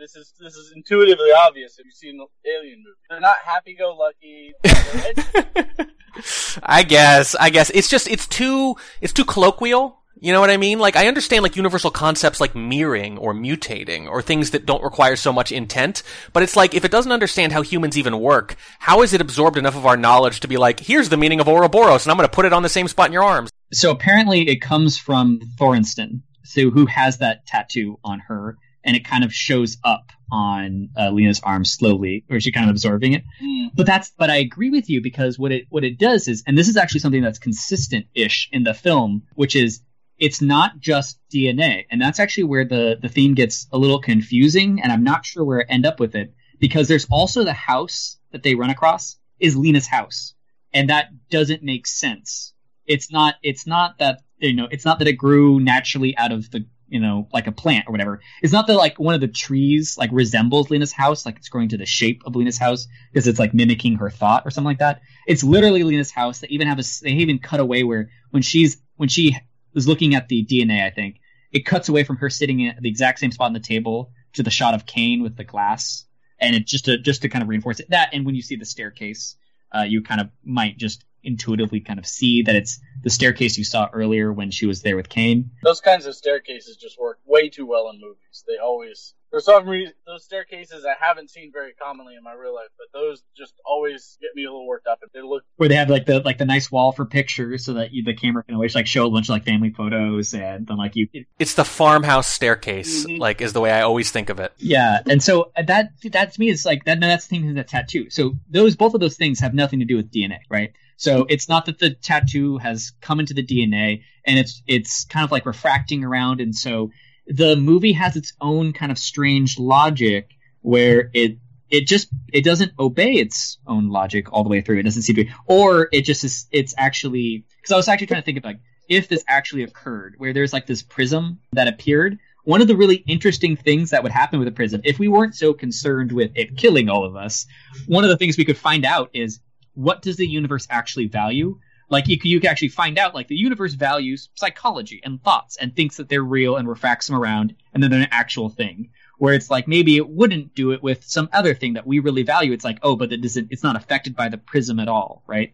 This 0.01 0.17
is 0.17 0.33
this 0.41 0.55
is 0.55 0.73
intuitively 0.75 1.31
obvious 1.31 1.79
if 1.79 1.85
you've 1.85 1.95
seen 1.95 2.17
the 2.17 2.25
Alien 2.51 2.83
movie. 2.83 2.97
They're 3.11 3.21
not 3.21 3.37
happy-go-lucky. 3.45 4.55
I 6.63 6.85
guess. 6.85 7.35
I 7.35 7.51
guess 7.51 7.69
it's 7.69 7.87
just 7.87 8.09
it's 8.09 8.27
too 8.27 8.77
it's 9.03 9.13
too 9.13 9.27
colloquial. 9.27 9.99
You 10.19 10.33
know 10.33 10.41
what 10.41 10.49
I 10.49 10.57
mean? 10.57 10.79
Like 10.79 10.97
I 10.97 11.07
understand 11.07 11.43
like 11.43 11.55
universal 11.55 11.91
concepts 11.91 12.41
like 12.41 12.55
mirroring 12.55 13.19
or 13.19 13.35
mutating 13.35 14.09
or 14.09 14.23
things 14.23 14.53
that 14.53 14.65
don't 14.65 14.83
require 14.83 15.17
so 15.17 15.35
much 15.35 15.53
intent, 15.53 16.03
but 16.33 16.43
it's 16.43 16.57
like 16.57 16.75
if 16.75 16.87
it 16.87 16.91
doesn't 16.91 17.13
understand 17.13 17.53
how 17.53 17.61
humans 17.61 17.99
even 17.99 18.19
work, 18.21 18.57
how 18.79 19.03
is 19.03 19.13
it 19.13 19.21
absorbed 19.21 19.59
enough 19.59 19.77
of 19.77 19.85
our 19.85 19.99
knowledge 19.99 20.41
to 20.41 20.49
be 20.49 20.57
like, 20.57 20.81
here's 20.81 21.11
the 21.11 21.19
meaning 21.19 21.41
of 21.41 21.49
Ouroboros 21.49 22.07
and 22.07 22.11
I'm 22.11 22.17
going 22.17 22.27
to 22.27 22.35
put 22.35 22.47
it 22.47 22.55
on 22.55 22.63
the 22.63 22.71
same 22.71 22.89
spot 22.89 23.09
in 23.09 23.13
your 23.13 23.25
arms? 23.25 23.51
So 23.71 23.91
apparently 23.91 24.49
it 24.49 24.63
comes 24.63 24.97
from 24.97 25.41
Thorensen, 25.59 26.23
so 26.43 26.71
who 26.71 26.87
has 26.87 27.19
that 27.19 27.45
tattoo 27.47 27.99
on 28.03 28.21
her, 28.21 28.57
and 28.85 28.97
it 28.97 29.05
kind 29.05 29.25
of 29.25 29.33
shows 29.33 29.77
up 29.85 30.11
on 30.33 30.91
uh, 30.97 31.11
Lena's 31.11 31.41
arm 31.41 31.65
slowly, 31.65 32.25
or 32.31 32.41
she 32.41 32.53
kind 32.53 32.69
of 32.69 32.75
absorbing 32.75 33.15
it. 33.15 33.25
Hmm. 33.41 33.67
But 33.75 33.87
that's 33.87 34.13
but 34.17 34.31
I 34.31 34.37
agree 34.37 34.71
with 34.71 34.89
you 34.89 35.03
because 35.03 35.39
what 35.39 35.53
it 35.53 35.67
what 35.71 35.85
it 35.85 35.99
does 35.99 36.29
is, 36.29 36.43
and 36.47 36.57
this 36.57 36.69
is 36.69 36.77
actually 36.77 37.01
something 37.01 37.23
that's 37.23 37.39
consistent-ish 37.39 38.49
in 38.53 38.65
the 38.65 38.75
film, 38.75 39.23
which 39.35 39.57
is 39.57 39.81
it's 40.19 40.43
not 40.43 40.79
just 40.79 41.19
DNA, 41.35 41.87
and 41.91 42.01
that's 42.01 42.21
actually 42.21 42.45
where 42.45 42.65
the 42.65 42.99
the 43.01 43.09
theme 43.09 43.35
gets 43.35 43.67
a 43.73 43.79
little 43.79 44.01
confusing, 44.01 44.81
and 44.83 44.93
I'm 44.93 45.05
not 45.05 45.25
sure 45.25 45.45
where 45.45 45.61
I 45.61 45.73
end 45.73 45.87
up 45.87 45.99
with 45.99 46.15
it 46.15 46.35
because 46.59 46.89
there's 46.89 47.07
also 47.11 47.43
the 47.43 47.53
house 47.53 48.19
that 48.33 48.43
they 48.43 48.55
run 48.55 48.71
across 48.71 49.17
is 49.41 49.57
Lena's 49.57 49.87
house, 49.87 50.35
and 50.73 50.91
that 50.91 51.09
doesn't 51.31 51.63
make 51.63 51.87
sense. 51.87 52.53
It's 52.87 53.11
not 53.11 53.35
it's 53.43 53.67
not 53.67 53.99
that 53.99 54.21
you 54.39 54.55
know 54.55 54.69
it's 54.71 54.85
not 54.85 54.99
that 54.99 55.09
it 55.09 55.15
grew 55.15 55.59
naturally 55.59 56.17
out 56.17 56.33
of 56.33 56.51
the 56.51 56.67
you 56.91 57.01
know 57.01 57.29
like 57.33 57.47
a 57.47 57.53
plant 57.53 57.87
or 57.89 57.93
whatever. 57.93 58.21
It's 58.43 58.53
not 58.53 58.67
that 58.67 58.77
like 58.77 58.99
one 58.99 59.15
of 59.15 59.21
the 59.21 59.29
trees 59.29 59.97
like 59.97 60.11
resembles 60.13 60.71
Lena's 60.71 60.93
house, 60.93 61.25
like 61.25 61.37
it's 61.37 61.49
growing 61.49 61.71
to 61.71 61.79
the 61.79 61.87
shape 61.87 62.23
of 62.27 62.37
Lena's 62.37 62.59
house 62.59 62.87
because 63.13 63.27
it's 63.27 63.39
like 63.39 63.55
mimicking 63.55 63.97
her 63.97 64.11
thought 64.11 64.43
or 64.45 64.51
something 64.51 64.67
like 64.67 64.81
that. 64.81 65.01
It's 65.27 65.43
literally 65.43 65.85
Lena's 65.85 66.11
house. 66.11 66.41
They 66.41 66.49
even 66.49 66.69
have 66.69 66.79
a 66.79 66.85
they 67.03 67.11
even 67.13 67.39
cut 67.39 67.61
away 67.61 67.85
where 67.85 68.11
when 68.31 68.43
she's 68.43 68.81
when 68.97 69.09
she 69.09 69.37
was 69.73 69.89
looking 69.89 70.15
at 70.15 70.29
the 70.29 70.45
DNA, 70.45 70.85
I 70.85 70.91
think 70.91 71.21
it 71.53 71.65
cuts 71.65 71.89
away 71.89 72.05
from 72.05 72.17
her 72.17 72.31
sitting 72.31 72.67
at 72.67 72.81
the 72.81 72.89
exact 72.89 73.21
same 73.21 73.33
spot 73.33 73.47
on 73.47 73.53
the 73.53 73.61
table 73.61 74.13
to 74.35 74.43
the 74.43 74.51
shot 74.51 74.75
of 74.75 74.87
Kane 74.87 75.23
with 75.23 75.37
the 75.37 75.45
glass, 75.45 76.05
and 76.39 76.55
it 76.55 76.67
just 76.67 76.87
to 76.87 76.99
just 76.99 77.23
to 77.23 77.29
kind 77.29 77.43
of 77.43 77.49
reinforce 77.49 77.81
it. 77.81 77.91
That 77.91 78.11
and 78.13 78.27
when 78.27 78.35
you 78.35 78.43
see 78.43 78.57
the 78.57 78.67
staircase, 78.67 79.37
uh, 79.75 79.83
you 79.83 80.03
kind 80.03 80.21
of 80.21 80.31
might 80.45 80.79
just 80.79 81.05
intuitively 81.23 81.81
kind 81.81 81.99
of 81.99 82.07
see 82.07 82.43
that 82.43 82.55
it's 82.55 82.81
the 83.03 83.11
staircase 83.11 83.59
you 83.59 83.65
saw 83.65 83.89
earlier 83.93 84.33
when 84.33 84.51
she 84.51 84.67
was 84.67 84.83
there 84.83 84.97
with 84.97 85.09
Kane. 85.09 85.51
Those 85.63 85.81
kinds 85.81 86.07
of 86.07 86.15
staircases 86.15 86.77
just 86.77 86.99
work 86.99 87.19
way 87.27 87.49
too 87.49 87.67
well 87.67 87.91
in 87.91 88.01
movies. 88.01 88.45
They 88.49 88.57
always, 88.57 89.15
for 89.31 89.41
some 89.41 89.69
reason, 89.69 89.95
those 90.07 90.25
staircases 90.25 90.85
I 90.85 90.95
haven't 91.01 91.31
seen 91.31 91.51
very 91.53 91.73
commonly 91.73 92.17
in 92.17 92.23
my 92.23 92.33
real 92.33 92.55
life, 92.55 92.69
but 92.79 92.87
those 92.99 93.23
just 93.37 93.55
always 93.65 94.19
get 94.21 94.31
me 94.35 94.45
a 94.45 94.51
little 94.51 94.67
worked 94.67 94.87
up. 94.87 94.99
If 95.03 95.13
they 95.13 95.23
look, 95.23 95.45
Where 95.57 95.69
they 95.69 95.77
have 95.77 95.89
like 95.89 96.07
the 96.07 96.21
like 96.21 96.39
the 96.39 96.45
nice 96.45 96.71
wall 96.71 96.93
for 96.93 97.07
pictures, 97.07 97.65
so 97.65 97.75
that 97.75 97.93
you, 97.93 98.03
the 98.03 98.15
camera 98.15 98.43
can 98.43 98.55
always 98.55 98.75
like 98.75 98.87
show 98.87 99.07
a 99.07 99.11
bunch 99.11 99.27
of 99.27 99.31
like 99.31 99.45
family 99.45 99.71
photos, 99.71 100.35
and 100.35 100.67
then 100.67 100.77
like 100.77 100.97
you 100.97 101.09
It's 101.39 101.55
the 101.55 101.65
farmhouse 101.65 102.27
staircase, 102.27 103.07
Mhm. 103.07 103.19
like 103.19 103.41
is 103.41 103.53
the 103.53 103.61
way 103.61 103.71
I 103.71 103.83
always 103.83 104.11
think 104.11 104.31
of 104.31 104.41
it. 104.41 104.53
Yeah, 104.59 105.01
and 105.09 105.23
so 105.23 105.53
uh, 105.57 105.63
that 105.63 105.91
that 106.11 106.33
to 106.33 106.41
me 106.41 106.49
is 106.51 106.65
like 106.65 106.85
that. 106.85 107.01
That's 107.01 107.27
the 107.27 107.37
thing 107.37 107.47
with 107.47 107.57
the 107.57 107.65
tattoo. 107.65 108.11
So 108.11 108.33
those 108.49 108.77
both 108.77 108.95
of 108.95 109.01
those 109.01 109.17
things 109.17 109.41
have 109.41 109.55
nothing 109.55 109.79
to 109.79 109.85
do 109.85 109.97
with 109.97 110.11
DNA, 110.11 110.39
right? 110.49 110.73
So 110.97 111.25
it's 111.31 111.49
not 111.49 111.65
that 111.67 111.79
the 111.79 111.95
tattoo 111.95 112.59
has 112.59 112.93
come 113.01 113.21
into 113.21 113.33
the 113.33 113.43
DNA 113.47 114.03
and 114.27 114.39
it's 114.39 114.63
it's 114.67 115.05
kind 115.07 115.25
of 115.25 115.31
like 115.33 115.47
refracting 115.47 116.05
around, 116.05 116.41
and 116.41 116.55
so 116.55 116.91
the 117.31 117.57
movie 117.57 117.93
has 117.93 118.17
its 118.17 118.33
own 118.41 118.73
kind 118.73 118.91
of 118.91 118.99
strange 118.99 119.59
logic 119.59 120.31
where 120.63 121.11
it 121.15 121.39
it 121.71 121.87
just 121.87 122.09
it 122.33 122.45
doesn't 122.45 122.73
obey 122.79 123.15
its 123.15 123.59
own 123.67 123.89
logic 123.89 124.33
all 124.33 124.43
the 124.43 124.51
way 124.51 124.61
through. 124.61 124.79
It 124.79 124.83
doesn't 124.83 125.03
seem 125.03 125.17
to, 125.17 125.27
or 125.47 125.89
it 125.93 126.03
just 126.03 126.25
is. 126.25 126.47
It's 126.51 126.75
actually 126.77 127.45
because 127.57 127.73
I 127.73 127.77
was 127.77 127.89
actually 127.89 128.09
trying 128.09 128.23
to 128.23 128.25
think 128.25 128.39
of 128.39 128.45
like 128.45 128.61
if 128.89 129.09
this 129.09 129.23
actually 129.29 129.63
occurred, 129.63 130.17
where 130.19 130.33
there's 130.33 130.53
like 130.53 130.67
this 130.67 130.83
prism 130.83 131.39
that 131.53 131.69
appeared. 131.69 132.19
One 132.43 132.63
of 132.63 132.69
the 132.69 132.77
really 132.77 132.97
interesting 132.97 133.55
things 133.55 133.91
that 133.91 134.03
would 134.03 134.13
happen 134.13 134.39
with 134.39 134.49
a 134.49 134.53
prism, 134.53 134.81
if 134.83 134.99
we 134.99 135.09
weren't 135.09 135.37
so 135.37 135.53
concerned 135.53 136.11
with 136.11 136.33
it 136.35 136.57
killing 136.57 136.89
all 136.89 137.05
of 137.05 137.15
us, 137.15 137.47
one 137.87 138.03
of 138.03 138.11
the 138.11 138.17
things 138.17 138.37
we 138.37 138.47
could 138.47 138.59
find 138.59 138.85
out 138.85 139.11
is 139.13 139.41
what 139.75 140.03
does 140.03 140.17
the 140.17 140.27
universe 140.27 140.67
actually 140.69 141.07
value? 141.07 141.59
Like 141.91 142.09
you, 142.09 142.17
you 142.23 142.41
can 142.41 142.51
actually 142.51 142.69
find 142.69 142.99
out, 142.99 143.15
like 143.15 143.29
the 143.29 143.37
universe 143.37 143.75
values 143.75 144.31
psychology 144.35 145.01
and 145.05 145.23
thoughts 145.23 145.57
and 145.57 145.75
thinks 145.75 145.97
that 145.97 146.09
they're 146.09 146.23
real 146.23 146.57
and 146.57 146.69
refracts 146.69 147.09
them 147.09 147.17
around, 147.17 147.55
and 147.75 147.83
then 147.83 147.91
they're 147.91 148.01
an 148.01 148.09
actual 148.11 148.49
thing 148.49 148.91
where 149.19 149.35
it's 149.35 149.51
like 149.51 149.69
maybe 149.69 149.97
it 149.97 150.09
wouldn't 150.09 150.55
do 150.55 150.73
it 150.73 150.83
with 150.83 151.05
some 151.05 151.29
other 151.33 151.55
thing 151.55 151.75
that 151.75 151.87
we 151.87 151.99
really 151.99 152.23
value. 152.23 152.53
It's 152.53 152.65
like, 152.65 152.79
oh, 152.83 152.97
but 152.97 153.13
it 153.13 153.21
doesn't, 153.21 153.49
it's 153.51 153.63
not 153.63 153.77
affected 153.77 154.17
by 154.17 154.31
the 154.31 154.39
prism 154.39 154.81
at 154.81 154.89
all, 154.89 155.23
right? 155.27 155.53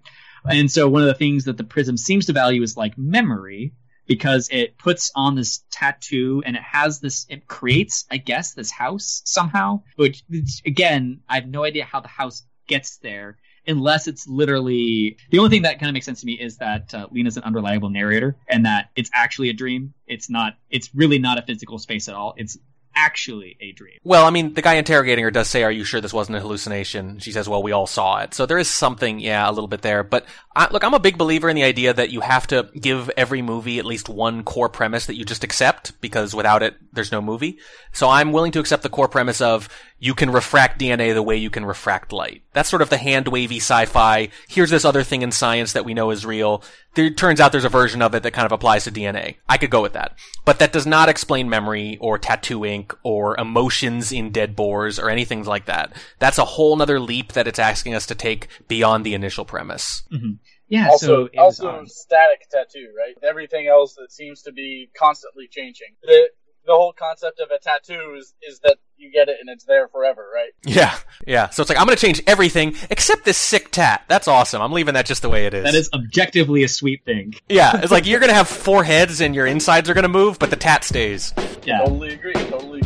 And 0.48 0.70
so 0.70 0.88
one 0.88 1.02
of 1.02 1.08
the 1.08 1.14
things 1.14 1.46
that 1.46 1.56
the 1.56 1.64
prism 1.64 1.96
seems 1.96 2.26
to 2.26 2.32
value 2.32 2.62
is 2.62 2.76
like 2.76 2.96
memory 2.96 3.72
because 4.06 4.48
it 4.52 4.78
puts 4.78 5.10
on 5.16 5.34
this 5.34 5.64
tattoo 5.72 6.44
and 6.46 6.54
it 6.54 6.62
has 6.62 7.00
this, 7.00 7.26
it 7.28 7.48
creates, 7.48 8.04
I 8.08 8.18
guess, 8.18 8.54
this 8.54 8.70
house 8.70 9.22
somehow, 9.24 9.82
which 9.96 10.22
again, 10.64 11.22
I 11.28 11.34
have 11.34 11.48
no 11.48 11.64
idea 11.64 11.84
how 11.84 11.98
the 11.98 12.06
house 12.06 12.44
gets 12.68 12.98
there 12.98 13.38
unless 13.66 14.06
it's 14.06 14.26
literally 14.26 15.16
the 15.30 15.38
only 15.38 15.50
thing 15.50 15.62
that 15.62 15.78
kind 15.78 15.88
of 15.88 15.94
makes 15.94 16.06
sense 16.06 16.20
to 16.20 16.26
me 16.26 16.34
is 16.34 16.58
that 16.58 16.94
uh, 16.94 17.06
Lena's 17.10 17.36
an 17.36 17.42
unreliable 17.42 17.90
narrator 17.90 18.36
and 18.48 18.66
that 18.66 18.90
it's 18.96 19.10
actually 19.12 19.48
a 19.48 19.52
dream. 19.52 19.94
It's 20.06 20.30
not. 20.30 20.56
It's 20.70 20.94
really 20.94 21.18
not 21.18 21.38
a 21.38 21.42
physical 21.42 21.78
space 21.78 22.08
at 22.08 22.14
all. 22.14 22.34
It's 22.36 22.58
actually 22.96 23.56
a 23.60 23.72
dream. 23.72 23.98
Well, 24.02 24.26
I 24.26 24.30
mean, 24.30 24.54
the 24.54 24.62
guy 24.62 24.74
interrogating 24.74 25.22
her 25.22 25.30
does 25.30 25.48
say, 25.48 25.62
"Are 25.62 25.70
you 25.70 25.84
sure 25.84 26.00
this 26.00 26.14
wasn't 26.14 26.38
a 26.38 26.40
hallucination?" 26.40 27.18
She 27.18 27.30
says, 27.30 27.48
"Well, 27.48 27.62
we 27.62 27.72
all 27.72 27.86
saw 27.86 28.18
it." 28.20 28.34
So 28.34 28.46
there 28.46 28.58
is 28.58 28.68
something, 28.68 29.20
yeah, 29.20 29.48
a 29.48 29.52
little 29.52 29.68
bit 29.68 29.82
there. 29.82 30.02
But 30.02 30.24
I, 30.56 30.68
look, 30.72 30.82
I'm 30.82 30.94
a 30.94 30.98
big 30.98 31.18
believer 31.18 31.48
in 31.48 31.56
the 31.56 31.64
idea 31.64 31.92
that 31.92 32.10
you 32.10 32.20
have 32.22 32.46
to 32.48 32.68
give 32.80 33.10
every 33.16 33.42
movie 33.42 33.78
at 33.78 33.84
least 33.84 34.08
one 34.08 34.42
core 34.42 34.68
premise 34.68 35.06
that 35.06 35.16
you 35.16 35.24
just 35.24 35.44
accept, 35.44 36.00
because 36.00 36.34
without 36.34 36.62
it, 36.62 36.76
there's 36.92 37.12
no 37.12 37.20
movie. 37.20 37.58
So 37.92 38.08
I'm 38.08 38.32
willing 38.32 38.52
to 38.52 38.60
accept 38.60 38.82
the 38.82 38.88
core 38.88 39.08
premise 39.08 39.40
of 39.40 39.68
you 39.98 40.14
can 40.14 40.30
refract 40.30 40.80
DNA 40.80 41.14
the 41.14 41.22
way 41.22 41.36
you 41.36 41.50
can 41.50 41.64
refract 41.64 42.12
light. 42.12 42.42
That's 42.52 42.68
sort 42.68 42.82
of 42.82 42.90
the 42.90 42.98
hand 42.98 43.28
wavy 43.28 43.56
sci-fi. 43.56 44.28
Here's 44.48 44.70
this 44.70 44.84
other 44.84 45.02
thing 45.02 45.22
in 45.22 45.32
science 45.32 45.72
that 45.72 45.84
we 45.84 45.94
know 45.94 46.10
is 46.10 46.26
real. 46.26 46.62
There 46.94 47.10
turns 47.10 47.40
out 47.40 47.52
there's 47.52 47.64
a 47.64 47.70
version 47.70 48.02
of 48.02 48.14
it 48.14 48.22
that 48.22 48.32
kind 48.32 48.46
of 48.46 48.52
applies 48.52 48.84
to 48.84 48.90
DNA. 48.90 49.36
I 49.48 49.56
could 49.56 49.70
go 49.70 49.82
with 49.82 49.94
that. 49.94 50.16
But 50.44 50.58
that 50.58 50.72
does 50.72 50.86
not 50.86 51.08
explain 51.08 51.48
memory 51.48 51.98
or 52.00 52.18
tattoo 52.18 52.64
ink 52.86 52.98
or 53.02 53.38
emotions 53.38 54.12
in 54.12 54.30
dead 54.30 54.56
boars 54.56 54.98
or 54.98 55.10
anything 55.10 55.44
like 55.44 55.66
that. 55.66 55.92
That's 56.18 56.38
a 56.38 56.44
whole 56.44 56.76
nother 56.76 57.00
leap 57.00 57.32
that 57.32 57.46
it's 57.46 57.58
asking 57.58 57.94
us 57.94 58.06
to 58.06 58.14
take 58.14 58.48
beyond 58.68 59.04
the 59.04 59.14
initial 59.14 59.44
premise. 59.44 60.02
Mm-hmm. 60.12 60.32
Yeah, 60.68 60.88
also, 60.88 61.26
so 61.26 61.30
also 61.38 61.68
um, 61.68 61.86
static 61.86 62.48
tattoo, 62.50 62.88
right? 62.96 63.14
Everything 63.22 63.68
else 63.68 63.94
that 63.94 64.10
seems 64.10 64.42
to 64.42 64.52
be 64.52 64.90
constantly 64.98 65.46
changing. 65.48 65.94
The 66.02 66.30
the 66.66 66.72
whole 66.74 66.92
concept 66.92 67.40
of 67.40 67.50
a 67.50 67.58
tattoo 67.58 68.16
is 68.18 68.34
is 68.42 68.60
that 68.60 68.76
you 68.98 69.10
get 69.10 69.28
it 69.28 69.36
and 69.40 69.48
it's 69.48 69.64
there 69.64 69.88
forever, 69.88 70.26
right? 70.34 70.50
Yeah, 70.64 70.96
yeah. 71.26 71.50
So 71.50 71.62
it's 71.62 71.68
like 71.68 71.78
I'm 71.78 71.86
going 71.86 71.96
to 71.96 72.00
change 72.00 72.22
everything 72.26 72.74
except 72.90 73.24
this 73.24 73.36
sick 73.36 73.70
tat. 73.70 74.04
That's 74.08 74.28
awesome. 74.28 74.62
I'm 74.62 74.72
leaving 74.72 74.94
that 74.94 75.06
just 75.06 75.22
the 75.22 75.28
way 75.28 75.46
it 75.46 75.54
is. 75.54 75.64
that 75.64 75.74
is 75.74 75.90
objectively 75.92 76.64
a 76.64 76.68
sweet 76.68 77.04
thing. 77.04 77.34
Yeah, 77.48 77.80
it's 77.82 77.92
like 77.92 78.06
you're 78.06 78.20
going 78.20 78.30
to 78.30 78.34
have 78.34 78.48
four 78.48 78.84
heads 78.84 79.20
and 79.20 79.34
your 79.34 79.46
insides 79.46 79.88
are 79.90 79.94
going 79.94 80.02
to 80.02 80.08
move, 80.08 80.38
but 80.38 80.50
the 80.50 80.56
tat 80.56 80.84
stays. 80.84 81.32
Yeah. 81.64 81.78
Totally 81.78 82.14
agree. 82.14 82.32
Totally 82.32 82.80
agree. 82.80 82.85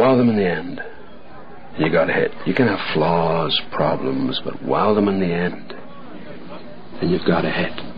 Wow 0.00 0.16
them 0.16 0.30
in 0.30 0.36
the 0.36 0.48
end. 0.48 0.80
You 1.78 1.92
got 1.92 2.08
a 2.08 2.12
hit. 2.14 2.32
You 2.46 2.54
can 2.54 2.66
have 2.68 2.78
flaws, 2.94 3.60
problems, 3.70 4.40
but 4.42 4.62
wow 4.62 4.94
them 4.94 5.08
in 5.08 5.20
the 5.20 5.26
end. 5.26 5.74
And 7.02 7.10
you've 7.10 7.26
got 7.26 7.44
a 7.44 7.50
hit. 7.50 7.89